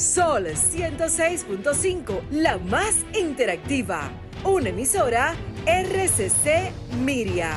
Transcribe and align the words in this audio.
Sol 0.00 0.46
106.5, 0.46 2.30
la 2.30 2.56
más 2.56 3.04
interactiva. 3.12 4.10
Una 4.44 4.70
emisora 4.70 5.34
RCC 5.66 6.72
Miria. 7.04 7.52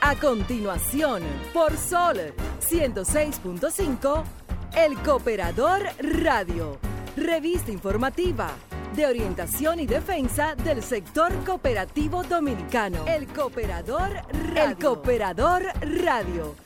A 0.00 0.16
continuación, 0.16 1.22
por 1.52 1.76
Sol 1.76 2.32
106.5, 2.66 4.24
El 4.74 4.96
Cooperador 5.02 5.82
Radio. 5.98 6.78
Revista 7.18 7.72
informativa 7.72 8.52
de 8.96 9.04
orientación 9.04 9.80
y 9.80 9.86
defensa 9.86 10.54
del 10.54 10.82
sector 10.82 11.30
cooperativo 11.44 12.22
dominicano. 12.22 13.04
El 13.06 13.26
Cooperador 13.26 14.12
Radio. 14.32 14.64
El 14.64 14.76
Cooperador 14.78 15.64
Radio 15.82 16.64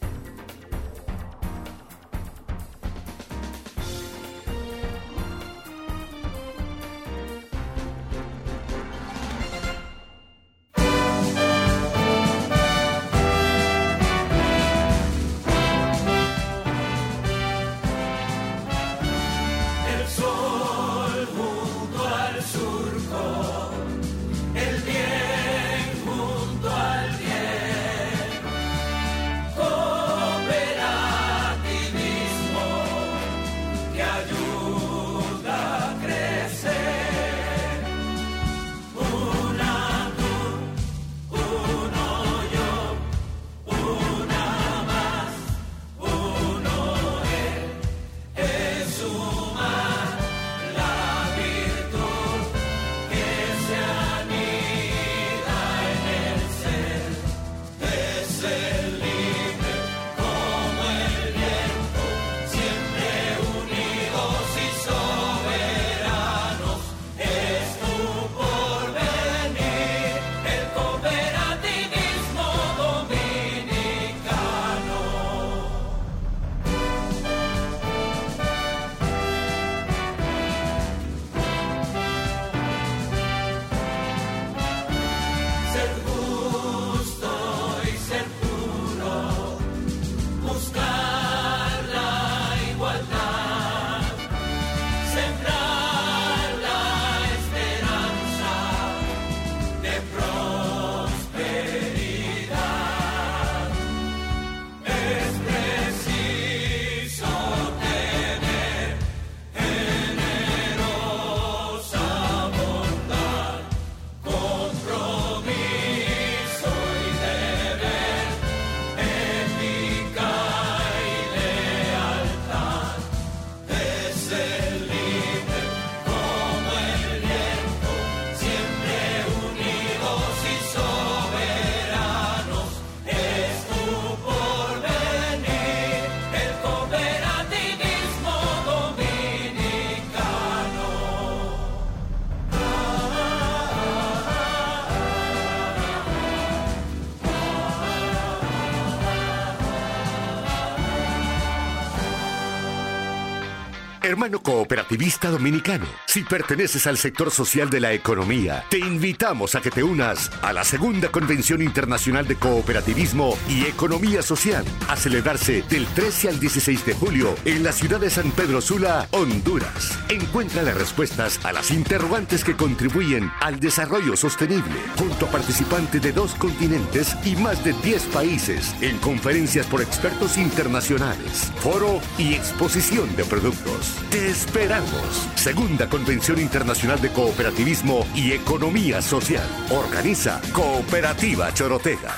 Hermano 154.08 154.40
cooperativista 154.40 155.28
dominicano, 155.28 155.84
si 156.06 156.22
perteneces 156.22 156.86
al 156.86 156.96
sector 156.96 157.30
social 157.30 157.68
de 157.68 157.78
la 157.78 157.92
economía, 157.92 158.64
te 158.70 158.78
invitamos 158.78 159.54
a 159.54 159.60
que 159.60 159.70
te 159.70 159.82
unas 159.82 160.30
a 160.40 160.54
la 160.54 160.64
segunda 160.64 161.10
Convención 161.10 161.60
Internacional 161.60 162.26
de 162.26 162.36
Cooperativismo 162.36 163.36
y 163.50 163.66
Economía 163.66 164.22
Social, 164.22 164.64
a 164.88 164.96
celebrarse 164.96 165.62
del 165.68 165.86
13 165.88 166.30
al 166.30 166.40
16 166.40 166.86
de 166.86 166.94
julio 166.94 167.34
en 167.44 167.62
la 167.62 167.72
ciudad 167.72 168.00
de 168.00 168.08
San 168.08 168.30
Pedro 168.30 168.62
Sula, 168.62 169.06
Honduras. 169.10 169.98
Encuentra 170.08 170.62
las 170.62 170.78
respuestas 170.78 171.44
a 171.44 171.52
las 171.52 171.70
interrogantes 171.70 172.44
que 172.44 172.56
contribuyen 172.56 173.30
al 173.42 173.60
desarrollo 173.60 174.16
sostenible, 174.16 174.80
junto 174.96 175.26
a 175.26 175.30
participantes 175.30 176.00
de 176.00 176.12
dos 176.12 176.34
continentes 176.36 177.14
y 177.26 177.36
más 177.36 177.62
de 177.62 177.74
10 177.74 178.04
países, 178.04 178.74
en 178.80 178.96
conferencias 179.00 179.66
por 179.66 179.82
expertos 179.82 180.38
internacionales, 180.38 181.52
foro 181.60 182.00
y 182.16 182.32
exposición 182.32 183.14
de 183.14 183.26
productos. 183.26 183.97
Te 184.10 184.30
esperamos. 184.30 185.28
Segunda 185.34 185.88
Convención 185.88 186.40
Internacional 186.40 187.00
de 187.00 187.10
Cooperativismo 187.10 188.06
y 188.14 188.32
Economía 188.32 189.02
Social. 189.02 189.46
Organiza 189.70 190.40
Cooperativa 190.52 191.52
Chorotega. 191.52 192.14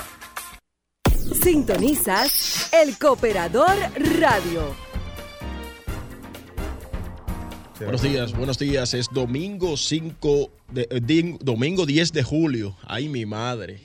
Sintonizas 1.43 2.71
El 2.71 2.97
Cooperador 2.97 3.75
Radio. 4.19 4.73
Buenos 7.77 8.01
días, 8.03 8.31
buenos 8.33 8.59
días. 8.59 8.93
Es 8.93 9.07
domingo 9.11 9.75
5 9.75 10.51
de, 10.71 10.87
eh, 10.89 11.37
domingo 11.41 11.85
10 11.85 12.13
de 12.13 12.23
julio. 12.23 12.77
Ay, 12.85 13.09
mi 13.09 13.25
madre. 13.25 13.81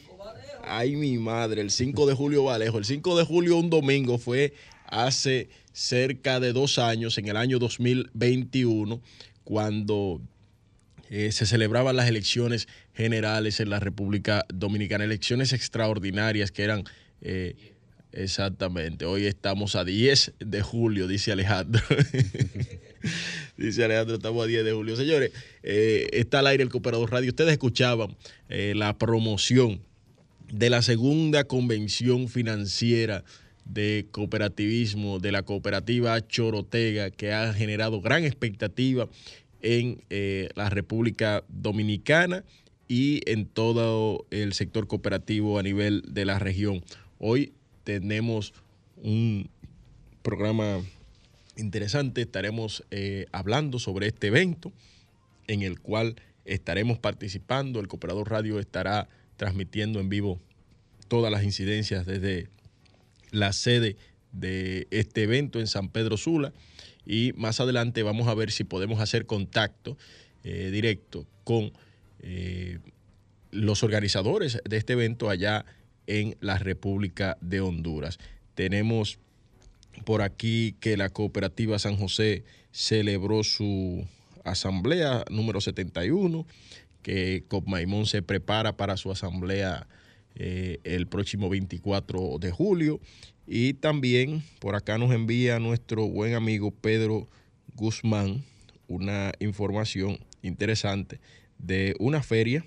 Ay, 0.63 0.97
mi 0.97 1.17
madre. 1.19 1.63
El 1.63 1.71
5 1.71 2.07
de 2.07 2.15
julio 2.15 2.45
va 2.45 2.59
lejos. 2.59 2.78
El 2.78 2.84
5 2.84 3.17
de 3.17 3.25
julio, 3.25 3.57
un 3.57 3.71
domingo, 3.71 4.19
fue 4.19 4.53
hace 4.89 5.49
cerca 5.73 6.41
de 6.41 6.53
dos 6.53 6.79
años, 6.79 7.19
en 7.19 7.29
el 7.29 7.37
año 7.37 7.59
2021, 7.59 9.01
cuando 9.45 10.21
eh, 11.11 11.31
se 11.33 11.47
celebraban 11.47 11.97
las 11.97 12.09
elecciones 12.09 12.67
generales 12.95 13.61
en 13.61 13.71
la 13.71 13.79
República 13.79 14.45
Dominicana, 14.53 15.05
elecciones 15.05 15.53
extraordinarias 15.53 16.51
que 16.51 16.65
eran... 16.65 16.85
Eh, 17.21 17.55
exactamente, 18.13 19.05
hoy 19.05 19.27
estamos 19.27 19.77
a 19.77 19.85
10 19.85 20.35
de 20.39 20.63
julio, 20.63 21.07
dice 21.07 21.33
Alejandro. 21.33 21.83
dice 23.59 23.84
Alejandro, 23.84 24.16
estamos 24.16 24.43
a 24.43 24.47
10 24.47 24.65
de 24.65 24.72
julio. 24.72 24.97
Señores, 24.97 25.33
eh, 25.63 26.09
está 26.13 26.39
al 26.39 26.47
aire 26.47 26.63
el 26.63 26.71
Cooperador 26.71 27.13
Radio. 27.13 27.28
Ustedes 27.28 27.53
escuchaban 27.53 28.16
la 28.49 28.97
promoción 28.97 29.83
de 30.51 30.71
la 30.71 30.81
segunda 30.81 31.45
convención 31.45 32.28
financiera 32.28 33.25
de 33.66 34.07
cooperativismo 34.10 35.18
de 35.18 35.33
la 35.33 35.42
cooperativa 35.42 36.27
Chorotega, 36.27 37.10
que 37.10 37.33
ha 37.33 37.53
generado 37.53 38.01
gran 38.01 38.24
expectativa 38.24 39.09
en 39.60 40.03
eh, 40.10 40.48
la 40.54 40.71
República 40.71 41.45
Dominicana 41.48 42.45
y 42.89 43.21
en 43.30 43.47
todo 43.47 44.27
el 44.30 44.53
sector 44.53 44.86
cooperativo 44.86 45.59
a 45.59 45.63
nivel 45.63 46.03
de 46.09 46.24
la 46.24 46.39
región. 46.39 46.84
Hoy 47.18 47.53
tenemos 47.84 48.54
un 49.03 49.48
programa 50.22 50.80
interesante, 51.57 52.22
estaremos 52.22 52.84
eh, 52.91 53.27
hablando 53.33 53.78
sobre 53.78 54.07
este 54.07 54.28
evento 54.28 54.72
en 55.48 55.62
el 55.62 55.80
cual 55.80 56.16
estaremos 56.45 56.98
participando, 56.98 57.80
el 57.80 57.89
Cooperador 57.89 58.30
Radio 58.30 58.59
estará 58.59 59.09
transmitiendo 59.36 60.01
en 60.01 60.09
vivo 60.09 60.41
todas 61.09 61.30
las 61.33 61.45
incidencias 61.45 62.07
desde 62.07 62.48
la 63.31 63.53
sede 63.53 63.97
de 64.33 64.87
este 64.91 65.23
evento 65.23 65.61
en 65.61 65.67
San 65.67 65.89
Pedro 65.89 66.17
Sula 66.17 66.53
y 67.07 67.33
más 67.37 67.61
adelante 67.61 68.03
vamos 68.03 68.28
a 68.28 68.34
ver 68.34 68.51
si 68.51 68.65
podemos 68.65 69.01
hacer 69.01 69.27
contacto 69.27 69.97
eh, 70.45 70.71
directo 70.73 71.27
con 71.45 71.73
eh, 72.21 72.78
los 73.51 73.83
organizadores 73.83 74.61
de 74.69 74.77
este 74.77 74.95
evento 74.95 75.31
allá 75.31 75.65
en 76.07 76.37
la 76.41 76.59
República 76.59 77.39
de 77.41 77.61
Honduras. 77.61 78.19
Tenemos 78.55 79.19
por 80.05 80.22
aquí 80.22 80.77
que 80.81 80.97
la 80.97 81.09
cooperativa 81.09 81.79
San 81.79 81.97
José 81.97 82.45
celebró 82.71 83.45
su 83.45 84.07
asamblea 84.45 85.25
número 85.31 85.61
71, 85.61 86.47
que 87.03 87.45
Copmaimón 87.49 88.07
se 88.07 88.22
prepara 88.22 88.77
para 88.77 88.97
su 88.97 89.11
asamblea 89.11 89.87
eh, 90.36 90.78
el 90.84 91.06
próximo 91.06 91.48
24 91.48 92.38
de 92.38 92.50
julio. 92.50 93.00
Y 93.47 93.74
también 93.74 94.42
por 94.60 94.74
acá 94.74 94.98
nos 94.98 95.12
envía 95.12 95.59
nuestro 95.59 96.06
buen 96.06 96.34
amigo 96.34 96.71
Pedro 96.71 97.28
Guzmán 97.74 98.44
una 98.88 99.33
información 99.41 100.18
interesante 100.42 101.21
de 101.59 101.94
una 101.98 102.22
feria 102.22 102.65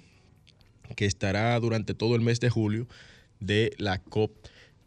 que 0.95 1.05
estará 1.05 1.59
durante 1.59 1.93
todo 1.93 2.15
el 2.15 2.21
mes 2.21 2.39
de 2.39 2.49
julio 2.49 2.87
de 3.39 3.71
la 3.77 3.99
COP 3.99 4.31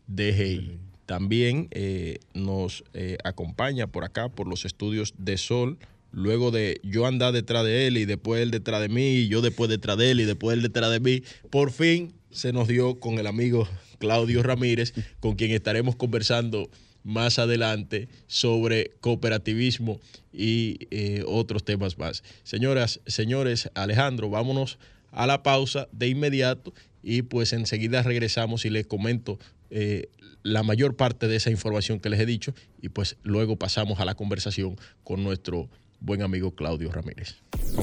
DGI. 0.09 0.79
También 1.07 1.69
eh, 1.71 2.19
nos 2.35 2.85
eh, 2.95 3.19
acompaña 3.25 3.87
por 3.87 4.05
acá, 4.05 4.29
por 4.29 4.49
los 4.49 4.65
estudios 4.65 5.15
de 5.19 5.37
Sol, 5.37 5.79
luego 6.11 6.51
de 6.51 6.81
yo 6.83 7.07
andar 7.07 7.33
detrás 7.33 7.65
de 7.65 7.87
él 7.87 7.97
y 7.97 8.05
después 8.05 8.43
él 8.43 8.51
detrás 8.51 8.81
de 8.81 8.89
mí, 8.89 9.17
y 9.17 9.29
yo 9.29 9.41
después 9.41 9.71
detrás 9.71 9.97
de 9.97 10.11
él 10.11 10.21
y 10.21 10.25
después 10.25 10.57
él 10.57 10.63
detrás 10.63 10.91
de 10.91 11.01
mí, 11.01 11.23
por 11.51 11.71
fin 11.71 12.13
se 12.33 12.53
nos 12.53 12.69
dio 12.69 12.99
con 12.99 13.19
el 13.19 13.27
amigo 13.27 13.69
Claudio 13.99 14.43
Ramírez, 14.43 14.93
con 15.21 15.37
quien 15.37 15.53
estaremos 15.53 15.97
conversando 15.97 16.69
más 17.05 17.39
adelante 17.39 18.09
sobre 18.27 18.93
cooperativismo 19.01 20.01
y 20.33 20.89
eh, 20.91 21.25
otros 21.27 21.65
temas 21.65 21.99
más. 21.99 22.23
Señoras, 22.45 23.01
señores, 23.07 23.71
Alejandro, 23.75 24.31
vámonos 24.31 24.79
a 25.11 25.27
la 25.27 25.43
pausa 25.43 25.89
de 25.93 26.09
inmediato 26.09 26.73
y 27.03 27.23
pues 27.23 27.53
enseguida 27.53 28.03
regresamos 28.03 28.65
y 28.65 28.71
les 28.71 28.87
comento 28.87 29.39
eh, 29.71 30.09
la 30.43 30.63
mayor 30.63 30.97
parte 30.97 31.29
de 31.29 31.37
esa 31.37 31.51
información 31.51 32.01
que 32.01 32.09
les 32.09 32.21
he 32.21 32.27
dicho 32.27 32.55
y 32.81 32.89
pues 32.89 33.17
luego 33.23 33.57
pasamos 33.57 34.01
a 34.01 34.05
la 34.05 34.15
conversación 34.15 34.77
con 35.05 35.23
nuestro 35.23 35.69
buen 36.01 36.23
amigo 36.23 36.55
Claudio 36.55 36.91
Ramírez. 36.91 37.37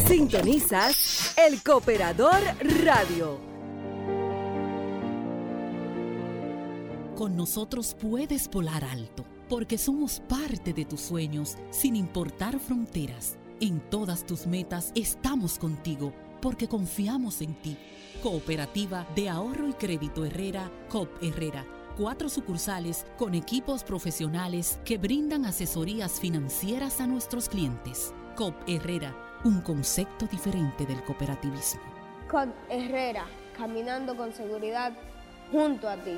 Sintonizas 0.07 1.35
el 1.37 1.61
Cooperador 1.63 2.41
Radio. 2.83 3.58
Con 7.19 7.36
nosotros 7.36 7.98
puedes 8.00 8.50
volar 8.50 8.86
alto, 8.86 9.25
porque 9.50 9.77
somos 9.77 10.21
parte 10.21 10.71
de 10.71 10.86
tus 10.86 11.01
sueños, 11.01 11.57
sin 11.69 11.98
importar 11.98 12.57
fronteras. 12.62 13.38
En 13.60 13.81
todas 13.89 14.25
tus 14.25 14.48
metas 14.48 14.94
estamos 14.95 15.60
contigo, 15.60 16.13
porque 16.42 16.69
confiamos 16.69 17.42
en 17.42 17.56
ti. 17.56 17.77
Cooperativa 18.24 19.06
de 19.18 19.27
Ahorro 19.27 19.68
y 19.68 19.74
Crédito 19.74 20.24
Herrera, 20.24 20.71
COP 20.88 21.10
Herrera 21.21 21.66
cuatro 21.98 22.30
sucursales 22.30 23.06
con 23.18 23.36
equipos 23.36 23.83
profesionales 23.83 24.80
que 24.86 24.98
brindan 24.98 25.45
asesorías 25.45 26.21
financieras 26.21 27.01
a 27.01 27.07
nuestros 27.07 27.50
clientes. 27.50 28.13
COP 28.38 28.56
Herrera, 28.66 29.13
un 29.44 29.60
concepto 29.60 30.25
diferente 30.27 30.86
del 30.86 31.04
cooperativismo. 31.04 31.81
COP 32.31 32.48
Herrera, 32.69 33.25
caminando 33.57 34.16
con 34.16 34.31
seguridad 34.31 34.94
junto 35.51 35.89
a 35.89 35.98
ti. 35.98 36.18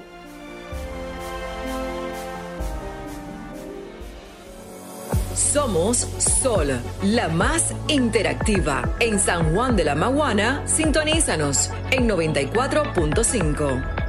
Somos 5.36 5.98
Sol, 6.18 6.82
la 7.04 7.30
más 7.30 7.74
interactiva. 7.88 8.96
En 9.00 9.20
San 9.20 9.54
Juan 9.54 9.76
de 9.76 9.84
la 9.86 9.96
Maguana, 9.96 10.62
sintonízanos 10.66 11.70
en 11.92 12.10
94.5. 12.10 14.01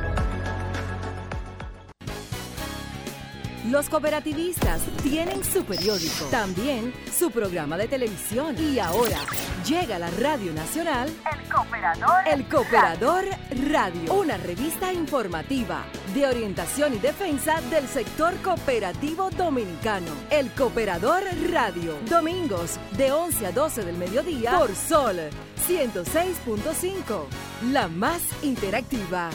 Los 3.72 3.88
cooperativistas 3.88 4.82
tienen 5.02 5.42
su 5.42 5.64
periódico, 5.64 6.26
también 6.26 6.92
su 7.10 7.30
programa 7.30 7.78
de 7.78 7.88
televisión 7.88 8.54
y 8.58 8.78
ahora 8.78 9.16
llega 9.66 9.96
a 9.96 9.98
la 9.98 10.10
Radio 10.10 10.52
Nacional 10.52 11.08
El 11.08 11.50
Cooperador, 11.50 12.28
El 12.30 12.44
Cooperador 12.48 13.24
Radio, 13.70 14.12
una 14.12 14.36
revista 14.36 14.92
informativa 14.92 15.86
de 16.12 16.26
orientación 16.26 16.92
y 16.92 16.98
defensa 16.98 17.62
del 17.70 17.88
sector 17.88 18.36
cooperativo 18.42 19.30
dominicano. 19.30 20.12
El 20.28 20.50
Cooperador 20.50 21.22
Radio, 21.50 21.96
domingos 22.10 22.78
de 22.98 23.10
11 23.10 23.46
a 23.46 23.52
12 23.52 23.86
del 23.86 23.96
mediodía 23.96 24.50
por 24.58 24.74
Sol 24.74 25.16
106.5, 25.66 27.24
la 27.72 27.88
más 27.88 28.20
interactiva. 28.42 29.30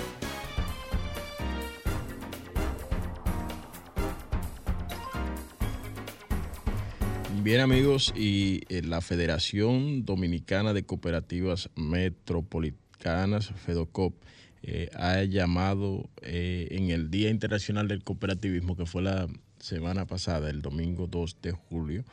Bien 7.47 7.61
amigos, 7.61 8.13
y 8.13 8.63
eh, 8.67 8.81
la 8.81 8.99
Federación 8.99 10.03
Dominicana 10.03 10.73
de 10.73 10.83
Cooperativas 10.83 11.69
Metropolitanas, 11.77 13.53
FEDOCOP, 13.65 14.21
eh, 14.63 14.89
ha 14.93 15.23
llamado 15.23 16.09
eh, 16.23 16.67
en 16.71 16.89
el 16.89 17.09
Día 17.09 17.29
Internacional 17.29 17.87
del 17.87 18.03
Cooperativismo, 18.03 18.75
que 18.75 18.85
fue 18.85 19.01
la 19.01 19.29
semana 19.59 20.05
pasada, 20.05 20.49
el 20.49 20.61
domingo 20.61 21.07
2 21.07 21.37
de 21.41 21.53
julio, 21.53 22.03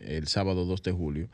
el 0.00 0.28
sábado 0.28 0.66
2 0.66 0.82
de 0.82 0.92
julio, 0.92 1.28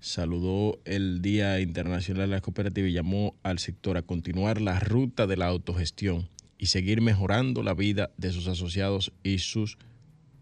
saludó 0.00 0.80
el 0.84 1.22
Día 1.22 1.60
Internacional 1.60 2.28
de 2.28 2.34
la 2.34 2.40
Cooperativa 2.40 2.88
y 2.88 2.92
llamó 2.92 3.36
al 3.44 3.60
sector 3.60 3.96
a 3.96 4.02
continuar 4.02 4.60
la 4.60 4.80
ruta 4.80 5.28
de 5.28 5.36
la 5.36 5.46
autogestión 5.46 6.28
y 6.58 6.66
seguir 6.66 7.02
mejorando 7.02 7.62
la 7.62 7.74
vida 7.74 8.10
de 8.16 8.32
sus 8.32 8.48
asociados 8.48 9.12
y 9.22 9.38
sus 9.38 9.78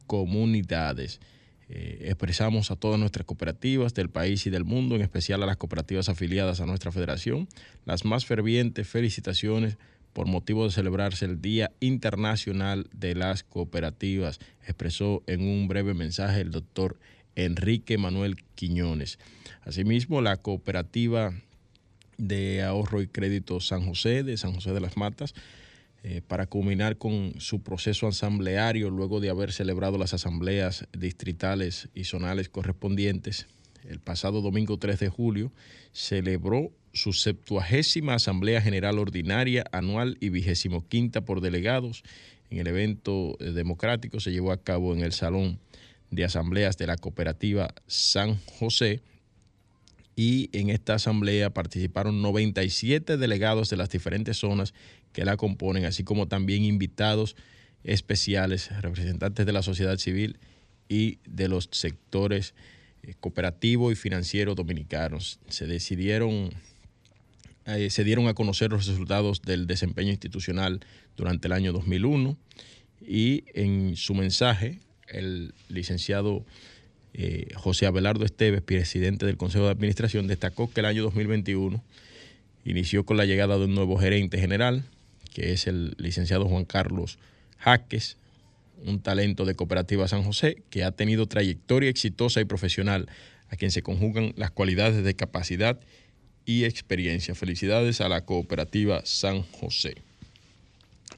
comunidades. 0.07 1.21
Eh, 1.69 2.07
expresamos 2.07 2.71
a 2.71 2.77
todas 2.77 2.99
nuestras 3.01 3.27
cooperativas 3.27 3.93
del 3.93 4.09
país 4.09 4.47
y 4.47 4.51
del 4.51 4.65
mundo, 4.65 4.95
en 4.95 5.03
especial 5.03 5.43
a 5.43 5.47
las 5.47 5.57
cooperativas 5.57 6.09
afiliadas 6.09 6.61
a 6.61 6.67
nuestra 6.67 6.93
federación, 6.93 7.49
las 7.85 8.05
más 8.05 8.25
fervientes 8.25 8.89
felicitaciones 8.89 9.77
por 10.13 10.27
motivo 10.27 10.65
de 10.65 10.71
celebrarse 10.71 11.25
el 11.25 11.43
Día 11.43 11.73
Internacional 11.81 12.89
de 12.93 13.15
las 13.15 13.43
Cooperativas, 13.43 14.39
expresó 14.65 15.23
en 15.27 15.43
un 15.43 15.69
breve 15.69 15.93
mensaje 15.93 16.41
el 16.41 16.53
doctor 16.53 16.97
Enrique 17.35 17.99
Manuel 17.99 18.37
Quiñones. 18.55 19.19
Asimismo, 19.63 20.23
la 20.23 20.39
cooperativa 20.39 21.35
de 22.17 22.63
ahorro 22.63 23.03
y 23.03 23.09
crédito 23.09 23.61
San 23.61 23.85
José, 23.85 24.23
de 24.23 24.39
San 24.39 24.55
José 24.55 24.73
de 24.73 24.81
las 24.81 24.97
Matas, 24.97 25.35
eh, 26.03 26.23
para 26.27 26.47
culminar 26.47 26.99
con 26.99 27.35
su 27.39 27.63
proceso 27.63 28.07
asambleario 28.07 28.91
luego 28.91 29.21
de 29.21 29.31
haber 29.31 29.53
celebrado 29.53 29.99
las 29.99 30.15
asambleas 30.15 30.87
distritales 30.97 31.89
y 31.95 32.05
zonales 32.05 32.49
correspondientes. 32.49 33.47
El 33.89 34.01
pasado 34.01 34.41
domingo 34.41 34.79
3 34.79 34.99
de 34.99 35.09
julio 35.09 35.53
celebró 35.93 36.73
su 36.93 37.13
septuagésima 37.13 38.15
Asamblea 38.15 38.61
General 38.61 38.99
Ordinaria 38.99 39.65
anual 39.73 40.17
y 40.21 40.31
vigésimo 40.31 40.87
quinta 40.89 41.25
por 41.25 41.41
delegados. 41.41 42.03
En 42.51 42.59
el 42.59 42.67
evento 42.67 43.37
eh, 43.39 43.53
democrático 43.53 44.21
se 44.21 44.33
llevó 44.33 44.53
a 44.53 44.63
cabo 44.63 44.95
en 44.95 45.01
el 45.01 45.13
Salón 45.13 45.59
de 46.11 46.25
Asambleas 46.25 46.77
de 46.79 46.87
la 46.87 46.97
Cooperativa 46.97 47.75
San 47.87 48.39
José 48.59 49.03
y 50.17 50.49
en 50.53 50.71
esta 50.71 50.95
asamblea 50.95 51.51
participaron 51.51 52.23
97 52.23 53.19
delegados 53.19 53.69
de 53.69 53.77
las 53.77 53.91
diferentes 53.91 54.39
zonas 54.39 54.73
que 55.17 55.25
la 55.25 55.39
componen, 55.39 55.87
así 55.87 56.05
como 56.05 56.29
también 56.29 56.63
invitados 56.63 57.37
especiales, 57.85 58.69
representantes 58.83 59.47
de 59.47 59.53
la 59.55 59.63
sociedad 59.63 59.97
civil 59.97 60.39
y 60.91 61.21
de 61.27 61.49
los 61.49 61.71
sectores 61.73 62.53
eh, 63.03 63.15
cooperativo 63.19 63.91
y 63.91 63.95
financiero 63.95 64.55
dominicanos. 64.55 65.41
Se 65.49 65.67
decidieron, 65.67 66.51
eh, 67.65 67.89
se 67.89 68.05
dieron 68.05 68.29
a 68.29 68.35
conocer 68.35 68.73
los 68.73 68.87
resultados 68.87 69.41
del 69.41 69.67
desempeño 69.67 70.11
institucional 70.11 70.81
durante 71.17 71.49
el 71.49 71.53
año 71.53 71.73
2001 71.73 72.37
y 73.01 73.45
en 73.55 73.97
su 73.97 74.15
mensaje 74.15 74.81
el 75.09 75.55
licenciado 75.71 76.45
eh, 77.15 77.49
José 77.55 77.87
Abelardo 77.87 78.27
Esteves, 78.27 78.61
presidente 78.61 79.25
del 79.25 79.39
Consejo 79.39 79.65
de 79.65 79.71
Administración, 79.71 80.27
destacó 80.27 80.71
que 80.71 80.81
el 80.81 80.87
año 80.87 81.05
2021 81.05 81.83
inició 82.67 83.07
con 83.07 83.17
la 83.17 83.25
llegada 83.25 83.57
de 83.57 83.65
un 83.65 83.75
nuevo 83.75 83.97
gerente 83.97 84.39
general, 84.39 84.85
que 85.37 85.53
es 85.53 85.67
el 85.67 85.95
licenciado 85.99 86.49
Juan 86.49 86.65
Carlos 86.65 87.19
Jaques, 87.59 88.17
un 88.87 89.01
talento 89.01 89.45
de 89.45 89.55
Cooperativa 89.55 90.09
San 90.09 90.23
José, 90.23 90.63
que 90.71 90.83
ha 90.83 90.93
tenido 90.93 91.27
trayectoria 91.27 91.91
exitosa 91.91 92.41
y 92.41 92.47
profesional, 92.47 93.11
a 93.51 93.57
quien 93.57 93.71
se 93.71 93.83
conjugan 93.83 94.33
las 94.37 94.51
cualidades 94.51 95.05
de 95.05 95.15
capacidad 95.15 95.79
y 96.47 96.65
experiencia. 96.65 97.35
Felicidades 97.35 98.01
a 98.01 98.09
la 98.09 98.25
Cooperativa 98.25 99.03
San 99.05 99.43
José. 99.43 99.97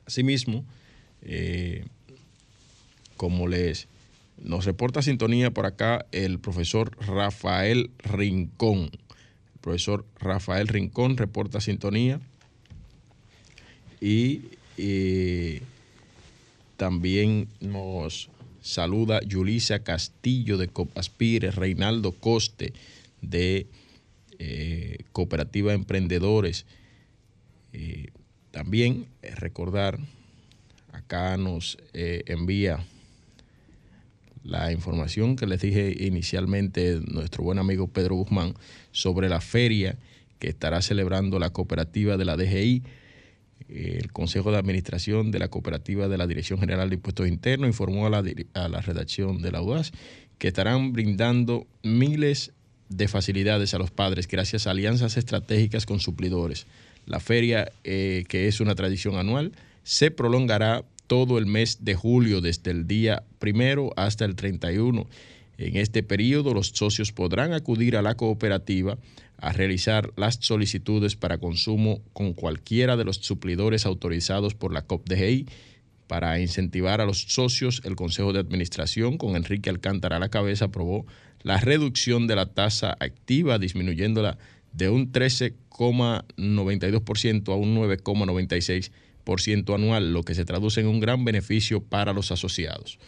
Asimismo, 0.04 0.64
eh, 1.22 1.84
como 3.16 3.46
les 3.46 3.86
nos 4.42 4.64
reporta 4.64 5.00
sintonía 5.00 5.52
por 5.52 5.64
acá 5.64 6.06
el 6.10 6.40
profesor 6.40 6.90
Rafael 7.06 7.92
Rincón. 7.98 8.90
El 9.54 9.60
profesor 9.60 10.04
Rafael 10.18 10.66
Rincón 10.66 11.16
reporta 11.16 11.60
sintonía 11.60 12.20
y, 14.00 14.42
también 16.76 17.48
nos 17.60 18.30
saluda 18.62 19.20
Yulisa 19.22 19.80
Castillo 19.80 20.56
de 20.56 20.68
Copaspire, 20.68 21.50
Reinaldo 21.50 22.12
Coste 22.12 22.72
de 23.20 23.66
eh, 24.38 24.98
Cooperativa 25.10 25.72
Emprendedores. 25.72 26.66
Eh, 27.72 28.10
también 28.52 29.06
recordar, 29.22 29.98
acá 30.92 31.36
nos 31.36 31.78
eh, 31.92 32.22
envía 32.26 32.84
la 34.44 34.72
información 34.72 35.36
que 35.36 35.46
les 35.46 35.60
dije 35.60 35.94
inicialmente 35.98 37.00
nuestro 37.06 37.44
buen 37.44 37.58
amigo 37.58 37.88
Pedro 37.88 38.14
Guzmán 38.16 38.54
sobre 38.92 39.28
la 39.28 39.40
feria 39.40 39.96
que 40.38 40.48
estará 40.48 40.80
celebrando 40.82 41.38
la 41.38 41.50
cooperativa 41.50 42.16
de 42.16 42.24
la 42.24 42.36
DGI. 42.36 42.82
El 43.68 44.12
Consejo 44.12 44.50
de 44.50 44.58
Administración 44.58 45.30
de 45.30 45.38
la 45.38 45.48
Cooperativa 45.48 46.08
de 46.08 46.18
la 46.18 46.26
Dirección 46.26 46.58
General 46.58 46.88
de 46.88 46.96
Impuestos 46.96 47.28
Internos 47.28 47.68
informó 47.68 48.06
a 48.06 48.10
la, 48.10 48.24
a 48.54 48.68
la 48.68 48.80
redacción 48.80 49.42
de 49.42 49.52
la 49.52 49.62
UAS 49.62 49.92
que 50.38 50.48
estarán 50.48 50.92
brindando 50.92 51.66
miles 51.82 52.52
de 52.88 53.08
facilidades 53.08 53.74
a 53.74 53.78
los 53.78 53.90
padres 53.90 54.28
gracias 54.28 54.66
a 54.66 54.70
alianzas 54.70 55.16
estratégicas 55.16 55.86
con 55.86 56.00
suplidores. 56.00 56.66
La 57.06 57.20
feria, 57.20 57.70
eh, 57.84 58.24
que 58.28 58.48
es 58.48 58.60
una 58.60 58.74
tradición 58.74 59.16
anual, 59.16 59.52
se 59.82 60.10
prolongará 60.10 60.84
todo 61.06 61.38
el 61.38 61.46
mes 61.46 61.84
de 61.84 61.94
julio, 61.94 62.40
desde 62.40 62.70
el 62.70 62.86
día 62.86 63.24
primero 63.38 63.92
hasta 63.96 64.24
el 64.24 64.36
31. 64.36 65.06
En 65.56 65.76
este 65.76 66.02
periodo, 66.02 66.54
los 66.54 66.68
socios 66.68 67.12
podrán 67.12 67.52
acudir 67.52 67.96
a 67.96 68.02
la 68.02 68.14
cooperativa 68.14 68.98
a 69.38 69.52
realizar 69.52 70.12
las 70.16 70.38
solicitudes 70.40 71.16
para 71.16 71.38
consumo 71.38 72.02
con 72.12 72.34
cualquiera 72.34 72.96
de 72.96 73.04
los 73.04 73.16
suplidores 73.16 73.84
autorizados 73.86 74.54
por 74.54 74.72
la 74.72 74.82
COPDGI. 74.82 75.46
Para 76.08 76.40
incentivar 76.40 77.00
a 77.00 77.06
los 77.06 77.22
socios, 77.22 77.80
el 77.84 77.94
Consejo 77.94 78.32
de 78.32 78.40
Administración, 78.40 79.18
con 79.18 79.36
Enrique 79.36 79.70
Alcántara 79.70 80.16
a 80.16 80.20
la 80.20 80.30
cabeza, 80.30 80.64
aprobó 80.66 81.06
la 81.42 81.58
reducción 81.58 82.26
de 82.26 82.34
la 82.34 82.46
tasa 82.46 82.96
activa, 82.98 83.58
disminuyéndola 83.58 84.38
de 84.72 84.88
un 84.88 85.12
13,92% 85.12 87.52
a 87.52 87.56
un 87.56 87.76
9,96% 87.76 89.74
anual, 89.74 90.12
lo 90.12 90.24
que 90.24 90.34
se 90.34 90.44
traduce 90.44 90.80
en 90.80 90.88
un 90.88 90.98
gran 91.00 91.24
beneficio 91.24 91.80
para 91.82 92.12
los 92.12 92.32
asociados. 92.32 92.98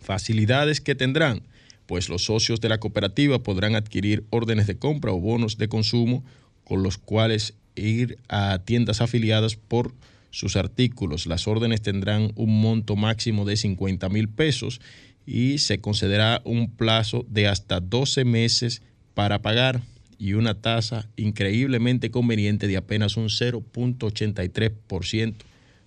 Facilidades 0.00 0.82
que 0.82 0.94
tendrán, 0.94 1.42
pues 1.86 2.08
los 2.08 2.24
socios 2.24 2.60
de 2.60 2.68
la 2.68 2.78
cooperativa 2.78 3.42
podrán 3.42 3.74
adquirir 3.74 4.24
órdenes 4.30 4.66
de 4.66 4.78
compra 4.78 5.12
o 5.12 5.20
bonos 5.20 5.58
de 5.58 5.68
consumo 5.68 6.24
con 6.64 6.82
los 6.82 6.98
cuales 6.98 7.54
ir 7.76 8.18
a 8.28 8.60
tiendas 8.64 9.00
afiliadas 9.00 9.56
por 9.56 9.92
sus 10.30 10.56
artículos. 10.56 11.26
Las 11.26 11.46
órdenes 11.46 11.82
tendrán 11.82 12.32
un 12.34 12.60
monto 12.60 12.96
máximo 12.96 13.44
de 13.44 13.56
50 13.56 14.08
mil 14.08 14.28
pesos 14.28 14.80
y 15.26 15.58
se 15.58 15.80
concederá 15.80 16.42
un 16.44 16.70
plazo 16.70 17.24
de 17.28 17.48
hasta 17.48 17.80
12 17.80 18.24
meses 18.24 18.82
para 19.14 19.42
pagar 19.42 19.82
y 20.18 20.34
una 20.34 20.60
tasa 20.60 21.08
increíblemente 21.16 22.10
conveniente 22.10 22.66
de 22.66 22.76
apenas 22.76 23.16
un 23.16 23.28
0.83% 23.28 25.34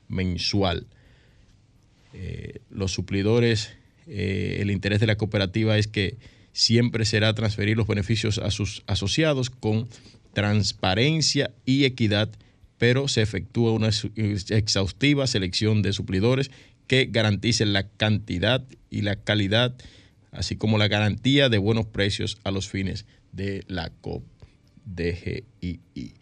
mensual. 0.08 0.88
Eh, 2.14 2.62
los 2.70 2.94
suplidores, 2.94 3.76
eh, 4.08 4.58
el 4.62 4.72
interés 4.72 5.00
de 5.00 5.08
la 5.08 5.18
cooperativa 5.18 5.78
es 5.78 5.88
que 5.88 6.18
siempre 6.54 7.06
será 7.06 7.34
transferir 7.34 7.78
los 7.78 7.88
beneficios 7.88 8.38
a 8.40 8.52
sus 8.52 8.84
asociados 8.88 9.50
con 9.50 9.88
transparencia 10.34 11.52
y 11.66 11.86
equidad, 11.86 12.30
pero 12.78 13.08
se 13.08 13.22
efectúa 13.22 13.72
una 13.74 13.90
exhaustiva 14.16 15.28
selección 15.28 15.82
de 15.82 15.94
suplidores 15.94 16.52
que 16.88 17.06
garanticen 17.06 17.74
la 17.74 17.88
cantidad 17.88 18.64
y 18.90 19.02
la 19.02 19.18
calidad, 19.18 19.76
así 20.32 20.56
como 20.56 20.78
la 20.78 20.88
garantía 20.88 21.50
de 21.50 21.58
buenos 21.58 21.86
precios 21.86 22.38
a 22.44 22.52
los 22.52 22.70
fines 22.70 23.06
de 23.32 23.64
la 23.68 23.90
COP 23.90 24.24
DGII. 24.86 26.14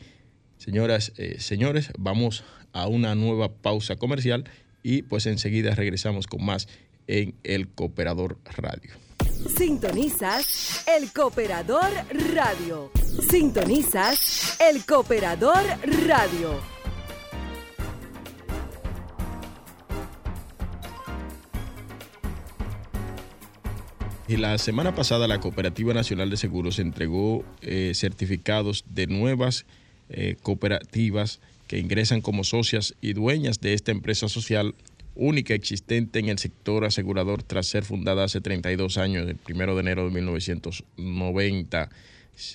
Señoras, 0.58 1.14
eh, 1.18 1.36
señores, 1.40 1.92
vamos 1.98 2.44
a 2.74 2.88
una 2.88 3.16
nueva 3.16 3.54
pausa 3.54 3.96
comercial 3.96 4.46
y 4.82 5.04
pues 5.04 5.26
enseguida 5.28 5.76
regresamos 5.76 6.28
con 6.28 6.44
más 6.44 6.68
en 7.08 7.36
El 7.44 7.68
Cooperador 7.70 8.38
Radio. 8.58 8.92
Sintonizas 9.58 10.84
El 10.88 11.12
Cooperador 11.12 11.92
Radio. 12.34 12.92
Sintonizas 13.30 14.58
El 14.60 14.86
Cooperador 14.86 15.64
Radio. 16.08 16.76
Y 24.28 24.38
la 24.38 24.58
semana 24.58 24.96
pasada 24.96 25.28
la 25.28 25.40
Cooperativa 25.40 25.94
Nacional 25.94 26.32
de 26.32 26.38
Seguros 26.38 26.80
entregó 26.80 27.46
eh, 27.62 27.92
certificados 27.94 28.84
de 28.90 29.06
nuevas 29.06 29.68
eh, 30.10 30.36
cooperativas 30.42 31.40
que 31.68 31.78
ingresan 31.78 32.22
como 32.22 32.44
socias 32.44 32.96
y 33.02 33.14
dueñas 33.14 33.62
de 33.62 33.74
esta 33.74 33.92
empresa 33.92 34.28
social 34.28 34.74
única 35.16 35.54
existente 35.54 36.20
en 36.20 36.30
el 36.30 36.38
sector 36.38 36.86
asegurador 36.86 37.42
tras 37.44 37.68
ser 37.68 37.84
fundada 37.84 38.26
hace 38.26 38.42
32 38.42 38.98
años, 38.98 39.28
el 39.28 39.38
1 39.50 39.76
de 39.76 39.82
enero 39.82 40.06
de 40.06 40.12
1990. 40.12 41.90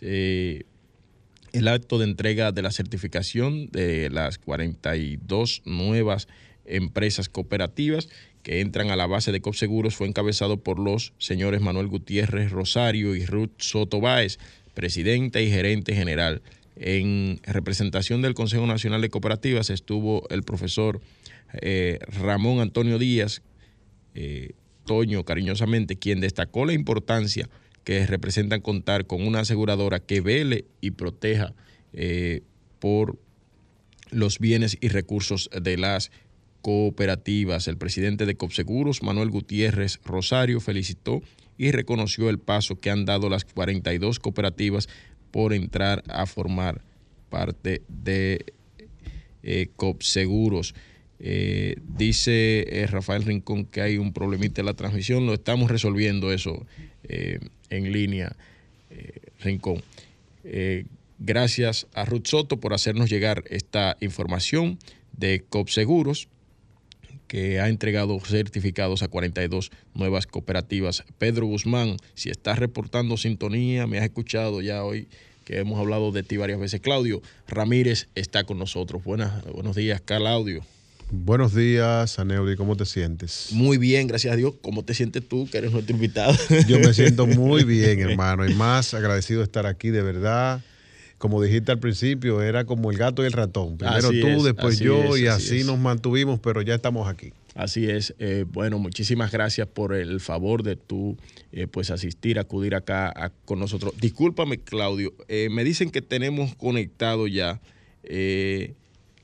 el 0.03 1.69
acto 1.69 1.99
de 1.99 2.05
entrega 2.05 2.53
de 2.53 2.63
la 2.63 2.71
certificación 2.71 3.71
de 3.71 4.11
las 4.11 4.39
42 4.39 5.63
nuevas 5.65 6.29
empresas 6.65 7.29
cooperativas 7.29 8.09
que 8.43 8.61
entran 8.61 8.91
a 8.91 8.97
la 8.97 9.07
base 9.07 9.33
de 9.33 9.41
COPSEGUROS 9.41 9.95
fue 9.95 10.07
encabezado 10.07 10.59
por 10.59 10.79
los 10.79 11.13
señores 11.19 11.61
Manuel 11.61 11.89
Gutiérrez 11.89 12.51
Rosario 12.51 13.15
y 13.15 13.27
Ruth 13.27 13.51
Soto 13.59 14.01
Báez, 14.01 14.39
presidenta 14.75 15.41
y 15.41 15.51
gerente 15.51 15.95
general. 15.95 16.43
En 16.77 17.41
representación 17.45 18.23
del 18.23 18.35
Consejo 18.35 18.67
Nacional 18.67 19.03
de 19.03 19.11
Cooperativas 19.11 19.69
estuvo 19.69 20.27
el 20.31 20.43
profesor 20.43 21.01
eh, 21.55 21.99
Ramón 22.07 22.61
Antonio 22.61 22.99
Díaz, 22.99 23.43
eh, 24.15 24.53
Toño 24.85 25.25
cariñosamente, 25.25 25.97
quien 25.97 26.21
destacó 26.21 26.65
la 26.65 26.73
importancia 26.73 27.49
que 27.85 28.07
representan 28.07 28.61
contar 28.61 29.07
con 29.07 29.27
una 29.27 29.41
aseguradora 29.41 30.01
que 30.01 30.21
vele 30.21 30.67
y 30.81 30.93
proteja 30.93 31.55
eh, 31.93 32.43
por 32.79 33.19
los 34.11 34.39
bienes 34.39 34.77
y 34.81 34.89
recursos 34.89 35.49
de 35.61 35.77
las 35.77 36.11
cooperativas. 36.63 37.69
El 37.69 37.79
presidente 37.79 38.27
de 38.27 38.37
Copseguros, 38.37 39.03
Manuel 39.03 39.31
Gutiérrez 39.31 40.01
Rosario, 40.05 40.61
felicitó 40.61 41.23
y 41.57 41.73
reconoció 41.73 42.31
el 42.31 42.39
paso 42.39 42.81
que 42.81 42.91
han 42.91 43.05
dado 43.05 43.29
las 43.29 43.45
42 43.45 44.19
cooperativas 44.19 44.89
por 45.31 45.53
entrar 45.53 46.03
a 46.09 46.27
formar 46.27 46.83
parte 47.29 47.83
de 47.89 48.55
eh, 49.43 49.69
Copseguros. 49.77 50.75
Eh, 51.23 51.77
dice 51.87 52.65
eh, 52.69 52.87
Rafael 52.87 53.25
Rincón 53.25 53.67
que 53.67 53.83
hay 53.83 53.99
un 53.99 54.13
problemita 54.13 54.63
en 54.63 54.67
la 54.67 54.75
transmisión, 54.75 55.27
lo 55.27 55.35
estamos 55.35 55.71
resolviendo 55.71 56.33
eso 56.33 56.67
en 57.03 57.93
línea, 57.93 58.37
Rincón. 59.41 59.83
gracias 61.19 61.87
a 61.93 62.05
Ruth 62.05 62.27
Soto 62.27 62.61
por 62.61 62.73
hacernos 62.73 63.11
llegar 63.11 63.43
esta 63.51 63.97
información 64.01 64.79
de 65.13 65.45
Copseguros 65.49 66.29
que 67.31 67.61
ha 67.61 67.69
entregado 67.69 68.19
certificados 68.19 69.05
a 69.05 69.09
42 69.09 69.71
nuevas 69.95 70.27
cooperativas. 70.27 71.05
Pedro 71.17 71.47
Guzmán, 71.47 71.97
si 72.15 72.29
estás 72.29 72.59
reportando 72.59 73.17
sintonía, 73.17 73.87
me 73.87 73.99
has 73.99 74.05
escuchado 74.05 74.61
ya 74.63 74.83
hoy 74.83 75.07
que 75.45 75.59
hemos 75.59 75.79
hablado 75.79 76.11
de 76.11 76.25
ti 76.25 76.39
varias 76.39 76.59
veces. 76.59 76.81
Claudio 76.81 77.23
Ramírez 77.47 78.09
está 78.17 78.43
con 78.43 78.59
nosotros. 78.59 79.05
Buenas, 79.05 79.45
buenos 79.45 79.77
días, 79.77 80.01
Claudio. 80.01 80.65
Buenos 81.13 81.55
días, 81.57 82.21
Aneudi, 82.21 82.55
¿cómo 82.55 82.77
te 82.77 82.87
sientes? 82.87 83.49
Muy 83.51 83.79
bien, 83.79 84.07
gracias 84.07 84.33
a 84.33 84.37
Dios. 84.37 84.55
¿Cómo 84.63 84.85
te 84.85 84.95
sientes 84.95 85.29
tú, 85.29 85.49
que 85.51 85.59
eres 85.59 85.73
nuestro 85.73 85.95
invitado? 85.95 86.33
Yo 86.69 86.79
me 86.79 86.95
siento 86.95 87.27
muy 87.27 87.65
bien, 87.65 87.99
hermano, 88.11 88.49
y 88.49 88.55
más 88.55 88.95
agradecido 88.95 89.41
de 89.41 89.45
estar 89.45 89.67
aquí, 89.67 89.91
de 89.91 90.03
verdad 90.03 90.63
como 91.21 91.43
dijiste 91.43 91.71
al 91.71 91.79
principio, 91.79 92.41
era 92.41 92.65
como 92.65 92.91
el 92.91 92.97
gato 92.97 93.23
y 93.23 93.27
el 93.27 93.33
ratón. 93.33 93.77
Primero 93.77 94.09
tú, 94.09 94.43
después 94.43 94.79
yo, 94.79 95.19
y 95.19 95.27
así, 95.27 95.65
nos 95.65 95.79
mantuvimos, 95.79 96.41
pero 96.41 96.63
ya 96.63 96.75
estamos 96.75 97.07
aquí. 97.09 97.35
Así 97.55 97.91
es. 97.91 98.15
Eh, 98.19 98.47
bueno, 98.49 98.79
muchísimas 98.79 99.31
gracias 99.31 99.69
por 99.69 99.93
el 99.93 100.19
favor 100.21 100.63
de 100.63 100.77
tú 100.77 101.19
eh, 101.53 101.67
pues 101.67 101.91
asistir, 101.91 102.39
acudir 102.39 102.75
acá 102.75 103.35
con 103.45 103.59
nosotros. 103.59 103.93
Discúlpame, 104.01 104.61
Claudio. 104.61 105.13
Eh, 105.29 105.51
me 105.51 105.63
dicen 105.63 105.91
que 105.91 106.01
tenemos 106.01 106.55
conectado 106.55 107.27
ya 107.27 107.61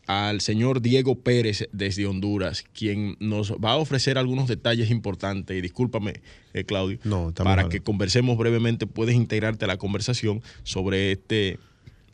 al 0.07 0.41
señor 0.41 0.81
Diego 0.81 1.17
Pérez 1.17 1.69
desde 1.73 2.07
Honduras, 2.07 2.65
quien 2.73 3.17
nos 3.19 3.53
va 3.53 3.73
a 3.73 3.77
ofrecer 3.77 4.19
algunos 4.19 4.47
detalles 4.49 4.91
importantes. 4.91 5.57
Y 5.57 5.61
discúlpame, 5.61 6.15
eh, 6.55 6.65
Claudio, 6.65 6.99
para 7.35 7.69
que 7.69 7.81
conversemos 7.81 8.39
brevemente, 8.39 8.87
puedes 8.87 9.15
integrarte 9.15 9.65
a 9.65 9.69
la 9.69 9.77
conversación 9.77 10.43
sobre 10.63 11.13
este 11.13 11.59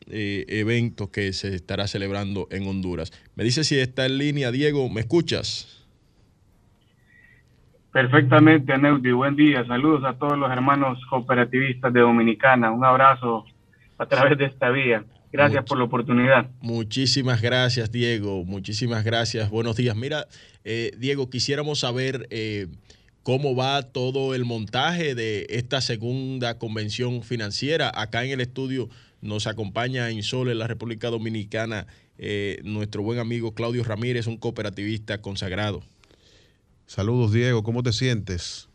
eh, 0.07 0.45
evento 0.47 1.11
que 1.11 1.31
se 1.33 1.55
estará 1.55 1.87
celebrando 1.87 2.47
en 2.51 2.67
Honduras. 2.67 3.11
Me 3.35 3.43
dice 3.43 3.63
si 3.63 3.79
está 3.79 4.05
en 4.05 4.17
línea, 4.17 4.51
Diego, 4.51 4.89
¿me 4.89 5.01
escuchas? 5.01 5.83
Perfectamente, 7.91 8.75
Neudi. 8.75 9.11
Buen 9.11 9.35
día. 9.35 9.63
Saludos 9.67 10.03
a 10.03 10.17
todos 10.17 10.35
los 10.35 10.51
hermanos 10.51 10.99
cooperativistas 11.11 11.93
de 11.93 11.99
Dominicana. 11.99 12.71
Un 12.71 12.83
abrazo 12.83 13.45
a 13.99 14.07
través 14.07 14.35
de 14.35 14.45
esta 14.45 14.71
vía. 14.71 15.03
Gracias 15.33 15.65
por 15.65 15.79
la 15.79 15.85
oportunidad. 15.85 16.51
Muchísimas 16.61 17.41
gracias, 17.41 17.91
Diego. 17.91 18.45
Muchísimas 18.45 19.03
gracias. 19.03 19.49
Buenos 19.49 19.75
días. 19.75 19.95
Mira, 19.95 20.27
eh, 20.63 20.91
Diego, 20.99 21.31
quisiéramos 21.31 21.79
saber 21.79 22.27
eh, 22.29 22.67
cómo 23.23 23.55
va 23.55 23.81
todo 23.81 24.35
el 24.35 24.45
montaje 24.45 25.15
de 25.15 25.47
esta 25.49 25.81
segunda 25.81 26.59
convención 26.59 27.23
financiera. 27.23 27.91
Acá 27.95 28.23
en 28.23 28.29
el 28.29 28.41
estudio 28.41 28.89
nos 29.21 29.47
acompaña 29.47 30.11
en 30.11 30.21
Sol, 30.21 30.49
en 30.49 30.59
la 30.59 30.67
República 30.67 31.09
Dominicana, 31.09 31.87
eh, 32.19 32.59
nuestro 32.63 33.01
buen 33.01 33.17
amigo 33.17 33.55
Claudio 33.55 33.83
Ramírez, 33.83 34.27
un 34.27 34.37
cooperativista 34.37 35.19
consagrado. 35.19 35.81
Saludos, 36.85 37.33
Diego. 37.33 37.63
¿Cómo 37.63 37.81
te 37.81 37.91
sientes? 37.91 38.69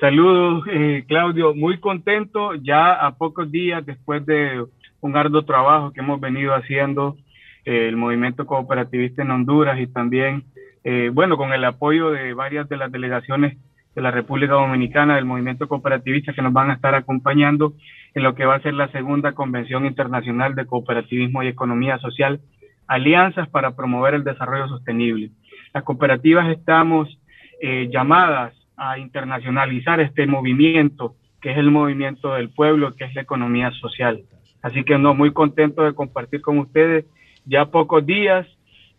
Saludos, 0.00 0.64
Claudio. 1.06 1.54
Muy 1.54 1.78
contento 1.78 2.56
ya 2.56 2.94
a 2.94 3.14
pocos 3.14 3.48
días 3.52 3.86
después 3.86 4.26
de 4.26 4.66
un 5.00 5.16
arduo 5.16 5.44
trabajo 5.44 5.92
que 5.92 6.00
hemos 6.00 6.20
venido 6.20 6.54
haciendo 6.54 7.16
eh, 7.64 7.88
el 7.88 7.96
movimiento 7.96 8.46
cooperativista 8.46 9.22
en 9.22 9.30
Honduras 9.30 9.78
y 9.80 9.86
también, 9.86 10.44
eh, 10.84 11.10
bueno, 11.12 11.36
con 11.36 11.52
el 11.52 11.64
apoyo 11.64 12.10
de 12.10 12.34
varias 12.34 12.68
de 12.68 12.76
las 12.76 12.90
delegaciones 12.90 13.58
de 13.94 14.02
la 14.02 14.10
República 14.10 14.54
Dominicana 14.54 15.16
del 15.16 15.24
movimiento 15.24 15.68
cooperativista 15.68 16.32
que 16.32 16.42
nos 16.42 16.52
van 16.52 16.70
a 16.70 16.74
estar 16.74 16.94
acompañando 16.94 17.74
en 18.14 18.22
lo 18.22 18.34
que 18.34 18.44
va 18.44 18.54
a 18.54 18.60
ser 18.62 18.74
la 18.74 18.90
segunda 18.92 19.32
Convención 19.32 19.86
Internacional 19.86 20.54
de 20.54 20.66
Cooperativismo 20.66 21.42
y 21.42 21.48
Economía 21.48 21.98
Social, 21.98 22.40
alianzas 22.86 23.48
para 23.48 23.76
promover 23.76 24.14
el 24.14 24.24
desarrollo 24.24 24.68
sostenible. 24.68 25.30
Las 25.74 25.84
cooperativas 25.84 26.48
estamos 26.48 27.18
eh, 27.60 27.88
llamadas 27.92 28.54
a 28.76 28.98
internacionalizar 28.98 30.00
este 30.00 30.26
movimiento, 30.26 31.16
que 31.40 31.50
es 31.50 31.58
el 31.58 31.70
movimiento 31.70 32.34
del 32.34 32.50
pueblo, 32.50 32.94
que 32.94 33.04
es 33.04 33.14
la 33.14 33.22
economía 33.22 33.70
social. 33.72 34.22
Así 34.62 34.84
que 34.84 34.98
no, 34.98 35.14
muy 35.14 35.32
contento 35.32 35.82
de 35.82 35.94
compartir 35.94 36.40
con 36.40 36.58
ustedes 36.58 37.04
ya 37.44 37.66
pocos 37.66 38.04
días, 38.04 38.46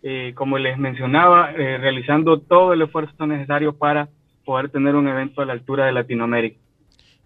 eh, 0.02 0.34
como 0.36 0.58
les 0.58 0.78
mencionaba, 0.78 1.52
eh, 1.52 1.78
realizando 1.78 2.40
todo 2.40 2.74
el 2.74 2.82
esfuerzo 2.82 3.28
necesario 3.28 3.74
para 3.74 4.10
poder 4.46 4.70
tener 4.70 4.96
un 4.96 5.08
evento 5.08 5.42
a 5.42 5.46
la 5.46 5.54
altura 5.54 5.86
de 5.86 5.92
Latinoamérica. 5.92 6.58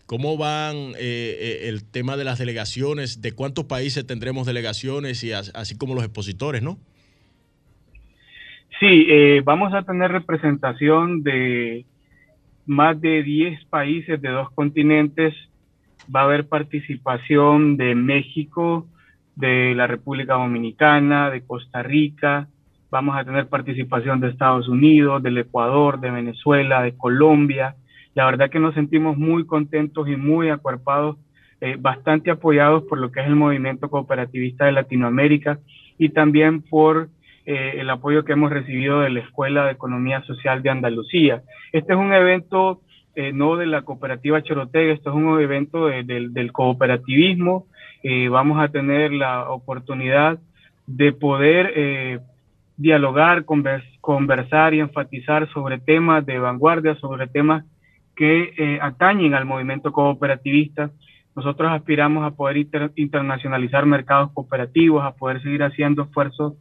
¿Cómo 0.05 0.37
van 0.37 0.93
eh, 0.99 1.61
el 1.63 1.89
tema 1.89 2.17
de 2.17 2.25
las 2.25 2.39
delegaciones? 2.39 3.21
¿De 3.21 3.31
cuántos 3.31 3.65
países 3.65 4.05
tendremos 4.05 4.45
delegaciones 4.45 5.23
y 5.23 5.31
así 5.31 5.77
como 5.77 5.95
los 5.95 6.03
expositores, 6.03 6.61
no? 6.61 6.77
Sí, 8.79 9.07
vamos 9.45 9.73
a 9.73 9.83
tener 9.83 10.11
representación 10.11 11.23
de 11.23 11.85
más 12.65 12.99
de 12.99 13.23
10 13.23 13.63
países 13.65 14.21
de 14.21 14.29
dos 14.29 14.51
continentes 14.51 15.33
va 16.13 16.21
a 16.21 16.23
haber 16.23 16.47
participación 16.47 17.77
de 17.77 17.95
México, 17.95 18.87
de 19.35 19.73
la 19.75 19.87
República 19.87 20.33
Dominicana, 20.33 21.29
de 21.29 21.41
Costa 21.41 21.83
Rica, 21.83 22.47
vamos 22.93 23.17
a 23.17 23.25
tener 23.25 23.47
participación 23.47 24.19
de 24.19 24.29
Estados 24.29 24.67
Unidos, 24.67 25.23
del 25.23 25.39
Ecuador, 25.39 25.99
de 25.99 26.11
Venezuela, 26.11 26.83
de 26.83 26.95
Colombia. 26.95 27.75
La 28.13 28.25
verdad 28.25 28.51
que 28.51 28.59
nos 28.59 28.75
sentimos 28.75 29.17
muy 29.17 29.47
contentos 29.47 30.07
y 30.07 30.15
muy 30.15 30.49
acuerpados, 30.49 31.17
eh, 31.59 31.75
bastante 31.79 32.29
apoyados 32.29 32.83
por 32.83 32.99
lo 32.99 33.11
que 33.11 33.21
es 33.21 33.25
el 33.25 33.35
movimiento 33.35 33.89
cooperativista 33.89 34.65
de 34.65 34.73
Latinoamérica 34.73 35.57
y 35.97 36.09
también 36.09 36.61
por 36.61 37.09
eh, 37.47 37.77
el 37.79 37.89
apoyo 37.89 38.23
que 38.25 38.33
hemos 38.33 38.51
recibido 38.51 38.99
de 38.99 39.09
la 39.09 39.21
Escuela 39.21 39.65
de 39.65 39.71
Economía 39.71 40.21
Social 40.21 40.61
de 40.61 40.69
Andalucía. 40.69 41.41
Este 41.71 41.93
es 41.93 41.97
un 41.97 42.13
evento 42.13 42.82
eh, 43.15 43.31
no 43.31 43.57
de 43.57 43.67
la 43.67 43.83
cooperativa 43.83 44.41
Chorotega, 44.41 44.91
esto 44.91 45.11
es 45.11 45.15
un 45.15 45.39
evento 45.39 45.87
del 45.87 46.51
cooperativismo. 46.51 47.67
Eh, 48.01 48.27
vamos 48.27 48.59
a 48.59 48.69
tener 48.69 49.13
la 49.13 49.49
oportunidad 49.49 50.39
de 50.87 51.13
poder 51.13 51.73
eh, 51.75 52.19
dialogar, 52.75 53.45
conversar 53.45 54.73
y 54.73 54.79
enfatizar 54.79 55.47
sobre 55.53 55.79
temas 55.79 56.25
de 56.25 56.39
vanguardia, 56.39 56.95
sobre 56.95 57.27
temas 57.27 57.65
que 58.15 58.79
atañen 58.81 59.33
al 59.35 59.45
movimiento 59.45 59.91
cooperativista. 59.91 60.91
Nosotros 61.35 61.71
aspiramos 61.71 62.25
a 62.25 62.35
poder 62.35 62.57
internacionalizar 62.95 63.85
mercados 63.85 64.31
cooperativos, 64.33 65.03
a 65.03 65.15
poder 65.15 65.41
seguir 65.41 65.63
haciendo 65.63 66.03
esfuerzos 66.03 66.53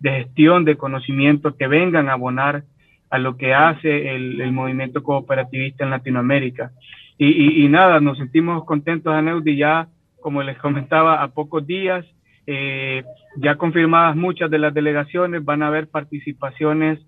de 0.00 0.10
gestión 0.10 0.64
de 0.64 0.76
conocimiento 0.76 1.56
que 1.56 1.66
vengan 1.66 2.08
a 2.08 2.12
abonar 2.12 2.64
a 3.10 3.18
lo 3.18 3.36
que 3.36 3.54
hace 3.54 4.14
el, 4.14 4.52
movimiento 4.52 5.02
cooperativista 5.02 5.84
en 5.84 5.90
Latinoamérica. 5.90 6.72
Y, 7.18 7.66
nada, 7.68 7.98
nos 8.00 8.18
sentimos 8.18 8.64
contentos, 8.64 9.14
Aneudi, 9.14 9.56
ya, 9.56 9.88
como 10.20 10.42
les 10.42 10.58
comentaba, 10.58 11.22
a 11.22 11.28
pocos 11.28 11.66
días, 11.66 12.04
eh, 12.46 13.04
ya 13.36 13.56
confirmadas 13.56 14.16
muchas 14.16 14.50
de 14.50 14.58
las 14.58 14.74
delegaciones, 14.74 15.44
van 15.44 15.62
a 15.62 15.68
haber 15.68 15.88
participaciones 15.88 16.98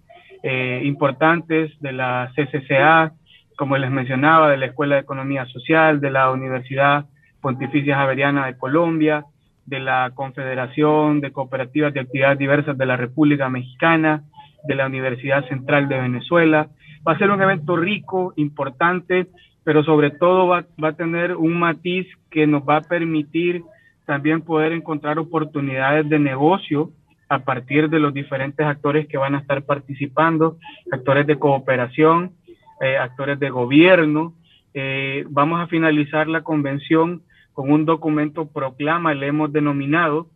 eh, 0.42 0.80
importantes 0.84 1.72
de 1.80 1.92
la 1.92 2.32
CCCA, 2.34 3.12
como 3.56 3.76
les 3.76 3.90
mencionaba, 3.90 4.50
de 4.50 4.56
la 4.56 4.66
Escuela 4.66 4.94
de 4.94 5.02
Economía 5.02 5.44
Social, 5.46 6.00
de 6.00 6.10
la 6.10 6.30
Universidad 6.30 7.06
Pontificia 7.40 7.96
Javeriana 7.96 8.46
de 8.46 8.56
Colombia, 8.56 9.24
de 9.66 9.80
la 9.80 10.12
Confederación 10.14 11.20
de 11.20 11.32
Cooperativas 11.32 11.92
de 11.92 12.00
Actividades 12.00 12.38
Diversas 12.38 12.78
de 12.78 12.86
la 12.86 12.96
República 12.96 13.48
Mexicana, 13.48 14.22
de 14.68 14.74
la 14.74 14.86
Universidad 14.86 15.48
Central 15.48 15.88
de 15.88 15.98
Venezuela. 15.98 16.68
Va 17.06 17.12
a 17.12 17.18
ser 17.18 17.30
un 17.30 17.42
evento 17.42 17.76
rico, 17.76 18.34
importante, 18.36 19.26
pero 19.64 19.82
sobre 19.82 20.10
todo 20.10 20.46
va, 20.46 20.66
a 20.82 20.92
tener 20.92 21.34
un 21.34 21.58
matiz 21.58 22.06
que 22.30 22.46
nos 22.46 22.62
va 22.62 22.76
a 22.76 22.82
permitir 22.82 23.62
también 24.04 24.42
poder 24.42 24.72
encontrar 24.72 25.18
oportunidades 25.18 26.08
de 26.08 26.18
negocio 26.18 26.92
a 27.28 27.40
partir 27.40 27.88
de 27.88 27.98
los 27.98 28.12
diferentes 28.14 28.64
actores 28.64 29.06
que 29.08 29.18
van 29.18 29.34
a 29.34 29.38
estar 29.38 29.62
participando, 29.62 30.58
actores 30.92 31.26
de 31.26 31.38
cooperación, 31.38 32.32
eh, 32.80 32.96
actores 32.96 33.38
de 33.38 33.50
gobierno. 33.50 34.34
Eh, 34.74 35.24
vamos 35.28 35.60
a 35.60 35.66
finalizar 35.66 36.28
la 36.28 36.42
convención 36.42 37.22
con 37.52 37.70
un 37.72 37.84
documento 37.84 38.46
proclama, 38.46 39.14
le 39.14 39.26
hemos 39.26 39.52
denominado, 39.52 40.28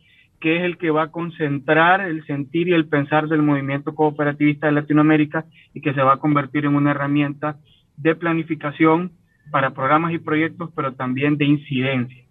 que 0.43 0.57
es 0.57 0.65
el 0.65 0.77
que 0.77 0.91
va 0.91 1.05
a 1.05 1.11
concentrar 1.13 2.01
el 2.01 2.27
sentir 2.27 2.67
y 2.67 2.73
el 2.73 2.89
pensar 2.89 3.29
del 3.29 3.43
movimiento 3.43 3.95
cooperativista 3.95 4.67
de 4.67 4.73
Latinoamérica 4.73 5.47
y 5.73 5.81
que 5.81 5.95
se 5.95 6.03
va 6.03 6.15
a 6.15 6.19
convertir 6.19 6.65
en 6.65 6.75
una 6.75 6.91
herramienta 6.91 7.61
de 7.97 8.17
planificación 8.17 9.13
para 9.53 9.73
programas 9.73 10.13
y 10.13 10.19
proyectos, 10.19 10.71
pero 10.75 10.95
también 10.95 11.37
de 11.37 11.45
incidencia. 11.45 12.25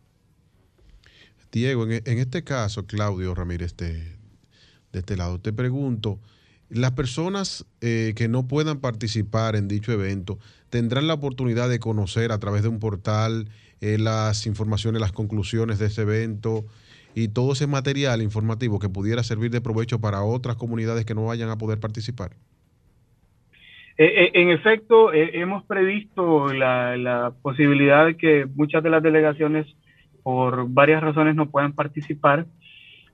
Diego, 1.54 1.86
en, 1.86 2.18
este 2.18 2.44
caso, 2.44 2.86
Claudio 2.86 3.34
Ramírez, 3.34 3.78
de, 3.78 4.18
este 4.92 5.16
lado, 5.16 5.40
te 5.40 5.54
pregunto, 5.54 6.20
las 6.70 6.92
personas 6.92 7.66
eh, 7.80 8.14
que 8.18 8.28
no 8.28 8.46
puedan 8.46 8.80
participar 8.80 9.56
en 9.56 9.70
dicho 9.70 9.94
evento 9.94 10.38
tendrán 10.70 11.08
la 11.08 11.14
oportunidad 11.14 11.70
de 11.70 11.80
conocer 11.80 12.34
a 12.34 12.40
través 12.40 12.64
de 12.64 12.68
un 12.68 12.80
portal 12.80 13.50
eh, 13.80 13.98
las 13.98 14.48
informaciones, 14.48 15.00
las 15.00 15.14
conclusiones 15.14 15.80
de 15.80 15.86
ese 15.86 16.02
evento, 16.02 16.66
y 17.14 17.28
todo 17.30 17.54
ese 17.54 17.68
material 17.68 18.22
informativo 18.22 18.80
que 18.80 18.90
pudiera 18.90 19.24
servir 19.24 19.52
de 19.52 19.62
provecho 19.62 20.00
para 20.00 20.24
otras 20.24 20.56
comunidades 20.56 21.06
que 21.06 21.16
no 21.16 21.26
vayan 21.26 21.50
a 21.50 21.58
poder 21.58 21.80
participar? 21.80 22.32
Eh, 23.98 24.06
eh, 24.06 24.32
en 24.34 24.50
efecto, 24.50 25.14
eh, 25.14 25.32
hemos 25.34 25.64
previsto 25.66 26.52
la, 26.54 27.34
posibilidad 27.42 28.06
de 28.06 28.18
que 28.18 28.48
muchas 28.56 28.82
de 28.82 28.90
las 28.90 29.04
delegaciones, 29.04 29.68
por 30.24 30.70
varias 30.70 31.04
razones, 31.04 31.36
no 31.36 31.50
puedan 31.50 31.74
participar. 31.74 32.46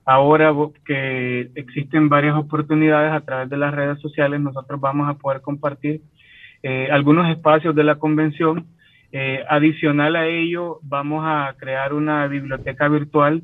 Ahora 0.06 0.54
que 0.86 1.50
existen 1.56 2.08
varias 2.08 2.38
oportunidades 2.38 3.12
a 3.12 3.20
través 3.20 3.50
de 3.50 3.58
las 3.58 3.74
redes 3.74 4.00
sociales, 4.00 4.40
nosotros 4.40 4.80
vamos 4.80 5.10
a 5.10 5.16
poder 5.16 5.42
compartir 5.42 6.02
algunos 6.92 7.30
espacios 7.30 7.76
de 7.76 7.84
la 7.84 7.96
convención. 7.96 8.68
adicional 9.50 10.16
a 10.16 10.28
ello, 10.28 10.80
vamos 10.84 11.24
a 11.26 11.54
crear 11.58 11.94
una 11.94 12.28
biblioteca 12.28 12.88
virtual 12.88 13.44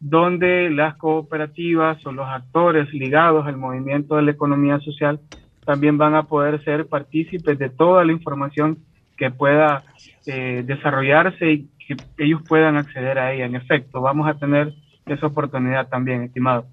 donde 0.00 0.70
las 0.70 0.96
cooperativas 0.96 2.04
o 2.06 2.12
los 2.12 2.26
actores 2.26 2.92
ligados 2.92 3.46
al 3.46 3.56
movimiento 3.56 4.16
de 4.16 4.22
la 4.22 4.30
economía 4.30 4.78
social 4.80 5.20
también 5.64 5.98
van 5.98 6.14
a 6.14 6.24
poder 6.24 6.62
ser 6.64 6.86
partícipes 6.86 7.58
de 7.58 7.70
toda 7.70 8.04
la 8.04 8.12
información 8.12 8.78
que 9.16 9.30
pueda 9.30 9.84
eh, 10.26 10.62
desarrollarse 10.66 11.50
y 11.50 11.68
que 11.86 11.96
ellos 12.18 12.42
puedan 12.46 12.76
acceder 12.76 13.18
a 13.18 13.32
ella. 13.32 13.46
En 13.46 13.56
efecto, 13.56 14.00
vamos 14.00 14.28
a 14.28 14.34
tener 14.38 14.74
esa 15.06 15.26
oportunidad 15.26 15.88
también, 15.88 16.22
estimado. 16.22 16.66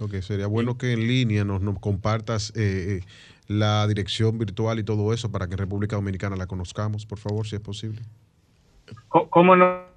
Ok, 0.00 0.14
sería 0.16 0.46
bueno 0.46 0.76
que 0.76 0.92
en 0.92 1.06
línea 1.06 1.44
nos, 1.44 1.62
nos 1.62 1.78
compartas 1.78 2.52
eh, 2.56 2.98
eh, 2.98 3.00
la 3.46 3.86
dirección 3.86 4.38
virtual 4.38 4.78
y 4.78 4.84
todo 4.84 5.12
eso 5.12 5.30
para 5.30 5.46
que 5.46 5.52
en 5.52 5.58
República 5.58 5.96
Dominicana 5.96 6.36
la 6.36 6.46
conozcamos, 6.46 7.06
por 7.06 7.18
favor, 7.18 7.46
si 7.46 7.56
es 7.56 7.62
posible. 7.62 8.02
¿Cómo 9.08 9.54
no? 9.54 9.93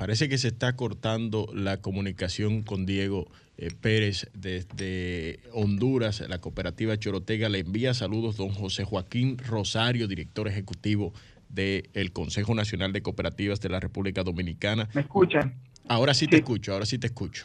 Parece 0.00 0.30
que 0.30 0.38
se 0.38 0.48
está 0.48 0.76
cortando 0.76 1.46
la 1.52 1.76
comunicación 1.76 2.62
con 2.62 2.86
Diego 2.86 3.26
eh, 3.58 3.68
Pérez 3.82 4.30
desde 4.32 5.40
Honduras. 5.52 6.26
La 6.26 6.38
cooperativa 6.38 6.96
Chorotega 6.96 7.50
le 7.50 7.58
envía 7.58 7.92
saludos 7.92 8.38
don 8.38 8.48
José 8.48 8.84
Joaquín 8.84 9.36
Rosario, 9.36 10.08
director 10.08 10.48
ejecutivo 10.48 11.12
del 11.50 12.12
Consejo 12.14 12.54
Nacional 12.54 12.94
de 12.94 13.02
Cooperativas 13.02 13.60
de 13.60 13.68
la 13.68 13.78
República 13.78 14.22
Dominicana. 14.22 14.88
¿Me 14.94 15.02
escuchan? 15.02 15.56
Ahora 15.86 16.14
sí, 16.14 16.26
te 16.26 16.38
escucho, 16.38 16.72
ahora 16.72 16.86
sí 16.86 16.98
te 16.98 17.08
escucho. 17.08 17.44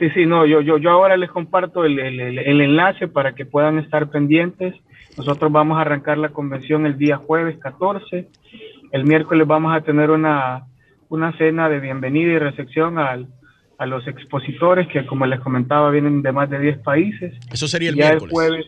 Sí, 0.00 0.10
sí, 0.10 0.26
no, 0.26 0.44
yo, 0.44 0.60
yo, 0.60 0.78
yo 0.78 0.90
ahora 0.90 1.16
les 1.16 1.30
comparto 1.30 1.84
el, 1.84 2.00
el 2.00 2.60
enlace 2.60 3.06
para 3.06 3.36
que 3.36 3.46
puedan 3.46 3.78
estar 3.78 4.10
pendientes. 4.10 4.74
Nosotros 5.16 5.52
vamos 5.52 5.78
a 5.78 5.82
arrancar 5.82 6.18
la 6.18 6.30
convención 6.30 6.84
el 6.84 6.98
día 6.98 7.16
jueves 7.16 7.58
14 7.58 8.26
el 8.94 9.04
miércoles 9.04 9.44
vamos 9.44 9.76
a 9.76 9.80
tener 9.80 10.12
una, 10.12 10.68
una 11.08 11.36
cena 11.36 11.68
de 11.68 11.80
bienvenida 11.80 12.30
y 12.30 12.38
recepción 12.38 12.96
al, 12.96 13.26
a 13.76 13.86
los 13.86 14.06
expositores 14.06 14.86
que, 14.86 15.04
como 15.04 15.26
les 15.26 15.40
comentaba, 15.40 15.90
vienen 15.90 16.22
de 16.22 16.30
más 16.30 16.48
de 16.48 16.60
10 16.60 16.78
países. 16.78 17.34
Eso 17.52 17.66
sería 17.66 17.90
el 17.90 17.96
miércoles. 17.96 18.32
jueves, 18.32 18.66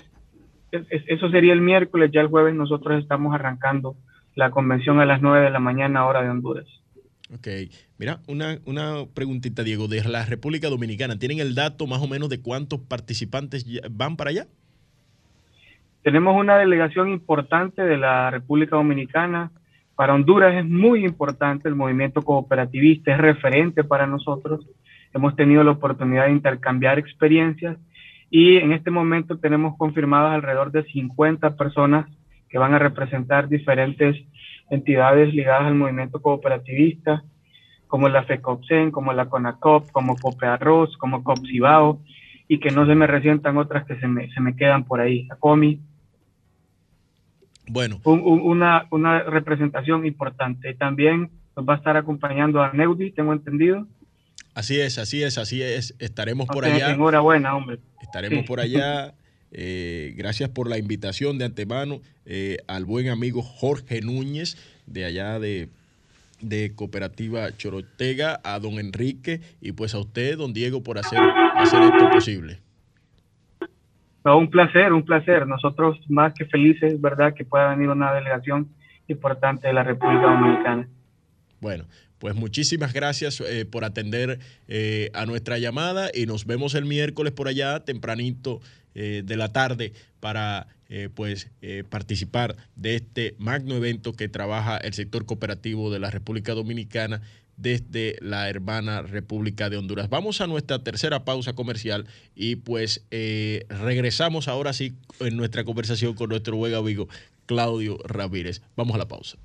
eso 0.73 1.31
sería 1.31 1.53
el 1.53 1.61
miércoles, 1.61 2.11
ya 2.12 2.23
el 2.23 2.27
jueves 2.27 2.57
nosotros 2.57 3.01
estamos 3.01 3.37
arrancando 3.37 3.95
la 4.35 4.51
convención 4.51 4.99
a 4.99 5.07
las 5.07 5.23
9 5.23 5.45
de 5.45 5.51
la 5.51 5.61
mañana 5.61 6.05
hora 6.07 6.23
de 6.25 6.31
Honduras. 6.31 6.67
Ok, 7.33 7.47
mira, 7.97 8.19
una, 8.27 8.59
una 8.65 9.05
preguntita, 9.15 9.62
Diego, 9.62 9.87
de 9.87 10.03
la 10.03 10.25
República 10.25 10.69
Dominicana, 10.69 11.21
¿tienen 11.21 11.39
el 11.39 11.55
dato 11.55 11.87
más 11.87 12.03
o 12.03 12.09
menos 12.09 12.31
de 12.31 12.43
cuántos 12.43 12.81
participantes 12.81 13.65
van 13.93 14.17
para 14.17 14.31
allá? 14.31 14.49
Tenemos 16.03 16.35
una 16.37 16.59
delegación 16.59 17.11
importante 17.11 17.83
de 17.83 17.97
la 17.97 18.33
República 18.33 18.75
Dominicana, 18.75 19.53
para 19.97 20.15
Honduras 20.15 20.55
es 20.55 20.65
muy 20.65 21.05
importante 21.05 21.69
el 21.69 21.75
movimiento 21.75 22.23
cooperativista, 22.23 23.13
es 23.13 23.19
referente 23.19 23.83
para 23.83 24.07
nosotros. 24.07 24.67
Hemos 25.15 25.35
tenido 25.35 25.65
la 25.65 25.73
oportunidad 25.73 26.27
de 26.27 26.33
intercambiar 26.33 26.99
experiencias 26.99 27.79
y 28.31 28.59
en 28.59 28.73
este 28.73 28.91
momento 28.91 29.39
tenemos 29.39 29.77
confirmadas 29.79 30.35
alrededor 30.35 30.71
de 30.71 30.85
50 30.85 31.57
personas 31.57 32.07
que 32.51 32.59
van 32.59 32.75
a 32.75 32.79
representar 32.79 33.49
diferentes 33.49 34.17
entidades 34.71 35.33
ligadas 35.33 35.67
al 35.67 35.75
movimiento 35.75 36.21
cooperativista, 36.21 37.25
como 37.87 38.09
la 38.09 38.25
FECOPSEN, 38.25 38.91
como 38.91 39.15
la 39.15 39.27
CONACOP, 39.27 39.91
como 39.93 40.17
COPEARROZ, 40.17 40.97
como 40.99 41.25
COPSIBAO, 41.25 42.01
y 42.49 42.59
que 42.59 42.71
no 42.71 42.87
se 42.87 42.95
me 42.95 43.07
resientan 43.07 43.57
otras 43.57 43.87
que 43.87 43.97
se 43.97 44.07
me, 44.07 44.31
se 44.33 44.41
me 44.41 44.57
quedan 44.57 44.85
por 44.85 45.01
ahí, 45.01 45.27
la 45.29 45.37
COMI. 45.37 45.81
Bueno. 47.68 48.00
una, 48.05 48.87
una 48.90 49.22
representación 49.22 50.07
importante. 50.07 50.74
También 50.74 51.31
nos 51.57 51.68
va 51.68 51.74
a 51.74 51.76
estar 51.76 51.96
acompañando 51.96 52.62
a 52.62 52.72
Neudi, 52.72 53.11
tengo 53.11 53.33
entendido. 53.33 53.87
Así 54.55 54.81
es, 54.81 54.98
así 54.98 55.22
es, 55.22 55.38
así 55.38 55.62
es. 55.62 55.94
Estaremos 55.98 56.46
por 56.46 56.64
allá. 56.64 56.92
Enhorabuena, 56.92 57.57
hombre. 57.57 57.79
Estaremos 58.00 58.44
por 58.44 58.61
allá. 58.61 59.14
Eh, 59.59 60.12
gracias 60.16 60.50
por 60.50 60.68
la 60.68 60.76
invitación 60.76 61.38
de 61.38 61.44
antemano 61.44 62.00
eh, 62.26 62.59
al 62.66 62.85
buen 62.85 63.09
amigo 63.09 63.42
Jorge 63.42 64.02
Núñez, 64.02 64.59
de 64.87 65.05
allá 65.05 65.38
de, 65.38 65.68
de 66.40 66.74
Cooperativa 66.74 67.57
Chorotega, 67.57 68.40
a 68.42 68.59
don 68.59 68.81
Enrique 68.81 69.40
y 69.62 69.72
pues 69.72 69.94
a 69.94 70.00
usted, 70.00 70.37
don 70.37 70.52
Diego, 70.52 70.83
por 70.83 70.98
hacer, 70.98 71.20
hacer 71.57 71.81
esto 71.85 72.11
posible 72.11 72.59
un 74.35 74.51
placer, 74.51 74.93
un 74.93 75.05
placer. 75.05 75.47
Nosotros 75.47 75.99
más 76.09 76.35
que 76.35 76.47
felices, 76.47 77.01
¿verdad?, 77.01 77.35
que 77.35 77.45
pueda 77.45 77.69
venir 77.69 77.89
una 77.89 78.12
delegación 78.12 78.69
importante 79.09 79.69
de 79.69 79.73
la 79.73 79.85
República 79.85 80.23
Dominicana. 80.23 80.89
Bueno, 81.61 81.85
pues 82.19 82.35
muchísimas 82.35 82.93
gracias 82.93 83.41
eh, 83.41 83.65
por 83.67 83.85
atender 83.85 84.39
eh, 84.69 85.11
a 85.15 85.27
nuestra 85.27 85.59
llamada 85.59 86.11
y 86.12 86.27
nos 86.27 86.47
vemos 86.47 86.75
el 86.75 86.85
miércoles 86.85 87.33
por 87.33 87.49
allá 87.49 87.81
tempranito 87.81 88.61
eh, 88.95 89.23
de 89.25 89.37
la 89.37 89.53
tarde 89.53 89.93
para 90.21 90.69
pues 91.17 91.51
participar 91.91 92.55
de 92.77 92.95
este 92.95 93.35
magno 93.39 93.75
evento 93.75 94.12
que 94.12 94.29
trabaja 94.29 94.77
el 94.77 94.95
sector 94.95 95.27
cooperativo 95.27 95.91
de 95.91 95.99
la 95.99 96.12
República 96.12 96.55
Dominicana 96.55 97.23
desde 97.57 98.16
la 98.21 98.49
hermana 98.49 99.03
República 99.03 99.71
de 99.71 99.77
Honduras. 99.77 100.09
Vamos 100.09 100.40
a 100.40 100.47
nuestra 100.47 100.83
tercera 100.83 101.25
pausa 101.25 101.55
comercial 101.55 102.07
y 102.35 102.57
pues 102.57 103.05
eh, 103.11 103.66
regresamos 103.69 104.49
ahora 104.49 104.73
sí 104.73 104.95
en 105.21 105.37
nuestra 105.37 105.64
conversación 105.64 106.14
con 106.14 106.31
nuestro 106.31 106.57
buen 106.57 106.75
amigo 106.75 107.09
Claudio 107.47 107.99
Ramírez. 108.05 108.62
Vamos 108.77 108.95
a 108.95 108.99
la 108.99 109.09
pausa. 109.09 109.38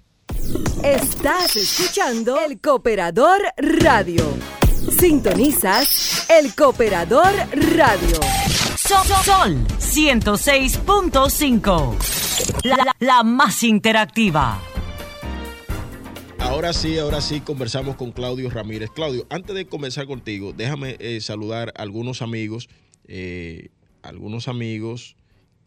Estás 0.84 1.56
escuchando 1.56 2.40
el 2.42 2.60
Cooperador 2.60 3.40
Radio. 3.58 4.26
Sintonizas 5.00 6.28
el 6.30 6.54
Cooperador 6.56 7.32
Radio. 7.76 8.20
Sol, 8.78 9.08
Sol 9.24 9.56
106.5. 9.80 11.96
la 13.00 13.24
más 13.24 13.64
interactiva. 13.64 14.60
Ahora 16.52 16.74
sí, 16.74 16.98
ahora 16.98 17.22
sí 17.22 17.40
conversamos 17.40 17.96
con 17.96 18.12
Claudio 18.12 18.50
Ramírez. 18.50 18.90
Claudio, 18.90 19.26
antes 19.30 19.56
de 19.56 19.68
comenzar 19.68 20.06
contigo, 20.06 20.52
déjame 20.52 20.98
eh, 21.00 21.22
saludar 21.22 21.72
a 21.78 21.82
algunos 21.82 22.22
amigos, 22.22 22.68
eh, 23.08 23.70
algunos 24.02 24.50
amigos 24.50 25.16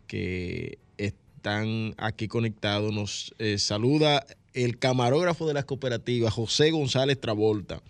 que 0.06 0.78
están 0.98 1.94
aquí 1.96 2.28
conectados. 2.28 2.92
Nos 2.92 3.34
eh, 3.38 3.56
saluda 3.56 4.26
el 4.52 4.78
camarógrafo 4.78 5.48
de 5.48 5.54
las 5.54 5.64
cooperativas, 5.64 6.34
José 6.34 6.70
González 6.70 7.18
Travolta. 7.18 7.80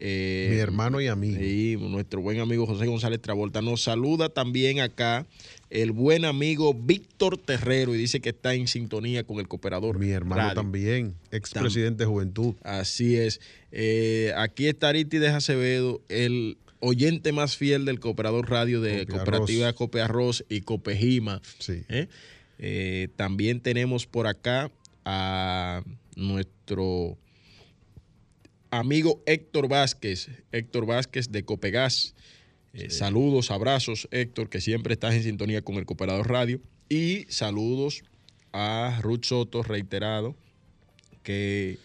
Mi 0.00 0.08
hermano 0.08 1.00
y 1.00 1.06
amigo. 1.06 1.38
Sí, 1.38 1.76
nuestro 1.78 2.22
buen 2.22 2.40
amigo 2.40 2.66
José 2.66 2.86
González 2.86 3.22
Travolta. 3.22 3.62
Nos 3.62 3.82
saluda 3.82 4.30
también 4.30 4.80
acá 4.80 5.28
el 5.72 5.92
buen 5.92 6.26
amigo 6.26 6.74
Víctor 6.74 7.38
Terrero 7.38 7.94
y 7.94 7.98
dice 7.98 8.20
que 8.20 8.28
está 8.28 8.54
en 8.54 8.68
sintonía 8.68 9.24
con 9.24 9.38
el 9.38 9.48
cooperador. 9.48 9.98
Mi 9.98 10.10
hermano 10.10 10.52
también, 10.52 11.14
expresidente 11.30 12.04
de 12.04 12.10
Juventud. 12.10 12.54
Así 12.62 13.16
es. 13.16 13.40
Eh, 13.70 14.34
aquí 14.36 14.68
está 14.68 14.90
Aristides 14.90 15.30
Acevedo, 15.30 16.02
el 16.10 16.58
oyente 16.80 17.32
más 17.32 17.56
fiel 17.56 17.86
del 17.86 18.00
cooperador 18.00 18.50
radio 18.50 18.82
de 18.82 19.06
Cooperativa 19.06 19.72
Cope 19.72 20.02
Arroz 20.02 20.44
y 20.50 20.60
Copejima. 20.60 21.40
Sí. 21.58 21.84
¿eh? 21.88 22.08
Eh, 22.58 23.08
también 23.16 23.60
tenemos 23.60 24.06
por 24.06 24.26
acá 24.26 24.70
a 25.06 25.82
nuestro 26.16 27.16
amigo 28.70 29.22
Héctor 29.24 29.68
Vázquez, 29.68 30.28
Héctor 30.52 30.84
Vázquez 30.84 31.32
de 31.32 31.44
Copegas. 31.44 32.14
Eh, 32.74 32.88
saludos, 32.88 33.50
abrazos, 33.50 34.08
Héctor, 34.10 34.48
que 34.48 34.60
siempre 34.60 34.94
estás 34.94 35.14
en 35.14 35.22
sintonía 35.22 35.62
con 35.62 35.76
el 35.76 35.84
Cooperador 35.84 36.28
Radio. 36.28 36.60
Y 36.88 37.26
saludos 37.28 38.02
a 38.52 38.98
Ruth 39.02 39.24
Soto, 39.24 39.62
reiterado, 39.62 40.34
que 41.22 41.78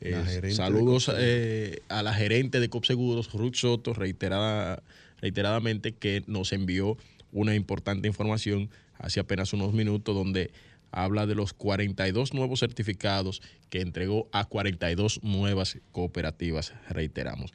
eh, 0.00 0.52
saludos 0.52 1.10
eh, 1.16 1.80
a 1.88 2.02
la 2.02 2.12
gerente 2.12 2.60
de 2.60 2.68
COPSEGUROS, 2.68 3.32
Ruth 3.32 3.54
Soto, 3.54 3.94
reiterada, 3.94 4.82
reiteradamente, 5.18 5.92
que 5.92 6.22
nos 6.26 6.52
envió 6.52 6.98
una 7.32 7.54
importante 7.54 8.06
información 8.06 8.70
hace 8.98 9.20
apenas 9.20 9.54
unos 9.54 9.72
minutos, 9.72 10.14
donde 10.14 10.50
habla 10.92 11.26
de 11.26 11.34
los 11.34 11.54
42 11.54 12.34
nuevos 12.34 12.60
certificados 12.60 13.40
que 13.70 13.80
entregó 13.80 14.28
a 14.30 14.44
42 14.44 15.22
nuevas 15.22 15.78
cooperativas, 15.90 16.74
reiteramos. 16.90 17.52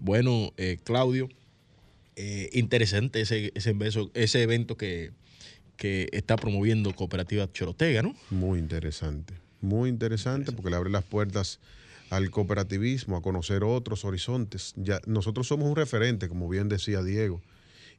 bueno, 0.00 0.52
Claudio. 0.82 1.28
Eh, 2.16 2.48
interesante 2.52 3.20
ese, 3.20 3.52
ese, 3.54 3.74
ese 4.14 4.42
evento 4.42 4.76
que, 4.76 5.12
está 5.78 6.36
promoviendo 6.36 6.94
Cooperativa 6.94 7.50
Chorotega, 7.52 8.00
¿no? 8.02 8.14
Muy 8.30 8.58
interesante, 8.58 9.34
muy 9.60 9.90
interesante 9.90 10.52
porque 10.52 10.70
le 10.70 10.76
abre 10.76 10.90
las 10.90 11.04
puertas 11.04 11.58
al 12.10 12.30
cooperativismo, 12.30 13.16
a 13.16 13.22
conocer 13.22 13.64
otros 13.64 14.04
horizontes. 14.04 14.72
Ya, 14.76 15.00
nosotros 15.06 15.48
somos 15.48 15.68
un 15.68 15.76
referente, 15.76 16.28
como 16.28 16.48
bien 16.48 16.68
decía 16.68 17.02
Diego, 17.02 17.42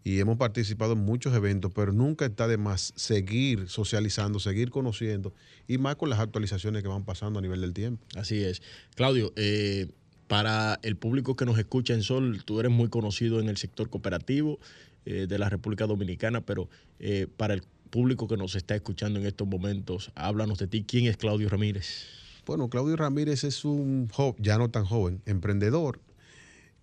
y 0.03 0.19
hemos 0.19 0.37
participado 0.37 0.93
en 0.93 0.99
muchos 0.99 1.35
eventos, 1.35 1.71
pero 1.73 1.91
nunca 1.91 2.25
está 2.25 2.47
de 2.47 2.57
más 2.57 2.93
seguir 2.95 3.67
socializando, 3.67 4.39
seguir 4.39 4.69
conociendo, 4.69 5.33
y 5.67 5.77
más 5.77 5.95
con 5.95 6.09
las 6.09 6.19
actualizaciones 6.19 6.81
que 6.81 6.87
van 6.87 7.03
pasando 7.03 7.39
a 7.39 7.41
nivel 7.41 7.61
del 7.61 7.73
tiempo. 7.73 8.05
Así 8.15 8.43
es. 8.43 8.61
Claudio, 8.95 9.33
eh, 9.35 9.89
para 10.27 10.79
el 10.81 10.95
público 10.95 11.35
que 11.35 11.45
nos 11.45 11.57
escucha 11.57 11.93
en 11.93 12.03
Sol, 12.03 12.43
tú 12.45 12.59
eres 12.59 12.71
muy 12.71 12.89
conocido 12.89 13.39
en 13.39 13.49
el 13.49 13.57
sector 13.57 13.89
cooperativo 13.89 14.59
eh, 15.05 15.27
de 15.27 15.39
la 15.39 15.49
República 15.49 15.85
Dominicana, 15.85 16.41
pero 16.41 16.69
eh, 16.99 17.27
para 17.37 17.53
el 17.53 17.63
público 17.89 18.27
que 18.27 18.37
nos 18.37 18.55
está 18.55 18.75
escuchando 18.75 19.19
en 19.19 19.25
estos 19.25 19.47
momentos, 19.47 20.11
háblanos 20.15 20.57
de 20.57 20.67
ti. 20.67 20.83
¿Quién 20.87 21.05
es 21.05 21.17
Claudio 21.17 21.49
Ramírez? 21.49 22.07
Bueno, 22.45 22.69
Claudio 22.69 22.95
Ramírez 22.95 23.43
es 23.43 23.65
un 23.65 24.07
joven, 24.09 24.35
ya 24.39 24.57
no 24.57 24.69
tan 24.69 24.85
joven, 24.85 25.21
emprendedor 25.25 25.99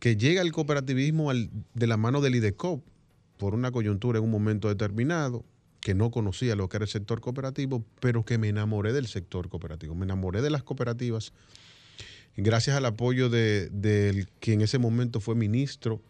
que 0.02 0.16
llega 0.16 0.42
el 0.42 0.50
cooperativismo 0.50 1.32
de 1.32 1.86
la 1.86 1.96
mano 1.96 2.20
del 2.20 2.34
IDECOP 2.34 2.82
por 3.36 3.54
una 3.54 3.70
coyuntura 3.70 4.18
en 4.18 4.24
un 4.24 4.32
momento 4.32 4.66
determinado, 4.66 5.44
que 5.80 5.94
no 5.94 6.10
conocía 6.10 6.56
lo 6.56 6.68
que 6.68 6.78
era 6.78 6.84
el 6.86 6.90
sector 6.90 7.20
cooperativo, 7.20 7.84
pero 8.00 8.24
que 8.24 8.36
me 8.36 8.48
enamoré 8.48 8.92
del 8.92 9.06
sector 9.06 9.48
cooperativo, 9.48 9.94
me 9.94 10.04
enamoré 10.04 10.42
de 10.42 10.50
las 10.50 10.64
cooperativas, 10.64 11.32
gracias 12.36 12.76
al 12.76 12.86
apoyo 12.86 13.28
de, 13.28 13.68
de 13.70 14.26
quien 14.40 14.60
en 14.60 14.64
ese 14.64 14.78
momento 14.78 15.20
fue 15.20 15.34
ministro 15.34 16.02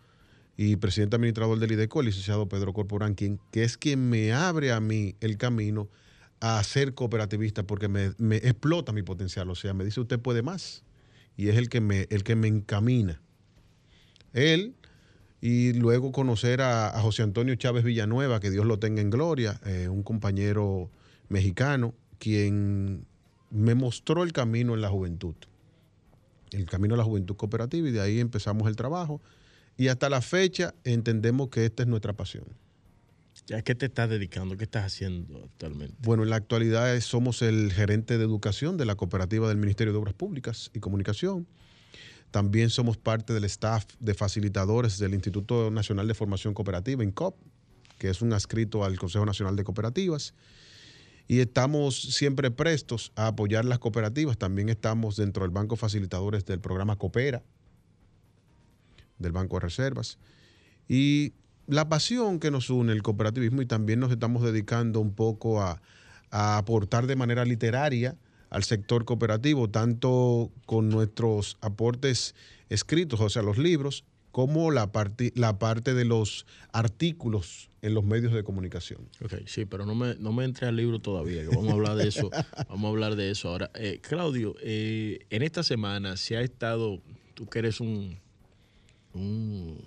y 0.56 0.76
presidente 0.76 1.16
administrador 1.16 1.58
del 1.58 1.72
IDECO, 1.72 2.00
el 2.00 2.06
licenciado 2.06 2.48
Pedro 2.48 2.72
Corporán, 2.72 3.14
quien, 3.14 3.40
que 3.50 3.64
es 3.64 3.76
quien 3.76 4.08
me 4.11 4.32
abre 4.32 4.72
a 4.72 4.80
mí 4.80 5.16
el 5.20 5.37
camino 5.37 5.88
a 6.40 6.62
ser 6.64 6.94
cooperativista 6.94 7.62
porque 7.62 7.88
me, 7.88 8.37
explota 8.37 8.92
mi 8.92 9.02
potencial. 9.02 9.48
O 9.48 9.54
sea, 9.54 9.74
me 9.74 9.85
dice 9.85 10.00
usted 10.00 10.18
puede 10.18 10.42
más. 10.42 10.82
Y 11.37 11.48
es 11.48 11.56
el 11.56 11.68
que 11.68 11.80
me, 11.80 12.06
el 12.11 12.24
que 12.24 12.37
me 12.37 12.48
encamina. 12.48 13.22
Él, 14.32 14.74
y 15.40 15.72
luego 15.72 16.12
conocer 16.12 16.61
a, 16.61 16.90
José 17.00 17.22
Antonio 17.22 17.54
Chávez 17.54 17.85
Villanueva, 17.85 18.40
que 18.40 18.50
Dios 18.50 18.66
lo 18.66 18.78
tenga 18.78 19.00
en 19.00 19.11
gloria, 19.11 19.61
eh, 19.64 19.88
un 19.88 20.02
compañero 20.02 20.90
mexicano, 21.28 21.94
quien 22.18 23.06
me 23.50 23.74
mostró 23.74 24.24
el 24.24 24.32
camino 24.32 24.74
en 24.74 24.80
la 24.80 24.90
juventud. 24.90 25.37
El 26.53 26.67
camino 26.67 26.95
a 26.95 26.99
la 26.99 27.05
juventud 27.05 27.37
cooperativa, 27.37 27.88
y 27.88 27.93
de 27.93 28.01
ahí 28.01 28.21
empezamos 28.21 28.69
el 28.69 28.77
trabajo 28.77 29.21
y 29.77 29.88
hasta 29.88 30.09
la 30.09 30.21
fecha 30.21 30.75
entendemos 30.85 31.49
que 31.49 31.65
esta 31.65 31.83
es 31.83 31.88
nuestra 31.88 32.12
pasión. 32.12 32.45
¿A 33.57 33.62
qué 33.62 33.75
te 33.75 33.87
estás 33.87 34.09
dedicando? 34.09 34.57
¿Qué 34.57 34.65
estás 34.65 34.85
haciendo 34.85 35.43
actualmente? 35.45 35.95
Bueno, 36.01 36.23
en 36.23 36.31
la 36.31 36.37
actualidad 36.37 36.99
somos 37.01 37.43
el 37.43 37.73
gerente 37.73 38.19
de 38.19 38.25
educación 38.25 38.77
de 38.77 38.85
la 38.85 38.95
cooperativa 38.95 39.49
del 39.49 39.57
Ministerio 39.57 39.93
de 39.93 39.99
Obras 39.99 40.15
Públicas 40.15 40.71
y 40.75 40.81
Comunicación. 40.81 41.47
También 42.31 42.71
somos 42.71 42.97
parte 42.97 43.33
del 43.33 43.45
staff 43.45 43.85
de 43.99 44.15
facilitadores 44.15 44.99
del 44.99 45.15
Instituto 45.15 45.71
Nacional 45.71 46.07
de 46.09 46.15
Formación 46.15 46.55
Cooperativa, 46.55 47.03
INCOP, 47.03 47.37
que 47.99 48.11
es 48.11 48.23
un 48.23 48.33
adscrito 48.33 48.85
al 48.85 48.99
Consejo 48.99 49.27
Nacional 49.27 49.57
de 49.57 49.65
Cooperativas. 49.65 50.35
Y 51.33 51.40
estamos 51.40 51.99
siempre 51.99 52.51
prestos 52.51 53.11
a 53.16 53.29
apoyar 53.29 53.64
las 53.64 53.79
cooperativas. 53.79 54.37
También 54.37 54.68
estamos 54.68 55.16
dentro 55.16 55.45
del 55.45 55.51
Banco 55.51 55.77
Facilitadores 55.77 56.45
del 56.45 56.61
programa 56.61 56.97
Coopera, 56.97 57.42
del 59.16 59.33
Banco 59.33 59.57
de 59.57 59.61
Reservas. 59.61 60.18
Y 60.88 61.33
la 61.66 61.88
pasión 61.88 62.38
que 62.38 62.51
nos 62.51 62.68
une 62.68 62.92
el 62.92 63.03
cooperativismo 63.03 63.62
y 63.62 63.66
también 63.66 63.99
nos 63.99 64.12
estamos 64.12 64.42
dedicando 64.42 65.01
un 65.01 65.14
poco 65.14 65.62
a, 65.62 65.81
aportar 66.31 67.07
de 67.07 67.16
manera 67.16 67.47
literaria 67.47 68.14
al 68.51 68.62
sector 68.62 69.07
cooperativo, 69.07 69.71
tanto 69.71 70.51
con 70.66 70.90
nuestros 70.90 71.57
aportes 71.62 72.35
escritos, 72.68 73.21
o 73.21 73.31
sea, 73.31 73.40
los 73.40 73.57
libros, 73.57 74.05
como 74.33 74.71
la 74.71 74.90
parte, 74.92 75.33
la 75.37 75.59
parte 75.59 75.95
de 75.95 76.05
los 76.05 76.47
artículos 76.73 77.71
en 77.83 77.95
los 77.95 78.05
medios 78.05 78.33
de 78.33 78.42
comunicación. 78.42 79.09
Ok, 79.23 79.35
sí, 79.47 79.66
pero 79.66 79.85
no 79.85 79.95
me, 79.95 80.14
no 80.16 80.33
me 80.33 80.45
entre 80.45 80.66
al 80.66 80.77
libro 80.77 81.01
todavía, 81.01 81.42
que 81.42 81.49
vamos 81.49 81.68
a 81.68 81.73
hablar 81.73 81.97
de 81.97 82.09
eso, 82.09 82.31
vamos 82.68 82.87
a 82.87 82.88
hablar 82.88 83.16
de 83.16 83.31
eso 83.31 83.51
ahora. 83.51 83.71
Eh, 83.75 84.01
Claudio, 84.01 84.55
eh, 84.62 85.27
en 85.31 85.42
esta 85.42 85.62
semana 85.62 86.16
se 86.16 86.37
ha 86.37 86.40
estado, 86.40 87.03
tú 87.35 87.47
que 87.47 87.59
eres 87.59 87.81
un, 87.81 88.18
un 89.12 89.87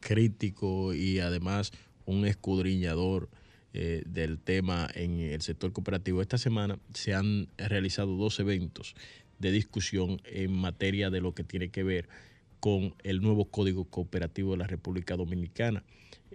crítico 0.00 0.94
y 0.94 1.18
además 1.18 1.72
un 2.06 2.24
escudriñador 2.24 3.28
eh, 3.74 4.02
del 4.06 4.38
tema 4.38 4.88
en 4.94 5.18
el 5.18 5.40
sector 5.42 5.72
cooperativo. 5.72 6.22
Esta 6.22 6.38
semana 6.38 6.78
se 6.94 7.14
han 7.14 7.48
realizado 7.56 8.16
dos 8.16 8.38
eventos 8.38 8.94
de 9.38 9.50
discusión 9.50 10.20
en 10.24 10.52
materia 10.52 11.10
de 11.10 11.20
lo 11.20 11.34
que 11.34 11.42
tiene 11.42 11.70
que 11.70 11.82
ver 11.82 12.08
con 12.62 12.94
el 13.02 13.20
nuevo 13.20 13.46
Código 13.46 13.86
Cooperativo 13.86 14.52
de 14.52 14.58
la 14.58 14.68
República 14.68 15.16
Dominicana. 15.16 15.82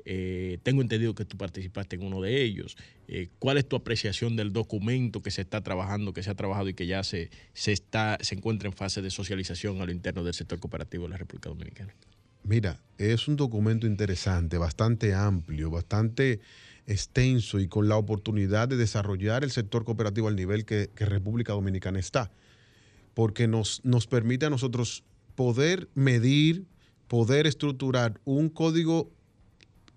Eh, 0.04 0.58
tengo 0.62 0.82
entendido 0.82 1.16
que 1.16 1.24
tú 1.24 1.38
participaste 1.38 1.96
en 1.96 2.04
uno 2.04 2.22
de 2.22 2.44
ellos. 2.44 2.76
Eh, 3.08 3.30
¿Cuál 3.40 3.58
es 3.58 3.66
tu 3.66 3.78
apreciación 3.78 4.36
del 4.36 4.52
documento 4.52 5.22
que 5.22 5.32
se 5.32 5.40
está 5.40 5.62
trabajando, 5.64 6.12
que 6.12 6.24
se 6.24 6.30
ha 6.30 6.36
trabajado 6.36 6.68
y 6.68 6.74
que 6.74 6.86
ya 6.86 7.06
se, 7.06 7.30
se, 7.54 7.72
está, 7.72 8.18
se 8.20 8.36
encuentra 8.36 8.68
en 8.68 8.74
fase 8.74 9.02
de 9.02 9.10
socialización 9.10 9.80
a 9.80 9.86
lo 9.86 9.94
interno 9.94 10.26
del 10.26 10.34
sector 10.34 10.60
cooperativo 10.60 11.06
de 11.06 11.12
la 11.12 11.18
República 11.18 11.48
Dominicana? 11.48 11.96
Mira, 12.44 12.82
es 12.98 13.30
un 13.30 13.38
documento 13.38 13.88
interesante, 13.88 14.58
bastante 14.58 15.14
amplio, 15.14 15.72
bastante 15.72 16.42
extenso 16.88 17.58
y 17.62 17.70
con 17.70 17.88
la 17.88 17.96
oportunidad 17.96 18.68
de 18.68 18.76
desarrollar 18.76 19.46
el 19.46 19.52
sector 19.52 19.86
cooperativo 19.86 20.28
al 20.28 20.36
nivel 20.36 20.66
que, 20.66 20.90
República 20.98 21.54
Dominicana 21.54 22.00
está, 22.00 22.32
porque 23.14 23.48
nos, 23.48 23.80
nos 23.86 24.08
permite 24.08 24.46
a 24.46 24.50
nosotros 24.50 25.06
poder 25.38 25.88
medir, 25.94 26.66
poder 27.08 27.46
estructurar 27.46 28.20
un 28.26 28.50
código 28.50 29.12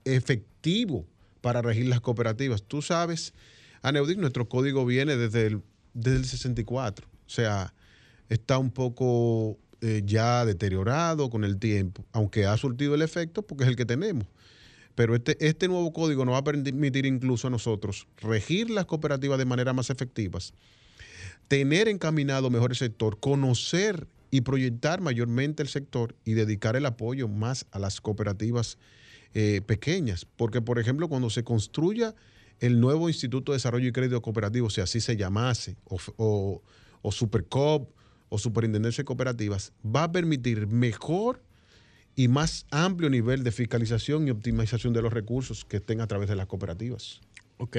efectivo 0.04 1.06
para 1.40 1.62
regir 1.62 1.86
las 1.86 2.02
cooperativas. 2.02 2.62
Tú 2.62 2.82
sabes, 2.82 3.32
Aneudic, 3.80 4.18
nuestro 4.18 4.50
código 4.50 4.84
viene 4.84 5.16
desde 5.16 5.46
el, 5.46 5.62
desde 5.94 6.18
el 6.18 6.24
64, 6.26 7.08
o 7.08 7.30
sea, 7.30 7.72
está 8.28 8.58
un 8.58 8.70
poco 8.70 9.56
eh, 9.80 10.02
ya 10.04 10.44
deteriorado 10.44 11.30
con 11.30 11.44
el 11.44 11.58
tiempo, 11.58 12.04
aunque 12.12 12.44
ha 12.44 12.54
surtido 12.58 12.94
el 12.94 13.00
efecto 13.00 13.40
porque 13.40 13.64
es 13.64 13.70
el 13.70 13.76
que 13.76 13.86
tenemos. 13.86 14.26
Pero 14.94 15.16
este, 15.16 15.38
este 15.40 15.68
nuevo 15.68 15.90
código 15.94 16.26
nos 16.26 16.34
va 16.34 16.38
a 16.40 16.44
permitir 16.44 17.06
incluso 17.06 17.46
a 17.46 17.50
nosotros 17.50 18.06
regir 18.18 18.68
las 18.68 18.84
cooperativas 18.84 19.38
de 19.38 19.46
manera 19.46 19.72
más 19.72 19.88
efectivas, 19.88 20.52
tener 21.48 21.88
encaminado 21.88 22.50
mejor 22.50 22.72
el 22.72 22.76
sector, 22.76 23.18
conocer 23.18 24.06
y 24.30 24.42
proyectar 24.42 25.00
mayormente 25.00 25.62
el 25.62 25.68
sector 25.68 26.14
y 26.24 26.34
dedicar 26.34 26.76
el 26.76 26.86
apoyo 26.86 27.28
más 27.28 27.66
a 27.70 27.78
las 27.78 28.00
cooperativas 28.00 28.78
eh, 29.34 29.60
pequeñas. 29.66 30.24
Porque, 30.24 30.60
por 30.60 30.78
ejemplo, 30.78 31.08
cuando 31.08 31.30
se 31.30 31.44
construya 31.44 32.14
el 32.60 32.80
nuevo 32.80 33.08
Instituto 33.08 33.52
de 33.52 33.56
Desarrollo 33.56 33.88
y 33.88 33.92
Crédito 33.92 34.20
Cooperativo, 34.22 34.70
si 34.70 34.80
así 34.80 35.00
se 35.00 35.16
llamase, 35.16 35.76
o, 35.84 35.98
o, 36.16 36.62
o 37.02 37.12
Supercop, 37.12 37.90
o 38.30 38.38
superintendencia 38.38 39.02
de 39.02 39.04
cooperativas 39.04 39.72
va 39.84 40.04
a 40.04 40.12
permitir 40.12 40.66
mejor 40.66 41.42
y 42.16 42.28
más 42.28 42.66
amplio 42.70 43.10
nivel 43.10 43.44
de 43.44 43.52
fiscalización 43.52 44.26
y 44.26 44.30
optimización 44.30 44.92
de 44.92 45.02
los 45.02 45.12
recursos 45.12 45.64
que 45.64 45.78
estén 45.78 46.00
a 46.00 46.06
través 46.06 46.28
de 46.28 46.36
las 46.36 46.46
cooperativas. 46.46 47.20
Ok, 47.58 47.76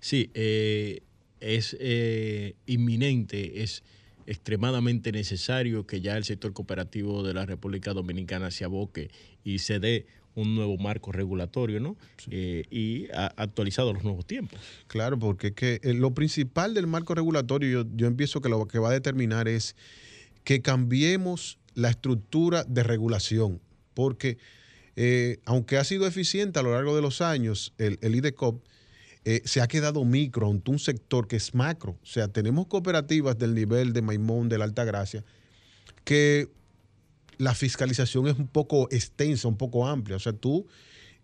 sí, 0.00 0.30
eh, 0.34 1.02
es 1.38 1.76
eh, 1.78 2.56
inminente, 2.66 3.62
es 3.62 3.84
extremadamente 4.30 5.10
necesario 5.10 5.86
que 5.88 6.00
ya 6.00 6.16
el 6.16 6.22
sector 6.22 6.52
cooperativo 6.52 7.24
de 7.24 7.34
la 7.34 7.46
República 7.46 7.92
Dominicana 7.92 8.52
se 8.52 8.64
aboque 8.64 9.10
y 9.42 9.58
se 9.58 9.80
dé 9.80 10.06
un 10.36 10.54
nuevo 10.54 10.78
marco 10.78 11.10
regulatorio, 11.10 11.80
¿no? 11.80 11.96
Eh, 12.30 12.62
y 12.70 13.10
ha 13.10 13.26
actualizado 13.36 13.92
los 13.92 14.04
nuevos 14.04 14.24
tiempos. 14.24 14.60
Claro, 14.86 15.18
porque 15.18 15.52
que 15.52 15.80
eh, 15.82 15.94
lo 15.94 16.14
principal 16.14 16.74
del 16.74 16.86
marco 16.86 17.16
regulatorio, 17.16 17.84
yo, 17.96 18.06
empiezo 18.06 18.40
que 18.40 18.48
lo 18.48 18.68
que 18.68 18.78
va 18.78 18.90
a 18.90 18.92
determinar 18.92 19.48
es 19.48 19.74
que 20.44 20.62
cambiemos 20.62 21.58
la 21.74 21.90
estructura 21.90 22.62
de 22.62 22.84
regulación, 22.84 23.60
porque 23.94 24.38
eh, 24.94 25.38
aunque 25.44 25.76
ha 25.76 25.82
sido 25.82 26.06
eficiente 26.06 26.60
a 26.60 26.62
lo 26.62 26.72
largo 26.72 26.94
de 26.94 27.02
los 27.02 27.20
años, 27.20 27.74
el, 27.78 27.98
el 28.00 28.14
IDECOP 28.14 28.62
se 29.44 29.60
ha 29.60 29.68
quedado 29.68 30.04
micro 30.04 30.50
ante 30.50 30.70
un 30.70 30.78
sector 30.78 31.28
que 31.28 31.36
es 31.36 31.54
macro. 31.54 31.98
O 32.02 32.06
sea, 32.06 32.28
tenemos 32.28 32.66
cooperativas 32.66 33.38
del 33.38 33.54
nivel 33.54 33.92
de 33.92 34.02
Maimón, 34.02 34.48
de 34.48 34.58
la 34.58 34.64
Alta 34.64 34.84
Gracia, 34.84 35.24
que 36.04 36.48
la 37.38 37.54
fiscalización 37.54 38.28
es 38.28 38.38
un 38.38 38.48
poco 38.48 38.88
extensa, 38.90 39.48
un 39.48 39.56
poco 39.56 39.86
amplia. 39.86 40.16
O 40.16 40.20
sea, 40.20 40.32
tú 40.32 40.66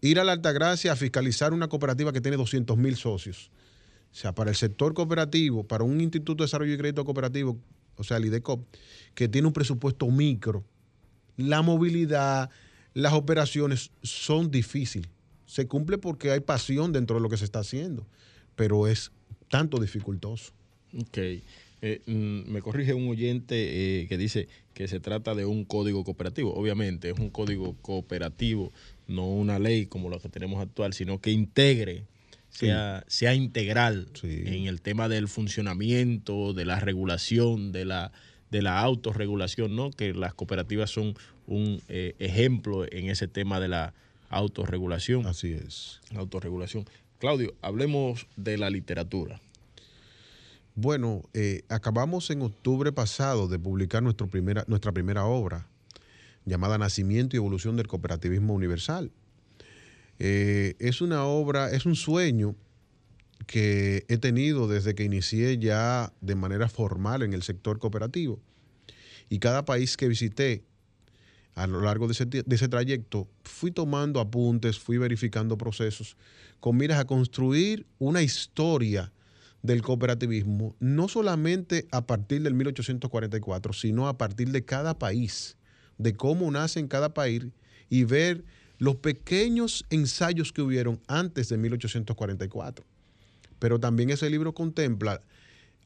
ir 0.01 0.19
a 0.19 0.25
la 0.25 0.33
Altagracia 0.33 0.93
a 0.93 0.97
fiscalizar 0.97 1.53
una 1.53 1.69
cooperativa 1.69 2.13
que 2.13 2.21
tiene 2.21 2.37
200 2.37 2.77
mil 2.77 2.97
socios. 2.97 3.51
O 4.13 4.15
sea, 4.15 4.35
para 4.35 4.51
el 4.51 4.57
sector 4.57 4.95
cooperativo, 4.95 5.65
para 5.65 5.85
un 5.85 6.01
Instituto 6.01 6.43
de 6.43 6.47
Desarrollo 6.47 6.73
y 6.73 6.79
Crédito 6.79 7.05
Cooperativo, 7.05 7.59
o 7.97 8.05
sea, 8.05 8.17
el 8.17 8.27
IDECOP, 8.27 8.67
que 9.15 9.29
tiene 9.29 9.47
un 9.47 9.53
presupuesto 9.53 10.07
micro, 10.11 10.65
la 11.37 11.63
movilidad, 11.63 12.51
las 12.95 13.13
operaciones 13.13 13.91
son 14.03 14.51
difíciles. 14.51 15.11
Se 15.47 15.67
cumple 15.67 15.99
porque 15.99 16.31
hay 16.31 16.41
pasión 16.41 16.93
dentro 16.93 17.17
de 17.17 17.23
lo 17.23 17.29
que 17.29 17.37
se 17.37 17.45
está 17.45 17.61
haciendo, 17.61 18.07
pero 18.55 18.87
es 18.87 19.13
tanto 19.49 19.79
dificultoso. 19.79 20.53
Ok. 20.99 21.19
Eh, 21.83 22.01
mm, 22.07 22.51
me 22.51 22.63
corrige 22.63 22.95
un 22.95 23.09
oyente 23.09 24.01
eh, 24.03 24.09
que 24.09 24.17
dice 24.17 24.49
que 24.73 24.89
se 24.89 24.99
trata 24.99 25.35
de 25.35 25.45
un 25.45 25.65
código 25.65 26.05
cooperativo. 26.05 26.55
Obviamente 26.55 27.11
es 27.11 27.19
un 27.19 27.31
código 27.31 27.77
cooperativo, 27.83 28.73
no 29.07 29.27
una 29.27 29.59
ley 29.59 29.87
como 29.87 30.11
la 30.11 30.19
que 30.19 30.29
tenemos 30.29 30.61
actual, 30.61 30.95
sino 30.95 31.21
que 31.21 31.31
integre, 31.31 32.05
sea, 32.49 33.05
sea 33.07 33.35
integral 33.35 34.09
en 34.23 34.67
el 34.67 34.81
tema 34.81 35.09
del 35.09 35.29
funcionamiento, 35.29 36.55
de 36.55 36.65
la 36.65 36.81
regulación, 36.81 37.73
de 37.73 37.85
la, 37.85 38.13
de 38.51 38.63
la 38.63 38.81
autorregulación, 38.81 39.77
¿no? 39.77 39.91
que 39.91 40.15
las 40.15 40.35
cooperativas 40.35 40.91
son 40.91 41.15
un 41.47 41.83
eh, 41.89 42.15
ejemplo 42.19 42.91
en 42.91 43.11
ese 43.11 43.29
tema 43.29 43.61
de 43.61 43.69
la 43.69 43.95
autorregulación. 44.29 45.27
Así 45.27 45.53
es. 45.53 46.01
autorregulación. 46.15 46.85
Claudio, 47.19 47.55
hablemos 47.63 48.27
de 48.37 48.59
la 48.59 48.71
literatura. 48.71 49.41
Bueno, 50.75 51.23
eh, 51.33 51.63
acabamos 51.71 52.29
en 52.31 52.43
octubre 52.43 52.93
pasado 52.93 53.49
de 53.49 53.59
publicar 53.59 54.03
nuestra 54.03 54.27
primera, 54.27 54.65
nuestra 54.67 54.93
primera 54.93 55.25
obra, 55.25 55.67
llamada 56.45 56.77
Nacimiento 56.77 57.35
y 57.35 57.39
Evolución 57.39 57.77
del 57.77 57.87
Cooperativismo 57.87 58.53
Universal. 58.53 59.11
Eh, 60.19 60.75
es 60.79 61.01
una 61.01 61.25
obra, 61.25 61.71
es 61.71 61.87
un 61.87 61.97
sueño 61.97 62.55
que 63.47 64.05
he 64.09 64.19
tenido 64.19 64.69
desde 64.69 64.95
que 64.95 65.05
inicié 65.05 65.59
ya 65.59 66.13
de 66.21 66.35
manera 66.35 66.69
formal 66.69 67.23
en 67.23 67.33
el 67.33 67.43
sector 67.43 67.79
cooperativo. 67.79 68.39
Y 69.31 69.39
cada 69.39 69.65
país 69.65 69.97
que 69.97 70.09
visité 70.09 70.65
a 71.57 71.67
lo 71.67 71.81
largo 71.81 72.07
de 72.07 72.13
ese, 72.13 72.69
trayecto, 72.69 73.27
fui 73.43 73.71
tomando 73.71 74.21
apuntes, 74.21 74.79
fui 74.79 74.99
verificando 74.99 75.57
procesos 75.57 76.17
con 76.61 76.77
miras 76.77 77.01
a 77.01 77.07
construir 77.07 77.87
una 77.99 78.23
historia 78.23 79.11
del 79.63 79.81
cooperativismo, 79.81 80.77
no 80.81 81.09
solamente 81.09 81.89
a 81.93 82.07
partir 82.07 82.43
del 82.43 82.53
1844, 82.53 83.73
sino 83.73 84.07
a 84.07 84.19
partir 84.19 84.51
de 84.51 84.67
cada 84.67 84.99
país, 84.99 85.57
de 85.97 86.15
cómo 86.15 86.51
nace 86.51 86.79
en 86.79 86.89
cada 86.89 87.15
país 87.15 87.47
y 87.89 88.05
ver 88.05 88.45
los 88.77 88.97
pequeños 88.97 89.87
ensayos 89.89 90.53
que 90.53 90.61
hubieron 90.61 91.01
antes 91.09 91.49
de 91.49 91.57
1844. 91.57 92.85
Pero 93.59 93.81
también 93.81 94.11
ese 94.11 94.29
libro 94.29 94.53
contempla 94.53 95.23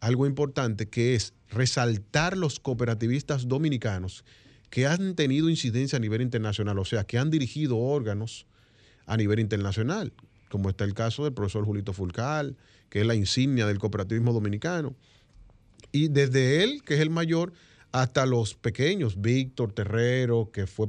algo 0.01 0.27
importante 0.27 0.89
que 0.89 1.15
es 1.15 1.33
resaltar 1.49 2.37
los 2.37 2.59
cooperativistas 2.59 3.47
dominicanos 3.47 4.25
que 4.71 4.87
han 4.87 5.15
tenido 5.17 5.51
incidencia 5.51 5.97
a 5.97 6.01
nivel 6.01 6.23
internacional, 6.23 6.79
o 6.79 6.85
sea, 6.85 7.05
que 7.05 7.19
han 7.19 7.31
dirigido 7.31 7.77
órganos 7.77 8.47
a 9.07 9.17
nivel 9.17 9.41
internacional, 9.41 10.13
como 10.49 10.71
está 10.71 10.85
el 10.85 10.95
caso 10.95 11.25
del 11.25 11.33
profesor 11.33 11.65
Julito 11.65 11.93
Fulcal, 11.93 12.57
que 12.89 13.01
es 13.01 13.07
la 13.07 13.15
insignia 13.15 13.67
del 13.67 13.79
cooperativismo 13.79 14.33
dominicano. 14.33 14.95
Y 15.93 16.09
desde 16.09 16.63
él, 16.63 16.83
que 16.85 16.95
es 16.95 17.01
el 17.01 17.11
mayor, 17.11 17.53
hasta 17.93 18.27
los 18.27 18.55
pequeños, 18.55 19.21
Víctor 19.21 19.73
Terrero, 19.73 20.51
que 20.53 20.67
fue 20.67 20.87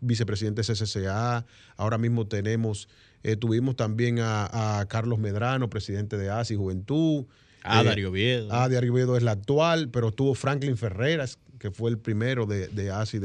vicepresidente 0.00 0.62
de 0.62 0.74
CCCA, 0.74 1.44
ahora 1.76 1.98
mismo 1.98 2.26
tenemos, 2.26 2.88
eh, 3.22 3.36
tuvimos 3.36 3.76
también 3.76 4.18
a, 4.20 4.86
Carlos 4.88 5.18
Medrano, 5.18 5.68
presidente 5.68 6.16
de 6.16 6.30
ASI 6.30 6.56
Juventud. 6.56 7.26
A 7.62 7.80
ah, 7.80 7.84
Dario 7.84 8.10
Viedo. 8.10 8.50
A 8.50 8.64
ah, 8.64 8.68
Dario 8.70 8.94
Viedo 8.94 9.16
es 9.16 9.22
la 9.22 9.32
actual, 9.32 9.90
pero 9.90 10.12
tuvo 10.12 10.34
Franklin 10.34 10.78
Ferreras, 10.78 11.38
que 11.58 11.70
fue 11.70 11.90
el 11.90 11.98
primero 11.98 12.46
de, 12.46 12.68
de 12.68 12.90
ASI 12.90 13.20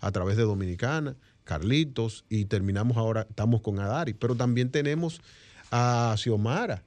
a 0.00 0.12
través 0.12 0.36
de 0.36 0.44
Dominicana, 0.44 1.16
Carlitos, 1.44 2.24
y 2.28 2.44
terminamos 2.44 2.96
ahora, 2.96 3.26
estamos 3.28 3.62
con 3.62 3.78
Adari, 3.78 4.14
pero 4.14 4.34
también 4.34 4.70
tenemos 4.70 5.20
a 5.70 6.14
Xiomara, 6.16 6.82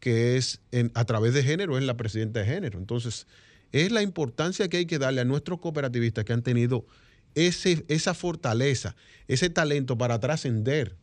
que 0.00 0.36
es 0.36 0.60
a 0.94 1.04
través 1.04 1.34
de 1.34 1.42
género, 1.42 1.78
es 1.78 1.84
la 1.84 1.96
presidenta 1.96 2.40
de 2.40 2.46
género. 2.46 2.78
Entonces, 2.78 3.26
es 3.72 3.92
la 3.92 4.02
importancia 4.02 4.68
que 4.68 4.78
hay 4.78 4.86
que 4.86 4.98
darle 4.98 5.20
a 5.20 5.24
nuestros 5.24 5.60
cooperativistas 5.60 6.24
que 6.24 6.32
han 6.32 6.42
tenido 6.42 6.86
ese, 7.34 7.84
esa 7.88 8.14
fortaleza, 8.14 8.96
ese 9.28 9.50
talento 9.50 9.96
para 9.96 10.18
trascender 10.18 10.96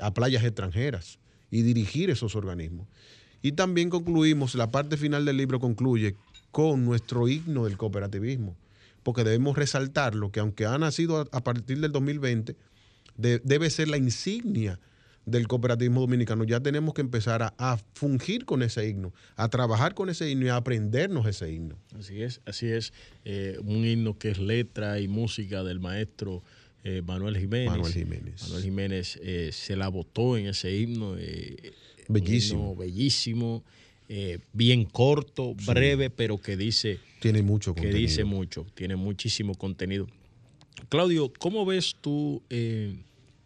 a 0.00 0.14
playas 0.14 0.44
extranjeras 0.44 1.18
y 1.50 1.62
dirigir 1.62 2.10
esos 2.10 2.34
organismos. 2.36 2.86
Y 3.42 3.52
también 3.52 3.90
concluimos, 3.90 4.54
la 4.54 4.70
parte 4.70 4.96
final 4.96 5.24
del 5.24 5.36
libro 5.36 5.60
concluye 5.60 6.16
con 6.50 6.84
nuestro 6.84 7.28
himno 7.28 7.64
del 7.64 7.76
cooperativismo, 7.76 8.56
porque 9.06 9.22
debemos 9.22 9.56
resaltar 9.56 10.16
lo 10.16 10.32
que 10.32 10.40
aunque 10.40 10.66
ha 10.66 10.76
nacido 10.78 11.28
a, 11.30 11.44
partir 11.44 11.78
del 11.78 11.92
2020, 11.92 12.56
debe 13.16 13.70
ser 13.70 13.86
la 13.86 13.98
insignia 13.98 14.80
del 15.24 15.46
cooperativismo 15.46 16.00
dominicano. 16.00 16.42
Ya 16.42 16.58
tenemos 16.58 16.92
que 16.92 17.02
empezar 17.02 17.54
a, 17.56 17.78
fungir 17.94 18.44
con 18.44 18.64
ese 18.64 18.88
himno, 18.88 19.14
a 19.36 19.48
trabajar 19.48 19.94
con 19.94 20.10
ese 20.10 20.28
himno 20.28 20.46
y 20.46 20.48
a 20.48 20.56
aprendernos 20.56 21.24
ese 21.24 21.52
himno. 21.52 21.78
Así 21.96 22.20
es, 22.20 22.40
así 22.46 22.66
es. 22.66 22.92
Eh, 23.24 23.60
un 23.62 23.84
himno 23.84 24.18
que 24.18 24.30
es 24.30 24.38
letra 24.38 24.98
y 24.98 25.06
música 25.06 25.62
del 25.62 25.78
maestro 25.78 26.42
eh, 26.82 27.00
Manuel 27.06 27.38
Jiménez. 27.38 27.70
Manuel 27.70 27.92
Jiménez. 27.92 28.42
Manuel 28.42 28.64
Jiménez 28.64 29.20
eh, 29.22 29.50
se 29.52 29.76
la 29.76 29.86
votó 29.86 30.36
en 30.36 30.48
ese 30.48 30.76
himno. 30.76 31.14
bellísimo. 32.08 32.74
bellísimo. 32.74 33.62
bien 34.52 34.84
corto, 34.84 35.54
breve, 35.64 36.10
pero 36.10 36.38
que 36.38 36.56
dice 36.56 36.98
tiene 37.32 37.42
mucho 37.42 37.74
contenido. 37.74 37.94
Que 37.96 38.00
dice 38.00 38.24
mucho, 38.24 38.66
tiene 38.74 38.96
muchísimo 38.96 39.54
contenido. 39.54 40.06
Claudio, 40.88 41.32
¿cómo 41.38 41.64
ves 41.64 41.96
tú 42.00 42.42
eh, 42.50 43.02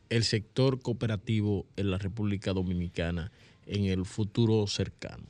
el 0.08 0.24
sector 0.24 0.80
cooperativo 0.80 1.66
en 1.76 1.90
la 1.90 1.98
República 1.98 2.52
Dominicana 2.52 3.30
en 3.66 3.84
el 3.84 4.04
futuro 4.04 4.66
cercano? 4.66 5.24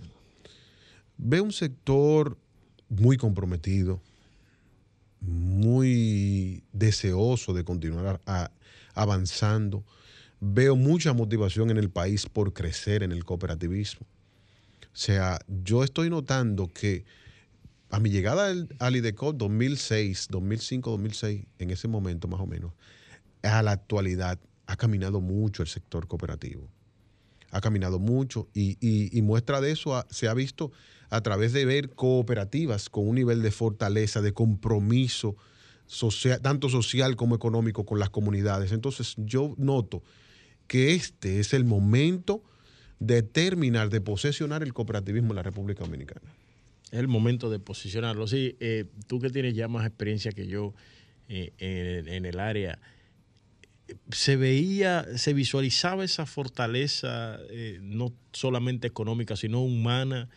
Veo 1.16 1.44
un 1.44 1.52
sector 1.52 2.38
muy 2.88 3.16
comprometido, 3.16 4.00
muy 5.20 6.62
deseoso 6.72 7.52
de 7.52 7.64
continuar 7.64 8.20
avanzando. 8.94 9.84
Veo 10.40 10.74
mucha 10.74 11.12
motivación 11.12 11.70
en 11.70 11.76
el 11.76 11.90
país 11.90 12.26
por 12.26 12.54
crecer 12.54 13.02
en 13.02 13.12
el 13.12 13.24
cooperativismo. 13.24 14.06
O 14.86 14.96
sea, 14.96 15.38
yo 15.46 15.84
estoy 15.84 16.08
notando 16.10 16.68
que 16.68 17.04
a 17.90 17.98
mi 17.98 18.10
llegada 18.10 18.46
al, 18.78 18.96
IDECO 18.96 19.32
2006, 19.32 20.28
2005, 20.30 20.90
2006, 20.90 21.46
en 21.58 21.70
ese 21.70 21.88
momento 21.88 22.28
más 22.28 22.40
o 22.40 22.46
menos, 22.46 22.72
a 23.42 23.62
la 23.62 23.72
actualidad 23.72 24.38
ha 24.66 24.76
caminado 24.76 25.20
mucho 25.20 25.62
el 25.62 25.68
sector 25.68 26.06
cooperativo. 26.06 26.68
Ha 27.50 27.60
caminado 27.60 27.98
mucho 27.98 28.48
y, 28.54 29.20
muestra 29.22 29.60
de 29.60 29.72
eso 29.72 30.04
se 30.08 30.28
ha 30.28 30.34
visto 30.34 30.70
a 31.10 31.20
través 31.20 31.52
de 31.52 31.64
ver 31.64 31.90
cooperativas 31.90 32.88
con 32.88 33.08
un 33.08 33.16
nivel 33.16 33.42
de 33.42 33.50
fortaleza, 33.50 34.22
de 34.22 34.32
compromiso, 34.32 35.36
social, 35.86 36.40
tanto 36.40 36.68
social 36.68 37.16
como 37.16 37.34
económico 37.34 37.84
con 37.84 37.98
las 37.98 38.10
comunidades. 38.10 38.70
Entonces 38.70 39.14
yo 39.16 39.54
noto 39.58 40.04
que 40.68 40.94
este 40.94 41.40
es 41.40 41.52
el 41.52 41.64
momento 41.64 42.44
de 43.00 43.24
terminar, 43.24 43.90
de 43.90 44.00
posesionar 44.00 44.62
el 44.62 44.72
cooperativismo 44.72 45.30
en 45.30 45.36
la 45.36 45.42
República 45.42 45.82
Dominicana. 45.82 46.30
Es 46.90 46.98
el 46.98 47.08
momento 47.08 47.50
de 47.50 47.58
posicionarlo. 47.58 48.26
Sí, 48.26 48.56
eh, 48.60 48.86
tú 49.06 49.20
que 49.20 49.30
tienes 49.30 49.54
ya 49.54 49.68
más 49.68 49.86
experiencia 49.86 50.32
que 50.32 50.46
yo 50.46 50.74
eh, 51.28 51.52
en, 51.58 52.26
el 52.26 52.40
área, 52.40 52.80
se 54.10 54.36
veía, 54.36 55.06
se 55.16 55.32
visualizaba 55.32 56.04
esa 56.04 56.26
fortaleza, 56.26 57.38
eh, 57.50 57.78
no 57.82 58.12
solamente 58.32 58.88
económica, 58.88 59.36
sino 59.36 59.62
humana, 59.62 60.28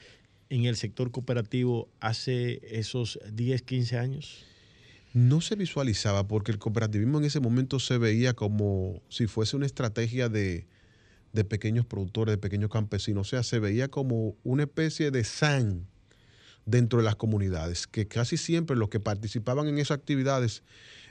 en 0.50 0.66
el 0.66 0.76
sector 0.76 1.10
cooperativo 1.10 1.90
hace 2.00 2.62
esos 2.78 3.20
10, 3.32 3.64
15 3.64 3.98
años? 3.98 4.46
No 5.14 5.42
se 5.42 5.56
visualizaba 5.56 6.28
porque 6.28 6.52
el 6.52 6.60
cooperativismo 6.60 7.18
en 7.18 7.26
ese 7.26 7.40
momento 7.40 7.80
se 7.80 7.98
veía 7.98 8.36
como 8.36 9.02
si 9.10 9.26
fuese 9.26 9.56
una 9.56 9.66
estrategia 9.66 10.30
de, 10.30 10.68
de 11.34 11.44
pequeños 11.44 11.88
productores, 11.88 12.34
de 12.34 12.38
pequeños 12.38 12.70
campesinos. 12.70 13.28
O 13.28 13.30
sea, 13.30 13.42
se 13.42 13.60
veía 13.60 13.88
como 13.88 14.36
una 14.44 14.64
especie 14.64 15.10
de 15.10 15.24
SAN 15.24 15.88
dentro 16.66 17.00
de 17.00 17.06
las 17.06 17.16
comunidades, 17.16 17.88
que 17.88 18.08
casi 18.08 18.38
siempre 18.38 18.76
los 18.76 18.90
que 18.90 19.00
participaban 19.00 19.68
en 19.68 19.78
esas 19.78 19.98
actividades 19.98 20.64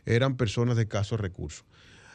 eran 0.06 0.36
personas 0.36 0.76
de 0.76 0.82
escasos 0.82 1.20
recursos. 1.20 1.64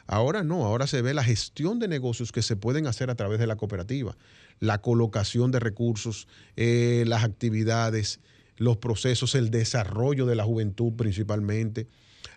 Ahora 0.08 0.44
no, 0.44 0.66
ahora 0.66 0.88
se 0.88 1.02
ve 1.02 1.14
la 1.14 1.24
gestión 1.24 1.80
de 1.80 1.90
negocios 1.90 2.32
que 2.32 2.42
se 2.42 2.56
pueden 2.56 2.88
hacer 2.88 3.10
a 3.10 3.16
través 3.16 3.40
de 3.40 3.48
la 3.48 3.58
cooperativa, 3.58 4.16
la 4.60 4.82
colocación 4.82 5.52
de 5.52 5.60
recursos, 5.60 6.28
eh, 6.56 7.04
las 7.08 7.26
actividades, 7.26 8.22
los 8.56 8.78
procesos, 8.78 9.36
el 9.36 9.52
desarrollo 9.52 10.26
de 10.26 10.36
la 10.36 10.46
juventud 10.46 10.94
principalmente, 10.94 11.88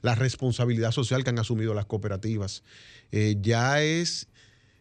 la 0.02 0.16
responsabilidad 0.16 0.90
social 0.90 1.22
que 1.22 1.30
han 1.30 1.38
asumido 1.38 1.72
las 1.72 1.86
cooperativas. 1.86 2.64
Eh, 3.12 3.36
ya 3.40 3.80
es 3.80 4.28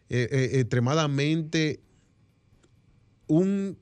eh, 0.08 0.50
extremadamente 0.54 1.80
un 3.28 3.78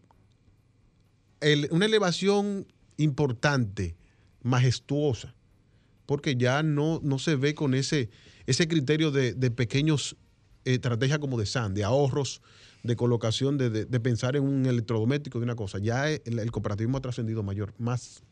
una 1.71 1.87
elevación 1.87 2.67
importante, 2.97 3.97
majestuosa, 4.43 5.35
porque 6.07 6.37
ya 6.37 6.63
no, 6.63 7.01
no 7.03 7.19
se 7.19 7.37
ve 7.37 7.55
con 7.55 7.75
ese, 7.75 8.11
ese 8.47 8.67
criterio 8.67 9.11
de, 9.11 9.51
pequeños 9.51 10.17
estrategias 10.65 11.19
como 11.19 11.39
de 11.39 11.47
SAN, 11.47 11.75
de 11.75 11.85
ahorros, 11.85 12.43
de 12.83 12.97
colocación, 12.97 13.59
de, 13.59 13.87
pensar 14.01 14.37
en 14.37 14.45
un 14.45 14.67
electrodoméstico, 14.67 15.39
de 15.39 15.45
una 15.45 15.55
cosa. 15.55 15.79
Ya 15.79 16.11
el, 16.11 16.51
cooperativismo 16.51 16.99
ha 16.99 17.03
trascendido 17.03 17.43
mayor, 17.43 17.75
más 17.79 18.23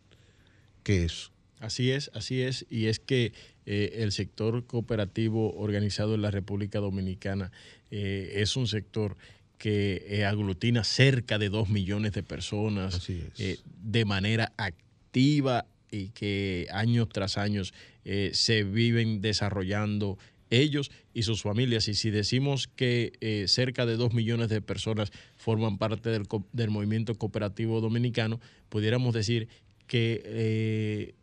que 0.83 1.05
eso. 1.05 1.31
Así 1.59 1.91
es, 1.91 2.11
así 2.15 2.43
es. 2.43 2.67
Y 2.69 2.87
es 2.87 2.99
que 2.99 3.33
eh, 3.65 3.97
el 3.97 4.13
sector 4.13 4.67
cooperativo 4.67 5.55
organizado 5.55 6.15
en 6.15 6.23
la 6.23 6.31
República 6.31 6.81
Dominicana 6.81 7.51
eh, 7.91 8.33
es 8.37 8.57
un 8.57 8.67
sector 8.67 9.17
que 9.59 10.05
eh, 10.09 10.25
aglutina 10.25 10.85
cerca 10.85 11.39
de 11.39 11.49
dos 11.49 11.69
millones 11.69 12.13
de 12.13 12.23
personas 12.23 13.09
eh, 13.09 13.59
de 13.83 14.05
manera 14.05 14.53
activa 14.57 15.67
y 15.91 16.09
que 16.09 16.67
años 16.71 17.09
tras 17.09 17.39
años 17.39 17.73
eh, 18.05 18.31
se 18.35 18.65
viven 18.65 19.21
desarrollando 19.21 20.19
ellos 20.51 20.91
y 21.15 21.23
sus 21.23 21.43
familias. 21.43 21.89
Y 21.89 21.95
si 21.95 22.11
decimos 22.11 22.69
que 22.69 23.47
cerca 23.49 23.87
de 23.87 23.97
dos 23.97 24.15
millones 24.15 24.49
de 24.49 24.61
personas 24.63 25.11
forman 25.37 25.79
parte 25.79 26.11
del, 26.11 26.29
del 26.53 26.71
movimiento 26.71 27.15
cooperativo 27.17 27.81
dominicano, 27.81 28.41
pudiéramos 28.69 29.13
decir 29.13 29.49
que 29.89 31.15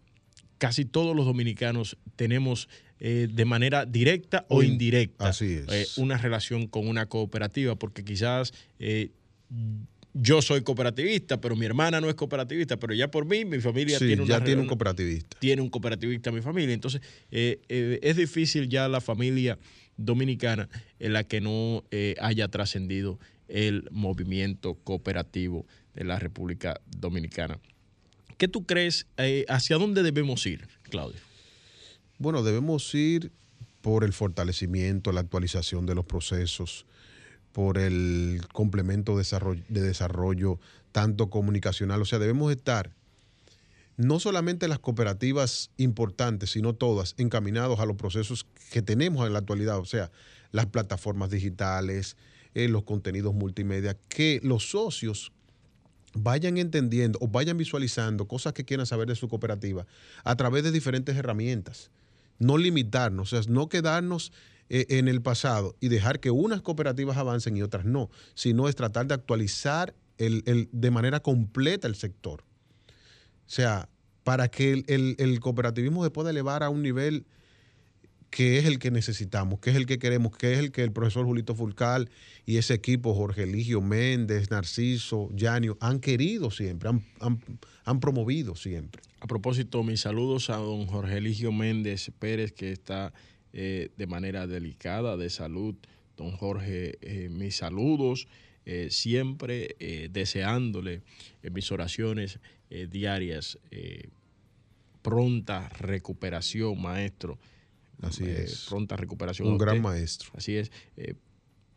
casi 0.58 0.84
todos 0.84 1.16
los 1.16 1.26
dominicanos 1.26 1.98
tenemos 2.16 2.68
eh, 3.06 3.28
de 3.30 3.46
manera 3.46 3.86
directa 3.86 4.46
o, 4.48 4.64
indirecta 4.64 5.28
así 5.28 5.54
es. 5.54 5.68
Eh, 5.70 6.02
una 6.02 6.18
relación 6.18 6.68
con 6.68 6.88
una 6.88 7.06
cooperativa, 7.08 7.76
porque 7.76 8.04
quizás 8.04 8.54
yo 10.14 10.42
soy 10.42 10.62
cooperativista, 10.62 11.40
pero 11.42 11.56
mi 11.56 11.66
hermana 11.66 12.02
no 12.02 12.10
es 12.10 12.16
cooperativista, 12.16 12.78
pero 12.78 12.94
ya 12.94 13.12
por 13.12 13.26
mí 13.26 13.46
mi 13.46 13.60
familia 13.60 14.00
tiene 14.00 14.22
una 14.22 14.40
ya 14.40 14.44
tiene 14.44 14.62
un 14.62 14.68
cooperativista. 14.68 15.38
Tiene 15.40 15.62
un 15.62 15.70
cooperativista 15.70 16.32
mi 16.32 16.42
familia. 16.42 16.74
Entonces, 16.74 17.02
es 17.30 18.16
difícil 18.16 18.70
ya 18.70 18.88
la 18.88 19.02
familia 19.02 19.60
dominicana 19.98 20.70
en 21.00 21.14
la 21.14 21.24
que 21.24 21.42
no 21.42 21.84
haya 22.20 22.48
trascendido 22.48 23.20
el 23.48 23.88
movimiento 23.92 24.76
cooperativo 24.76 25.66
de 25.94 26.04
la 26.04 26.20
República 26.20 26.80
Dominicana. 26.88 27.60
¿Qué 28.38 28.48
tú 28.48 28.66
crees? 28.66 29.08
Eh, 29.18 29.46
¿Hacia 29.48 29.78
dónde 29.78 30.04
debemos 30.04 30.46
ir, 30.46 30.68
Claudio? 30.84 31.20
Bueno, 32.18 32.44
debemos 32.44 32.94
ir 32.94 33.32
por 33.82 34.04
el 34.04 34.14
fortalecimiento, 34.14 35.12
la 35.12 35.22
actualización 35.22 35.86
de 35.86 35.96
los 35.96 36.06
procesos, 36.06 36.86
por 37.52 37.78
el 37.78 38.42
complemento 38.52 39.16
de 39.18 39.82
desarrollo, 39.82 40.60
tanto 40.92 41.30
comunicacional. 41.30 42.02
O 42.02 42.06
sea, 42.06 42.20
debemos 42.20 42.52
estar 42.52 42.92
no 43.98 44.20
solamente 44.20 44.68
las 44.68 44.80
cooperativas 44.80 45.70
importantes, 45.78 46.52
sino 46.52 46.74
todas 46.74 47.14
encaminados 47.18 47.80
a 47.80 47.86
los 47.86 47.96
procesos 47.96 48.48
que 48.72 48.82
tenemos 48.82 49.28
en 49.28 49.34
la 49.34 49.40
actualidad, 49.40 49.78
o 49.78 49.86
sea, 49.86 50.12
las 50.52 50.66
plataformas 50.68 51.30
digitales, 51.30 52.16
eh, 52.56 52.68
los 52.68 52.84
contenidos 52.84 53.34
multimedia, 53.34 53.98
que 54.10 54.40
los 54.44 54.70
socios 54.70 55.32
vayan 56.14 56.58
entendiendo 56.58 57.20
o 57.22 57.28
vayan 57.28 57.58
visualizando 57.58 58.28
cosas 58.28 58.54
que 58.54 58.66
quieran 58.66 58.86
saber 58.86 59.08
de 59.08 59.16
su 59.16 59.28
cooperativa 59.28 59.86
a 60.24 60.36
través 60.36 60.64
de 60.64 60.72
diferentes 60.72 61.16
herramientas. 61.16 61.90
No 62.44 62.58
limitarnos, 62.58 63.34
o 63.34 63.42
sea, 63.42 63.52
no 63.52 63.70
quedarnos 63.70 64.32
eh, 64.70 64.86
en 64.90 65.08
el 65.08 65.22
pasado 65.22 65.76
y 65.80 65.90
dejar 65.90 66.20
que 66.20 66.32
unas 66.32 66.62
cooperativas 66.62 67.18
avancen 67.18 67.58
y 67.58 67.62
otras 67.62 67.86
no, 67.86 68.10
sino 68.34 68.68
es 68.68 68.76
tratar 68.76 69.08
de 69.08 69.14
actualizar 69.14 69.94
el, 70.18 70.70
de 70.72 70.92
manera 70.92 71.22
completa 71.22 71.88
el 71.88 71.96
sector. 71.96 72.44
O 73.46 73.50
sea, 73.50 73.90
para 74.24 74.48
que 74.48 74.84
el, 74.88 75.16
el 75.18 75.40
cooperativismo 75.40 76.04
se 76.04 76.12
pueda 76.12 76.30
elevar 76.30 76.64
a 76.64 76.70
un 76.70 76.82
nivel 76.82 77.26
que 78.34 78.58
es 78.58 78.66
el 78.66 78.80
que 78.80 78.90
necesitamos, 78.90 79.60
que 79.60 79.70
es 79.70 79.76
el 79.76 79.86
que 79.86 80.00
queremos, 80.00 80.36
que 80.36 80.54
es 80.54 80.58
el 80.58 80.72
que 80.72 80.82
el 80.82 80.92
profesor 80.92 81.24
Julito 81.24 81.54
Fulcal 81.54 82.10
y 82.48 82.58
ese 82.58 82.74
equipo, 82.74 83.14
Jorge 83.14 83.44
Eligio 83.44 83.80
Méndez, 83.80 84.50
Narciso, 84.50 85.30
Yanio, 85.36 85.78
han 85.80 86.00
querido 86.00 86.50
siempre, 86.50 86.90
han, 87.20 88.00
promovido 88.00 88.56
siempre. 88.56 89.04
A 89.20 89.28
propósito, 89.28 89.84
mis 89.84 90.02
saludos 90.02 90.50
a 90.50 90.56
don 90.56 90.88
Jorge 90.88 91.18
Eligio 91.18 91.52
Méndez 91.52 92.12
Pérez, 92.18 92.52
que 92.52 92.72
está 92.72 93.14
eh, 93.54 93.92
de 93.98 94.08
manera 94.08 94.48
delicada 94.48 95.16
de 95.16 95.30
salud. 95.30 95.76
Don 96.18 96.32
Jorge, 96.32 96.98
eh, 97.02 97.30
mis 97.30 97.58
saludos, 97.58 98.28
eh, 98.66 98.88
siempre 98.90 99.76
deseándole 100.10 101.04
mis 101.52 101.72
oraciones 101.72 102.40
diarias 102.90 103.60
pronta 105.04 105.70
recuperación, 105.78 106.82
maestro 106.82 107.38
Así 108.02 108.24
eh, 108.26 108.44
es. 108.44 108.66
Pronta 108.70 108.96
recuperación. 108.96 109.48
Un 109.48 109.58
gran 109.58 109.82
maestro. 109.82 110.32
Así 110.36 110.56
es. 110.56 110.72
Eh, 110.98 111.16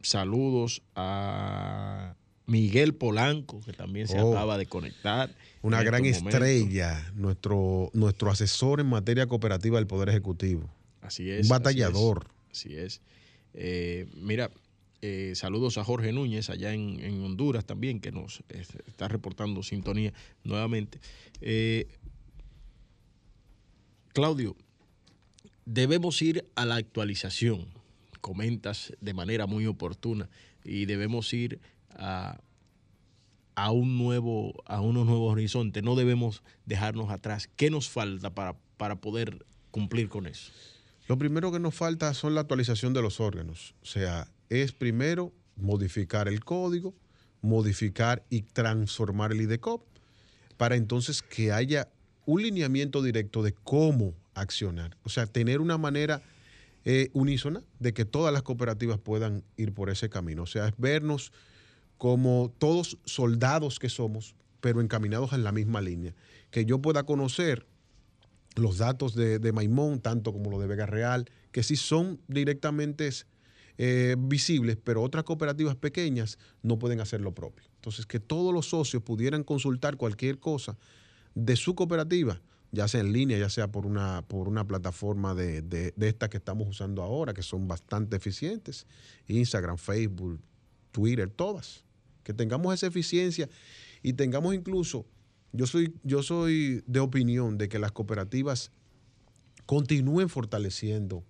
saludos 0.03 0.83
a 0.95 2.17
Miguel 2.47 2.95
Polanco, 2.95 3.61
que 3.61 3.73
también 3.73 4.09
se 4.09 4.21
oh. 4.21 4.33
acaba 4.33 4.59
de 4.59 4.67
conectar. 4.67 5.35
Una 5.63 5.83
gran 5.83 6.05
estrella, 6.05 7.13
nuestro, 7.15 7.91
nuestro 7.93 8.31
asesor 8.31 8.81
en 8.81 8.87
materia 8.87 9.27
cooperativa 9.27 9.79
del 9.79 9.87
Poder 9.87 10.09
Ejecutivo. 10.09 10.71
Así 11.01 11.31
es. 11.31 11.43
Un 11.45 11.49
batallador. 11.49 12.29
Así 12.51 12.75
es. 12.77 13.01
Eh, 13.55 14.07
mira, 14.15 14.51
saludos 15.35 15.79
a 15.79 15.85
Jorge 15.85 16.13
Núñez 16.13 16.51
allá 16.51 16.73
en, 16.75 16.99
en, 17.01 17.23
Honduras 17.23 17.65
también, 17.65 18.01
que 18.01 18.11
nos 18.11 18.43
está 18.87 19.07
reportando 19.09 19.63
sintonía 19.63 20.13
nuevamente. 20.43 20.99
Claudio, 24.13 24.57
debemos 25.67 26.23
ir 26.23 26.49
a 26.55 26.65
la 26.65 26.77
actualización, 26.77 27.67
comentas 28.23 28.95
de 29.01 29.13
manera 29.13 29.47
muy 29.47 29.67
oportuna, 29.67 30.31
y 30.65 30.87
debemos 30.87 31.33
ir 31.35 31.61
a, 31.91 32.39
un 33.71 33.99
nuevo, 33.99 34.55
a 34.65 34.81
unos 34.81 35.07
nuevos 35.07 35.33
horizontes. 35.33 35.83
No 35.83 35.95
debemos 35.95 36.43
dejarnos 36.65 37.11
atrás. 37.11 37.49
¿Qué 37.57 37.71
nos 37.71 37.89
falta 37.89 38.35
para, 38.35 38.57
para 38.77 38.97
poder 38.97 39.45
cumplir 39.71 40.09
con 40.09 40.27
eso? 40.27 40.51
Lo 41.09 41.19
primero 41.19 41.53
que 41.53 41.61
nos 41.61 41.75
falta 41.75 42.13
son 42.15 42.35
la 42.35 42.41
actualización 42.43 42.95
de 42.95 43.03
los 43.03 43.21
órganos. 43.21 43.75
O 43.83 43.87
sea, 43.87 44.29
es 44.49 44.73
primero 44.73 45.33
modificar 45.57 46.27
el 46.29 46.45
código, 46.45 46.95
modificar 47.43 48.25
y 48.29 48.43
transformar 48.43 49.33
el 49.33 49.43
IDECOP, 49.43 49.83
para 50.57 50.75
entonces 50.77 51.23
que 51.23 51.53
haya 51.53 51.89
un 52.25 52.43
lineamiento 52.43 53.03
directo 53.03 53.43
de 53.43 53.53
cómo 53.53 54.15
accionar. 54.37 54.97
O 55.03 55.09
sea, 55.09 55.27
tener 55.27 55.61
una 55.61 55.79
manera 55.79 56.23
eh, 56.85 57.11
unísona 57.15 57.65
de 57.81 57.93
que 57.93 58.05
todas 58.05 58.33
las 58.33 58.43
cooperativas 58.43 58.99
puedan 58.99 59.43
ir 59.57 59.73
por 59.73 59.91
ese 59.91 60.09
camino. 60.09 60.45
O 60.45 60.47
sea, 60.47 60.69
es 60.69 60.75
vernos 60.79 61.33
como 61.99 62.53
todos 62.59 62.99
soldados 63.05 63.79
que 63.79 63.89
somos, 63.89 64.37
pero 64.61 64.81
encaminados 64.81 65.33
en 65.33 65.43
la 65.43 65.53
misma 65.53 65.81
línea. 65.81 66.15
Que 66.51 66.65
yo 66.65 66.81
pueda 66.81 67.03
conocer 67.05 67.67
los 68.55 68.79
datos 68.79 69.15
de, 69.15 69.53
Maimón, 69.53 70.01
tanto 70.01 70.33
como 70.33 70.51
los 70.51 70.61
de 70.61 70.67
Vega 70.67 70.87
Real, 70.87 71.29
que 71.51 71.63
sí 71.63 71.77
son 71.77 72.21
directamente 72.29 73.11
eh, 73.79 74.17
visibles, 74.19 74.79
pero 74.83 75.03
otras 75.03 75.25
cooperativas 75.25 75.77
pequeñas 75.77 76.39
no 76.63 76.79
pueden 76.79 77.01
hacer 77.01 77.21
lo 77.21 77.35
propio. 77.35 77.67
Entonces, 77.77 78.07
que 78.07 78.21
todos 78.21 78.53
los 78.55 78.69
socios 78.69 79.03
pudieran 79.03 79.45
consultar 79.45 79.97
cualquier 79.97 80.39
cosa 80.39 80.79
de 81.35 81.57
su 81.57 81.75
cooperativa 81.75 82.41
ya 82.73 82.89
sea 82.89 83.01
en 83.01 83.13
línea, 83.13 83.39
ya 83.39 83.49
sea 83.49 83.71
por 83.71 83.87
una, 83.87 84.23
por 84.23 84.49
una 84.49 84.67
plataforma 84.67 85.35
de, 85.35 85.63
de, 85.63 85.93
estas 86.01 86.29
que 86.29 86.37
estamos 86.37 86.69
usando 86.69 87.03
ahora, 87.03 87.35
que 87.35 87.43
son 87.43 87.69
bastante 87.69 88.17
eficientes, 88.17 88.87
Instagram, 89.29 89.79
Facebook, 89.79 90.41
Twitter, 90.93 91.31
todas. 91.31 91.85
Que 92.23 92.35
tengamos 92.35 92.75
esa 92.75 92.89
eficiencia 92.89 93.49
y 94.03 94.15
tengamos 94.15 94.55
incluso, 94.55 95.07
yo 95.53 95.67
soy, 95.67 95.95
yo 96.03 96.23
soy 96.23 96.83
de 96.87 97.01
opinión 97.01 97.57
de 97.57 97.69
que 97.69 97.79
las 97.79 97.93
cooperativas 97.93 98.73
continúen 99.65 100.29
fortaleciendo 100.29 101.25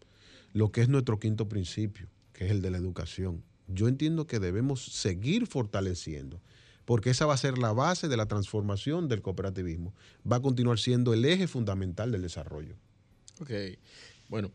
lo 0.53 0.73
que 0.73 0.81
es 0.81 0.89
nuestro 0.89 1.19
quinto 1.19 1.49
principio, 1.49 2.09
que 2.33 2.47
es 2.47 2.51
el 2.51 2.63
de 2.63 2.71
la 2.71 2.79
educación. 2.79 3.45
Yo 3.69 3.89
entiendo 3.89 4.27
que 4.27 4.41
debemos 4.41 4.85
seguir 4.85 5.47
fortaleciendo 5.47 6.41
porque 6.87 7.11
esa 7.11 7.27
va 7.27 7.35
a 7.35 7.37
ser 7.37 7.59
la 7.59 7.73
base 7.73 8.09
de 8.09 8.17
la 8.17 8.27
transformación 8.27 9.09
del 9.09 9.21
cooperativismo. 9.21 9.93
Va 10.31 10.37
a 10.37 10.41
continuar 10.41 10.79
siendo 10.79 11.13
el 11.13 11.25
eje 11.25 11.47
fundamental 11.47 12.13
del 12.13 12.23
desarrollo. 12.23 12.75
Ok, 13.41 13.51
bueno, 14.29 14.51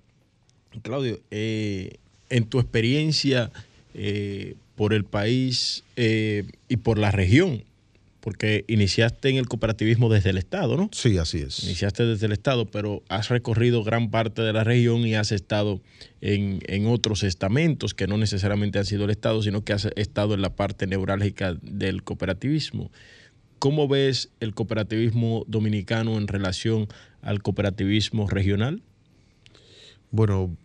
Claudio, 0.81 1.19
eh, 1.29 1.97
en 2.29 2.45
tu 2.45 2.59
experiencia 2.59 3.51
eh, 3.93 4.55
por 4.75 4.93
el 4.93 5.03
país 5.03 5.83
eh, 5.97 6.45
y 6.69 6.77
por 6.77 6.97
la 6.97 7.11
región, 7.11 7.63
porque 8.21 8.65
iniciaste 8.67 9.29
en 9.29 9.37
el 9.37 9.47
cooperativismo 9.47 10.07
desde 10.07 10.29
el 10.29 10.37
Estado, 10.37 10.77
¿no? 10.77 10.89
Sí, 10.93 11.17
así 11.17 11.39
es. 11.39 11.63
Iniciaste 11.63 12.05
desde 12.05 12.27
el 12.27 12.31
Estado, 12.31 12.67
pero 12.67 13.03
has 13.09 13.29
recorrido 13.29 13.83
gran 13.83 14.11
parte 14.11 14.43
de 14.43 14.53
la 14.53 14.63
región 14.63 14.99
y 15.07 15.15
has 15.15 15.31
estado 15.31 15.81
en, 16.21 16.85
otros 16.85 17.23
estamentos 17.23 17.95
que 17.95 18.05
no 18.05 18.17
necesariamente 18.17 18.77
han 18.77 18.85
sido 18.85 19.05
el 19.05 19.09
Estado, 19.09 19.41
sino 19.41 19.63
que 19.63 19.73
has 19.73 19.87
estado 19.95 20.35
en 20.35 20.41
la 20.41 20.55
parte 20.55 20.85
neurálgica 20.85 21.55
del 21.63 22.03
cooperativismo. 22.03 22.91
¿Cómo 23.57 23.87
ves 23.87 24.29
el 24.39 24.53
cooperativismo 24.53 25.43
dominicano 25.47 26.17
en 26.17 26.27
relación 26.27 26.87
al 27.21 27.41
cooperativismo 27.41 28.29
regional? 28.29 28.83
Bueno, 30.11 30.55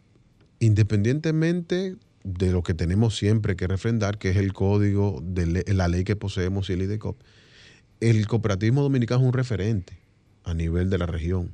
independientemente 0.60 1.96
de 2.22 2.50
lo 2.50 2.62
que 2.62 2.74
tenemos 2.74 3.16
siempre 3.16 3.56
que 3.56 3.66
refrendar, 3.66 4.18
que 4.18 4.30
es 4.30 4.36
el 4.36 4.52
código 4.52 5.22
de 5.22 5.64
la 5.72 5.88
ley 5.88 6.04
que 6.04 6.16
poseemos 6.16 6.68
y 6.68 6.74
el 6.74 6.82
IDECOP, 6.82 7.16
el 8.00 8.26
cooperativismo 8.26 8.82
dominicano 8.82 9.20
es 9.22 9.26
un 9.26 9.32
referente 9.32 9.98
a 10.44 10.54
nivel 10.54 10.90
de 10.90 10.98
la 10.98 11.06
región. 11.06 11.50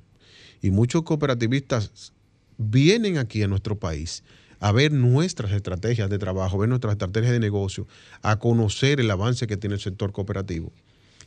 Y 0.60 0.70
muchos 0.70 1.02
cooperativistas 1.02 2.12
vienen 2.58 3.18
aquí 3.18 3.42
a 3.42 3.48
nuestro 3.48 3.78
país 3.78 4.22
a 4.62 4.70
ver 4.70 4.92
nuestras 4.92 5.50
estrategias 5.50 6.08
de 6.08 6.18
trabajo, 6.18 6.56
a 6.56 6.60
ver 6.60 6.68
nuestras 6.68 6.92
estrategias 6.92 7.32
de 7.32 7.40
negocio, 7.40 7.88
a 8.22 8.38
conocer 8.38 9.00
el 9.00 9.10
avance 9.10 9.48
que 9.48 9.56
tiene 9.56 9.74
el 9.74 9.80
sector 9.80 10.12
cooperativo, 10.12 10.70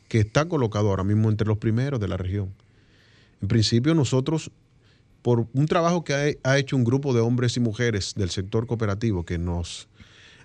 que 0.07 0.19
está 0.19 0.45
colocado 0.45 0.89
ahora 0.89 1.03
mismo 1.03 1.29
entre 1.29 1.45
los 1.45 1.57
primeros 1.57 1.99
de 1.99 2.07
la 2.07 2.15
región. 2.15 2.53
En 3.41 3.49
principio 3.49 3.93
nosotros, 3.93 4.51
por 5.21 5.47
un 5.53 5.65
trabajo 5.65 6.05
que 6.05 6.39
ha, 6.41 6.57
hecho 6.57 6.77
un 6.77 6.85
grupo 6.85 7.13
de 7.13 7.19
hombres 7.19 7.57
y 7.57 7.59
mujeres 7.59 8.13
del 8.15 8.29
sector 8.29 8.67
cooperativo 8.67 9.25
que 9.25 9.37
nos 9.37 9.89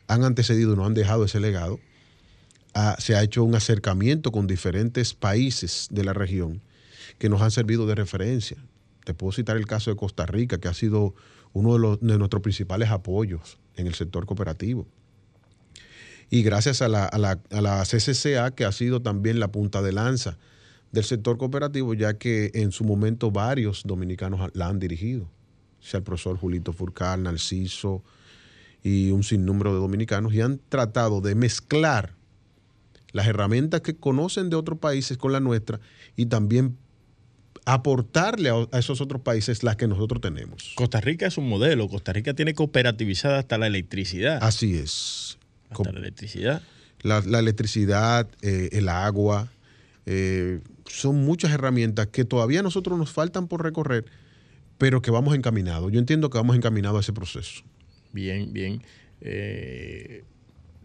han 0.09 0.25
antecedido 0.25 0.75
nos 0.75 0.89
han 0.89 0.95
dejado 0.95 1.25
ese 1.25 1.39
legado, 1.39 1.79
se 2.99 3.15
ha 3.17 3.23
hecho 3.23 3.45
un 3.45 3.55
acercamiento 3.55 4.33
con 4.33 4.47
diferentes 4.47 5.15
países 5.15 5.89
de 5.91 6.05
la 6.05 6.13
región 6.13 6.63
que 7.19 7.29
nos 7.29 7.43
han 7.43 7.51
servido 7.51 7.87
de 7.87 7.95
referencia. 7.95 8.57
Te 9.05 9.15
puedo 9.15 9.33
citar 9.33 9.57
el 9.57 9.67
caso 9.67 9.91
de 9.91 9.97
Costa 9.97 10.27
Rica, 10.27 10.59
que 10.59 10.69
ha 10.69 10.75
sido 10.75 11.15
uno 11.53 11.97
de, 11.97 12.19
nuestros 12.19 12.43
principales 12.43 12.91
apoyos 12.91 13.59
en 13.77 13.87
el 13.87 13.95
sector 13.95 14.27
cooperativo. 14.27 14.87
Y 16.31 16.43
gracias 16.43 16.81
a 16.81 16.89
la, 16.89 17.07
a, 17.07 17.85
CCCA, 17.85 18.53
que 18.53 18.65
ha 18.65 18.73
sido 18.73 19.03
también 19.03 19.41
la 19.41 19.51
punta 19.51 19.83
de 19.83 19.93
lanza 19.93 20.39
del 20.93 21.05
sector 21.05 21.39
cooperativo, 21.39 21.95
ya 21.95 22.15
que 22.15 22.51
en 22.55 22.73
su 22.73 22.85
momento 22.85 23.31
varios 23.31 23.83
dominicanos 23.85 24.51
la 24.55 24.69
han 24.69 24.79
dirigido, 24.79 25.29
sea 25.81 25.99
el 25.99 26.05
profesor 26.05 26.37
Julito 26.37 26.73
Furcal, 26.73 27.23
Narciso 27.23 28.03
y 28.83 29.11
un 29.11 29.25
sinnúmero 29.25 29.75
de 29.75 29.81
dominicanos, 29.81 30.33
y 30.35 30.41
han 30.41 30.61
tratado 30.69 31.21
de 31.21 31.35
mezclar 31.35 32.15
las 33.13 33.27
herramientas 33.27 33.81
que 33.81 33.97
conocen 33.97 34.51
de 34.51 34.57
otros 34.57 34.79
países 34.79 35.17
con 35.19 35.33
la 35.33 35.41
nuestra 35.41 35.81
y 36.17 36.27
también 36.27 36.77
aportarle 37.65 38.51
a, 38.51 38.79
esos 38.79 39.01
otros 39.01 39.23
países 39.23 39.63
las 39.63 39.77
que 39.77 39.87
nosotros 39.87 40.21
tenemos. 40.21 40.73
Costa 40.75 41.01
Rica 41.01 41.27
es 41.27 41.39
un 41.39 41.49
modelo, 41.49 41.89
Costa 41.89 42.13
Rica 42.13 42.35
tiene 42.35 42.55
cooperativizada 42.55 43.39
hasta 43.39 43.59
la 43.59 43.67
electricidad. 43.67 44.39
Así 44.43 44.77
es. 44.77 45.39
Hasta 45.71 45.93
la 45.93 46.01
electricidad. 46.01 46.63
La, 47.03 47.39
electricidad, 47.39 48.29
eh, 48.43 48.71
el 48.73 48.89
agua, 48.89 49.51
eh, 50.07 50.61
son 50.87 51.25
muchas 51.25 51.53
herramientas 51.53 52.09
que 52.09 52.25
todavía 52.25 52.61
a 52.61 52.63
nosotros 52.63 52.99
nos 52.99 53.11
faltan 53.11 53.49
por 53.49 53.63
recorrer, 53.63 54.05
pero 54.77 55.01
que 55.01 55.11
vamos 55.11 55.35
encaminados. 55.35 55.91
Yo 55.93 55.99
entiendo 55.99 56.31
que 56.31 56.39
vamos 56.39 56.57
encaminados 56.57 56.99
a 56.99 57.01
ese 57.01 57.13
proceso. 57.13 57.63
Bien, 58.13 58.53
bien. 58.53 58.83
Eh, 59.21 60.25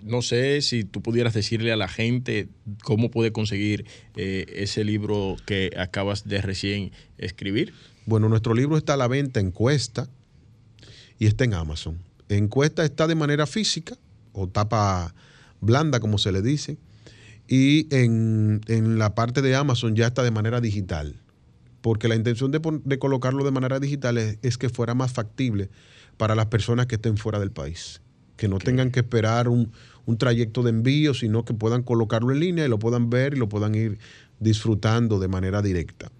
no 0.06 0.22
sé 0.22 0.62
si 0.62 0.84
tú 0.84 1.02
pudieras 1.02 1.34
decirle 1.34 1.72
a 1.72 1.76
la 1.76 1.88
gente 1.88 2.48
cómo 2.84 3.10
puede 3.10 3.32
conseguir 3.32 3.86
eh, 4.16 4.46
ese 4.56 4.84
libro 4.84 5.36
que 5.46 5.72
acabas 5.78 6.28
de 6.28 6.42
recién 6.42 6.92
escribir. 7.18 7.74
Bueno, 8.06 8.30
nuestro 8.30 8.54
libro 8.54 8.78
está 8.78 8.94
a 8.94 8.98
la 8.98 9.08
venta 9.08 9.40
en 9.40 9.52
Cuesta 9.52 10.08
y 11.18 11.26
está 11.26 11.44
en 11.44 11.56
Amazon. 11.56 11.98
En 12.30 12.48
Cuesta 12.48 12.86
está 12.86 13.08
de 13.08 13.16
manera 13.16 13.48
física 13.48 13.98
o 14.32 14.48
tapa 14.48 15.16
blanda, 15.60 16.00
como 16.00 16.20
se 16.20 16.32
le 16.32 16.42
dice, 16.42 16.78
y 17.48 17.88
en, 17.96 18.62
la 19.00 19.16
parte 19.16 19.42
de 19.42 19.56
Amazon 19.56 19.96
ya 19.96 20.08
está 20.08 20.24
de 20.24 20.32
manera 20.32 20.62
digital, 20.62 21.16
porque 21.82 22.08
la 22.08 22.16
intención 22.16 22.52
de, 22.52 23.00
colocarlo 23.00 23.44
de 23.44 23.52
manera 23.52 23.80
digital 23.80 24.18
es, 24.18 24.58
que 24.58 24.70
fuera 24.70 24.94
más 24.94 25.14
factible 25.14 25.70
para 26.18 26.36
las 26.36 26.48
personas 26.48 26.86
que 26.88 26.96
estén 26.96 27.18
fuera 27.18 27.40
del 27.40 27.52
país, 27.52 28.02
que 28.38 28.48
no 28.48 28.60
tengan 28.60 28.92
que 28.92 29.02
esperar 29.02 29.48
un, 29.48 29.72
un 30.06 30.18
trayecto 30.18 30.64
de 30.64 30.70
envío, 30.72 31.14
sino 31.14 31.46
que 31.46 31.54
puedan 31.54 31.84
colocarlo 31.84 32.32
en 32.32 32.40
línea 32.40 32.66
y 32.66 32.70
lo 32.70 32.80
puedan 32.80 33.10
ver 33.10 33.34
y 33.34 33.38
lo 33.38 33.50
puedan 33.50 33.76
ir 33.76 33.98
disfrutando 34.40 35.20
de 35.20 35.28
manera 35.28 35.62
directa. 35.62 36.12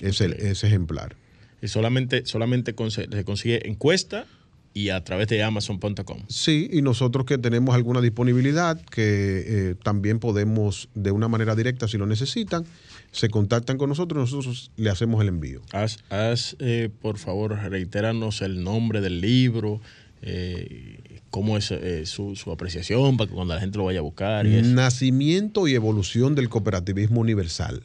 Ese, 0.00 0.50
ese 0.50 0.66
ejemplar. 0.66 1.16
Y 1.60 1.68
solamente, 1.68 2.26
solamente 2.26 2.74
se 2.90 3.24
consigue 3.24 3.68
encuesta 3.68 4.26
y 4.74 4.88
a 4.88 5.04
través 5.04 5.28
de 5.28 5.42
amazon.com. 5.42 6.22
Sí, 6.28 6.68
y 6.72 6.82
nosotros 6.82 7.26
que 7.26 7.38
tenemos 7.38 7.74
alguna 7.74 8.00
disponibilidad, 8.00 8.80
que 8.80 9.70
eh, 9.70 9.74
también 9.82 10.18
podemos 10.18 10.88
de 10.94 11.10
una 11.10 11.28
manera 11.28 11.54
directa, 11.54 11.88
si 11.88 11.98
lo 11.98 12.06
necesitan, 12.06 12.64
se 13.10 13.28
contactan 13.28 13.76
con 13.76 13.90
nosotros 13.90 14.30
y 14.30 14.34
nosotros 14.34 14.70
le 14.76 14.90
hacemos 14.90 15.20
el 15.20 15.28
envío. 15.28 15.60
Haz, 15.72 15.98
haz 16.08 16.56
eh, 16.58 16.88
por 17.00 17.18
favor, 17.18 17.52
reitéranos 17.52 18.40
el 18.40 18.64
nombre 18.64 19.00
del 19.00 19.20
libro, 19.20 19.80
eh, 20.22 21.11
cómo 21.32 21.56
es 21.56 21.70
eh, 21.70 22.04
su, 22.04 22.36
apreciación 22.52 23.16
para 23.16 23.26
que 23.26 23.34
cuando 23.34 23.54
la 23.54 23.60
gente 23.60 23.78
lo 23.78 23.84
vaya 23.84 24.00
a 24.00 24.02
buscar. 24.02 24.44
Nacimiento 24.44 25.66
y 25.66 25.74
evolución 25.74 26.34
del 26.34 26.50
cooperativismo 26.50 27.20
universal. 27.20 27.82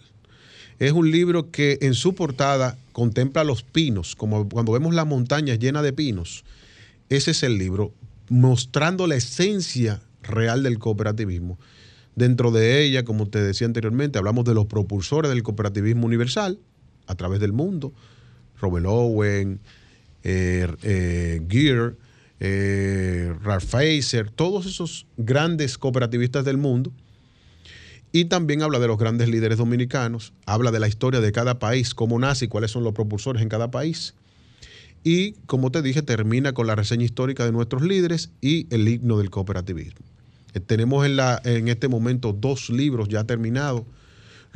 Es 0.80 0.92
un 0.92 1.10
libro 1.10 1.50
que 1.50 1.78
en 1.82 1.94
su 1.94 2.14
portada 2.14 2.78
contempla 2.92 3.46
los 3.46 3.64
pinos, 3.64 4.18
como 4.18 4.50
cuando 4.50 4.74
vemos 4.74 4.94
las 4.94 5.08
montañas 5.08 5.60
llenas 5.60 5.84
de 5.84 5.94
pinos. 5.94 6.44
Ese 7.08 7.32
es 7.32 7.42
el 7.42 7.58
libro, 7.58 7.94
mostrando 8.28 9.08
la 9.08 9.16
esencia 9.16 10.02
real 10.24 10.62
del 10.62 10.78
cooperativismo. 10.78 11.58
Dentro 12.18 12.52
de 12.52 12.84
ella, 12.84 13.06
como 13.06 13.30
te 13.30 13.42
decía 13.42 13.66
anteriormente, 13.66 14.20
hablamos 14.20 14.44
de 14.44 14.56
los 14.56 14.66
propulsores 14.66 15.32
del 15.32 15.42
cooperativismo 15.42 16.06
universal 16.06 16.60
a 17.08 17.16
través 17.16 17.40
del 17.40 17.54
mundo. 17.54 17.94
Robert 18.60 18.88
Owen, 18.90 19.62
eh, 20.26 20.68
eh, 20.84 21.42
Gear, 21.48 21.94
eh, 22.40 23.34
Ralph 23.42 23.74
todos 24.36 24.66
esos 24.66 25.08
grandes 25.18 25.78
cooperativistas 25.78 26.46
del 26.46 26.58
mundo. 26.58 26.92
Y 28.12 28.26
también 28.26 28.62
habla 28.62 28.80
de 28.80 28.88
los 28.88 28.98
grandes 28.98 29.28
líderes 29.28 29.58
dominicanos, 29.58 30.34
habla 30.46 30.72
de 30.72 30.80
la 30.80 30.88
historia 30.88 31.20
de 31.20 31.32
cada 31.32 31.60
país, 31.60 31.94
cómo 31.94 32.18
nace 32.18 32.46
y 32.46 32.48
cuáles 32.48 32.72
son 32.72 32.84
los 32.84 32.94
propulsores 32.94 33.42
en 33.42 33.50
cada 33.50 33.70
país. 33.70 34.16
Y 35.04 35.34
como 35.46 35.72
te 35.72 35.82
dije, 35.82 36.02
termina 36.02 36.54
con 36.54 36.68
la 36.68 36.76
reseña 36.76 37.04
histórica 37.04 37.46
de 37.46 37.52
nuestros 37.52 37.82
líderes 37.82 38.32
y 38.42 38.68
el 38.74 38.88
himno 38.88 39.18
del 39.18 39.30
cooperativismo. 39.30 40.06
Eh, 40.54 40.60
tenemos 40.60 41.06
en, 41.06 41.16
la, 41.16 41.42
en 41.44 41.68
este 41.68 41.88
momento 41.88 42.34
dos 42.34 42.70
libros 42.70 43.08
ya 43.10 43.24
terminados. 43.26 43.84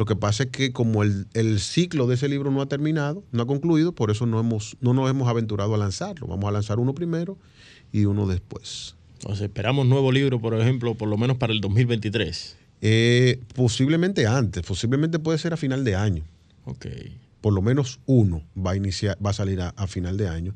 Lo 0.02 0.06
que 0.06 0.16
pasa 0.16 0.45
es 0.45 0.49
que 0.49 0.74
como 0.74 1.04
el, 1.04 1.60
ciclo 1.60 2.08
de 2.08 2.16
ese 2.16 2.28
libro 2.28 2.49
no 2.49 2.64
ha 2.64 2.66
terminado, 2.66 3.24
no 3.32 3.43
ha 3.43 3.45
concluido, 3.45 3.93
por 3.93 4.10
eso 4.10 4.26
no, 4.26 4.39
hemos, 4.39 4.76
no 4.82 4.95
nos 4.95 5.08
hemos 5.08 5.30
aventurado 5.30 5.76
a 5.76 5.78
lanzarlo. 5.78 6.26
Vamos 6.26 6.49
a 6.49 6.52
lanzar 6.52 6.80
uno 6.80 6.95
primero 6.95 7.38
y 7.91 8.06
uno 8.06 8.26
después. 8.26 8.95
Entonces, 9.20 9.43
esperamos 9.43 9.86
nuevo 9.86 10.12
libro, 10.12 10.41
por 10.41 10.60
ejemplo, 10.60 10.95
por 10.95 11.08
lo 11.08 11.20
menos 11.20 11.38
para 11.38 11.54
el 11.54 11.62
2023. 11.62 12.58
Eh, 12.82 13.41
posiblemente 13.54 14.26
antes, 14.26 14.64
posiblemente 14.64 15.20
puede 15.20 15.38
ser 15.38 15.54
a 15.54 15.58
final 15.58 15.84
de 15.84 15.93
año. 15.93 16.24
Ok. 16.66 16.88
Por 17.39 17.54
lo 17.54 17.62
menos 17.62 17.99
uno 18.08 18.41
va 18.58 18.72
a 18.72 18.76
iniciar, 18.76 19.20
va 19.24 19.30
a 19.30 19.34
salir 19.34 19.62
a, 19.62 19.86
final 19.86 20.18
de 20.18 20.28
año. 20.28 20.56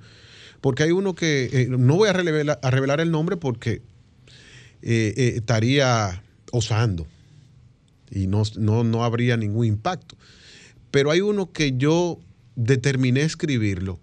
Porque 0.60 0.82
hay 0.82 0.92
uno 0.92 1.14
que 1.14 1.52
eh, 1.54 1.68
no 1.70 1.98
voy 1.98 2.10
a 2.10 2.14
revelar, 2.14 2.60
a 2.64 2.72
revelar, 2.72 3.00
el 3.00 3.12
nombre 3.12 3.38
porque 3.38 3.84
eh, 4.82 5.34
estaría 5.36 6.24
osando 6.52 7.06
y 8.16 8.28
no, 8.28 8.44
no, 8.58 8.84
no 8.84 9.04
habría 9.04 9.38
ningún 9.38 9.66
impacto. 9.66 10.18
Pero 10.90 11.12
hay 11.12 11.22
uno 11.22 11.52
que 11.52 11.78
yo 11.78 12.20
determiné 12.56 13.22
escribirlo 13.22 14.00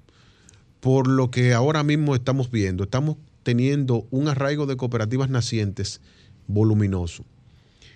por 0.80 1.08
lo 1.08 1.30
que 1.30 1.54
ahora 1.54 1.82
mismo 1.82 2.14
estamos 2.14 2.50
viendo. 2.50 2.84
Estamos 2.84 3.16
teniendo 3.42 4.06
un 4.10 4.28
arraigo 4.28 4.66
de 4.66 4.76
cooperativas 4.76 5.30
nacientes 5.30 6.00
voluminoso. 6.46 7.24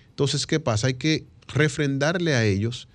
Entonces, 0.09 0.47
¿qué 0.47 0.59
pasa? 0.59 0.87
Hay 0.87 0.95
que 0.95 1.25
refrendarle 1.47 2.33
a 2.33 2.43
ellos 2.43 2.87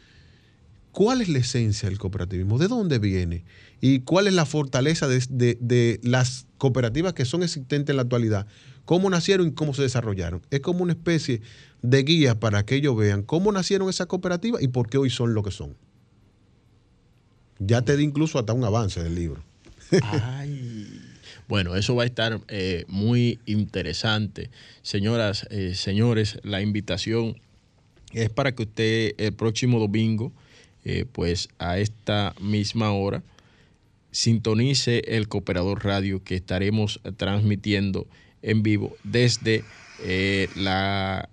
cuál 0.92 1.20
es 1.20 1.28
la 1.28 1.38
esencia 1.38 1.88
del 1.88 1.98
cooperativismo, 1.98 2.58
de 2.58 2.68
dónde 2.68 2.98
viene 2.98 3.44
y 3.80 4.00
cuál 4.00 4.26
es 4.26 4.34
la 4.34 4.46
fortaleza 4.46 5.08
de, 5.08 6.00
las 6.02 6.46
cooperativas 6.58 7.14
que 7.14 7.24
son 7.24 7.42
existentes 7.42 7.92
en 7.92 7.96
la 7.96 8.02
actualidad, 8.02 8.46
cómo 8.84 9.10
nacieron 9.10 9.48
y 9.48 9.52
cómo 9.52 9.74
se 9.74 9.82
desarrollaron. 9.82 10.42
Es 10.50 10.60
como 10.60 10.82
una 10.82 10.92
especie 10.92 11.42
de 11.82 12.02
guía 12.02 12.38
para 12.38 12.64
que 12.64 12.76
ellos 12.76 12.96
vean 12.96 13.22
cómo 13.22 13.52
nacieron 13.52 13.88
esas 13.88 14.06
cooperativas 14.06 14.62
y 14.62 14.68
por 14.68 14.88
qué 14.88 14.98
hoy 14.98 15.10
son 15.10 15.34
lo 15.34 15.42
que 15.42 15.50
son. 15.50 15.76
Ya 17.58 17.82
te 17.82 17.96
di 17.96 18.04
incluso 18.04 18.38
hasta 18.38 18.52
un 18.52 18.64
avance 18.64 19.02
del 19.02 19.14
libro. 19.14 19.42
Bueno, 21.48 21.76
eso 21.76 21.94
va 21.94 22.04
a 22.04 22.06
estar 22.06 22.40
eh, 22.48 22.86
muy 22.88 23.38
interesante. 23.44 24.48
Señoras, 24.80 25.46
eh, 25.50 25.74
señores, 25.74 26.38
la 26.44 26.62
invitación 26.62 27.36
es 28.12 28.30
para 28.30 28.52
que 28.52 28.62
usted 28.62 29.14
el 29.18 29.34
próximo 29.34 29.78
domingo, 29.78 30.32
eh, 30.84 31.04
pues 31.12 31.50
a 31.58 31.78
esta 31.78 32.34
misma 32.40 32.92
hora, 32.92 33.22
sintonice 34.12 35.02
el 35.08 35.28
Cooperador 35.28 35.84
Radio 35.84 36.24
que 36.24 36.36
estaremos 36.36 37.00
transmitiendo 37.18 38.06
en 38.42 38.62
vivo 38.62 38.96
desde 39.04 39.64
la 40.56 41.28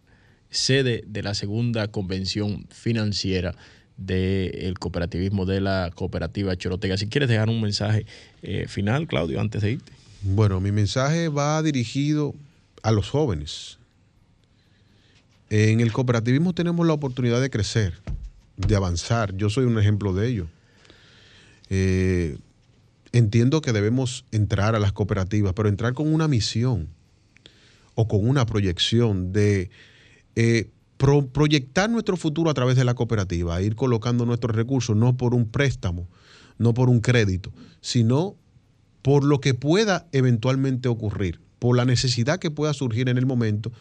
sede 0.50 1.04
de 1.08 1.24
la 1.24 1.34
segunda 1.34 1.88
convención 1.88 2.66
financiera 2.70 3.56
del 3.98 4.80
cooperativismo 4.80 5.46
de 5.46 5.62
la 5.62 5.92
cooperativa 5.94 6.56
Chorotega. 6.56 6.98
Si 6.98 7.08
quieres 7.08 7.30
dejar 7.30 7.50
un 7.50 7.62
mensaje 7.62 8.06
eh, 8.42 8.66
final, 8.68 9.08
Claudio, 9.08 9.42
antes 9.42 9.62
de 9.62 9.74
irte. 9.74 9.92
Bueno, 10.22 10.60
mi 10.60 10.72
mensaje 10.72 11.28
va 11.28 11.62
dirigido 11.62 12.34
a 12.82 12.92
los 12.92 13.10
jóvenes. 13.10 13.78
En 15.50 15.80
el 15.82 15.92
cooperativismo 15.92 16.54
tenemos 16.54 16.86
la 16.88 16.94
oportunidad 16.94 17.42
de 17.42 17.50
crecer, 17.50 17.94
de 18.56 18.76
avanzar. 18.76 19.36
Yo 19.36 19.50
soy 19.50 19.66
un 19.66 19.78
ejemplo 19.80 20.14
de 20.14 20.28
ello. 20.28 20.48
Eh, 21.70 22.38
entiendo 23.12 23.62
que 23.62 23.74
debemos 23.74 24.26
entrar 24.32 24.76
a 24.76 24.80
las 24.80 24.94
cooperativas, 24.94 25.54
pero 25.54 25.68
entrar 25.68 25.94
con 25.94 26.14
una 26.14 26.28
misión 26.28 26.88
o 28.00 28.08
con 28.08 28.26
una 28.26 28.46
proyección 28.46 29.34
de 29.34 29.72
eh, 30.38 30.70
proyectar 31.34 31.90
nuestro 31.90 32.16
futuro 32.16 32.50
a 32.50 32.54
través 32.54 32.78
de 32.78 32.86
la 32.86 32.94
cooperativa, 32.94 33.62
ir 33.62 33.76
colocando 33.76 34.26
nuestros 34.26 34.56
recursos 34.56 34.96
no 34.96 35.18
por 35.18 35.36
un 35.36 35.50
préstamo, 35.50 36.08
no 36.58 36.74
por 36.74 36.90
un 36.90 37.02
crédito, 37.02 37.52
sino 37.82 38.38
por 39.02 39.26
lo 39.26 39.42
que 39.42 39.54
pueda 39.54 40.08
eventualmente 40.14 40.88
ocurrir, 40.88 41.42
por 41.60 41.76
la 41.76 41.84
necesidad 41.84 42.40
que 42.40 42.52
pueda 42.52 42.74
surgir 42.74 43.10
en 43.10 43.18
el 43.18 43.26
momento, 43.26 43.74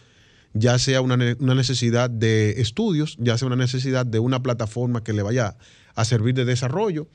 ya 0.52 0.80
sea 0.80 1.00
una, 1.00 1.16
necesidad 1.16 2.10
de 2.10 2.60
estudios, 2.60 3.16
ya 3.20 3.38
sea 3.38 3.46
una 3.46 3.54
necesidad 3.54 4.04
de 4.04 4.18
una 4.18 4.42
plataforma 4.42 5.04
que 5.04 5.12
le 5.12 5.22
vaya 5.22 5.56
a 5.94 6.04
servir 6.04 6.34
de 6.34 6.44
desarrollo, 6.44 7.06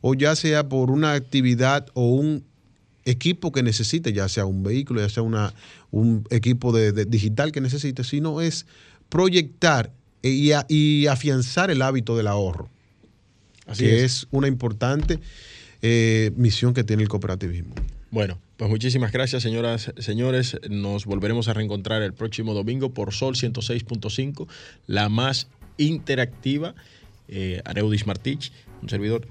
o 0.00 0.14
ya 0.14 0.34
sea 0.36 0.70
por 0.70 0.90
una 0.90 1.12
actividad 1.12 1.88
o 1.92 2.12
un 2.12 2.46
equipo 3.10 3.52
que 3.52 3.62
necesite, 3.62 4.12
ya 4.12 4.28
sea 4.28 4.46
un 4.46 4.62
vehículo, 4.62 5.00
ya 5.00 5.08
sea 5.08 5.22
una, 5.22 5.54
un 5.90 6.24
equipo 6.30 6.72
de, 6.72 7.04
digital 7.04 7.52
que 7.52 7.60
necesite, 7.60 8.04
sino 8.04 8.40
es 8.40 8.66
proyectar 9.08 9.92
y, 10.22 10.52
y 10.68 11.06
afianzar 11.06 11.70
el 11.70 11.82
hábito 11.82 12.16
del 12.16 12.26
ahorro, 12.26 12.70
Así 13.66 13.84
que 13.84 14.04
es. 14.04 14.26
una 14.30 14.48
importante 14.48 15.18
eh, 15.82 16.32
misión 16.36 16.74
que 16.74 16.84
tiene 16.84 17.02
el 17.02 17.08
cooperativismo. 17.08 17.74
Bueno, 18.10 18.40
pues 18.56 18.68
muchísimas 18.68 19.12
gracias, 19.12 19.42
señoras, 19.42 19.92
señores. 19.98 20.56
Nos 20.68 21.06
volveremos 21.06 21.48
a 21.48 21.54
reencontrar 21.54 22.02
el 22.02 22.12
próximo 22.12 22.54
domingo 22.54 22.92
por 22.92 23.14
Sol 23.14 23.34
106.5, 23.34 24.48
la 24.86 25.08
más 25.08 25.48
interactiva. 25.78 26.74
Eh, 27.28 27.62
Areudis 27.64 28.06
Martich, 28.06 28.52
un 28.82 28.88
servidor 28.88 29.26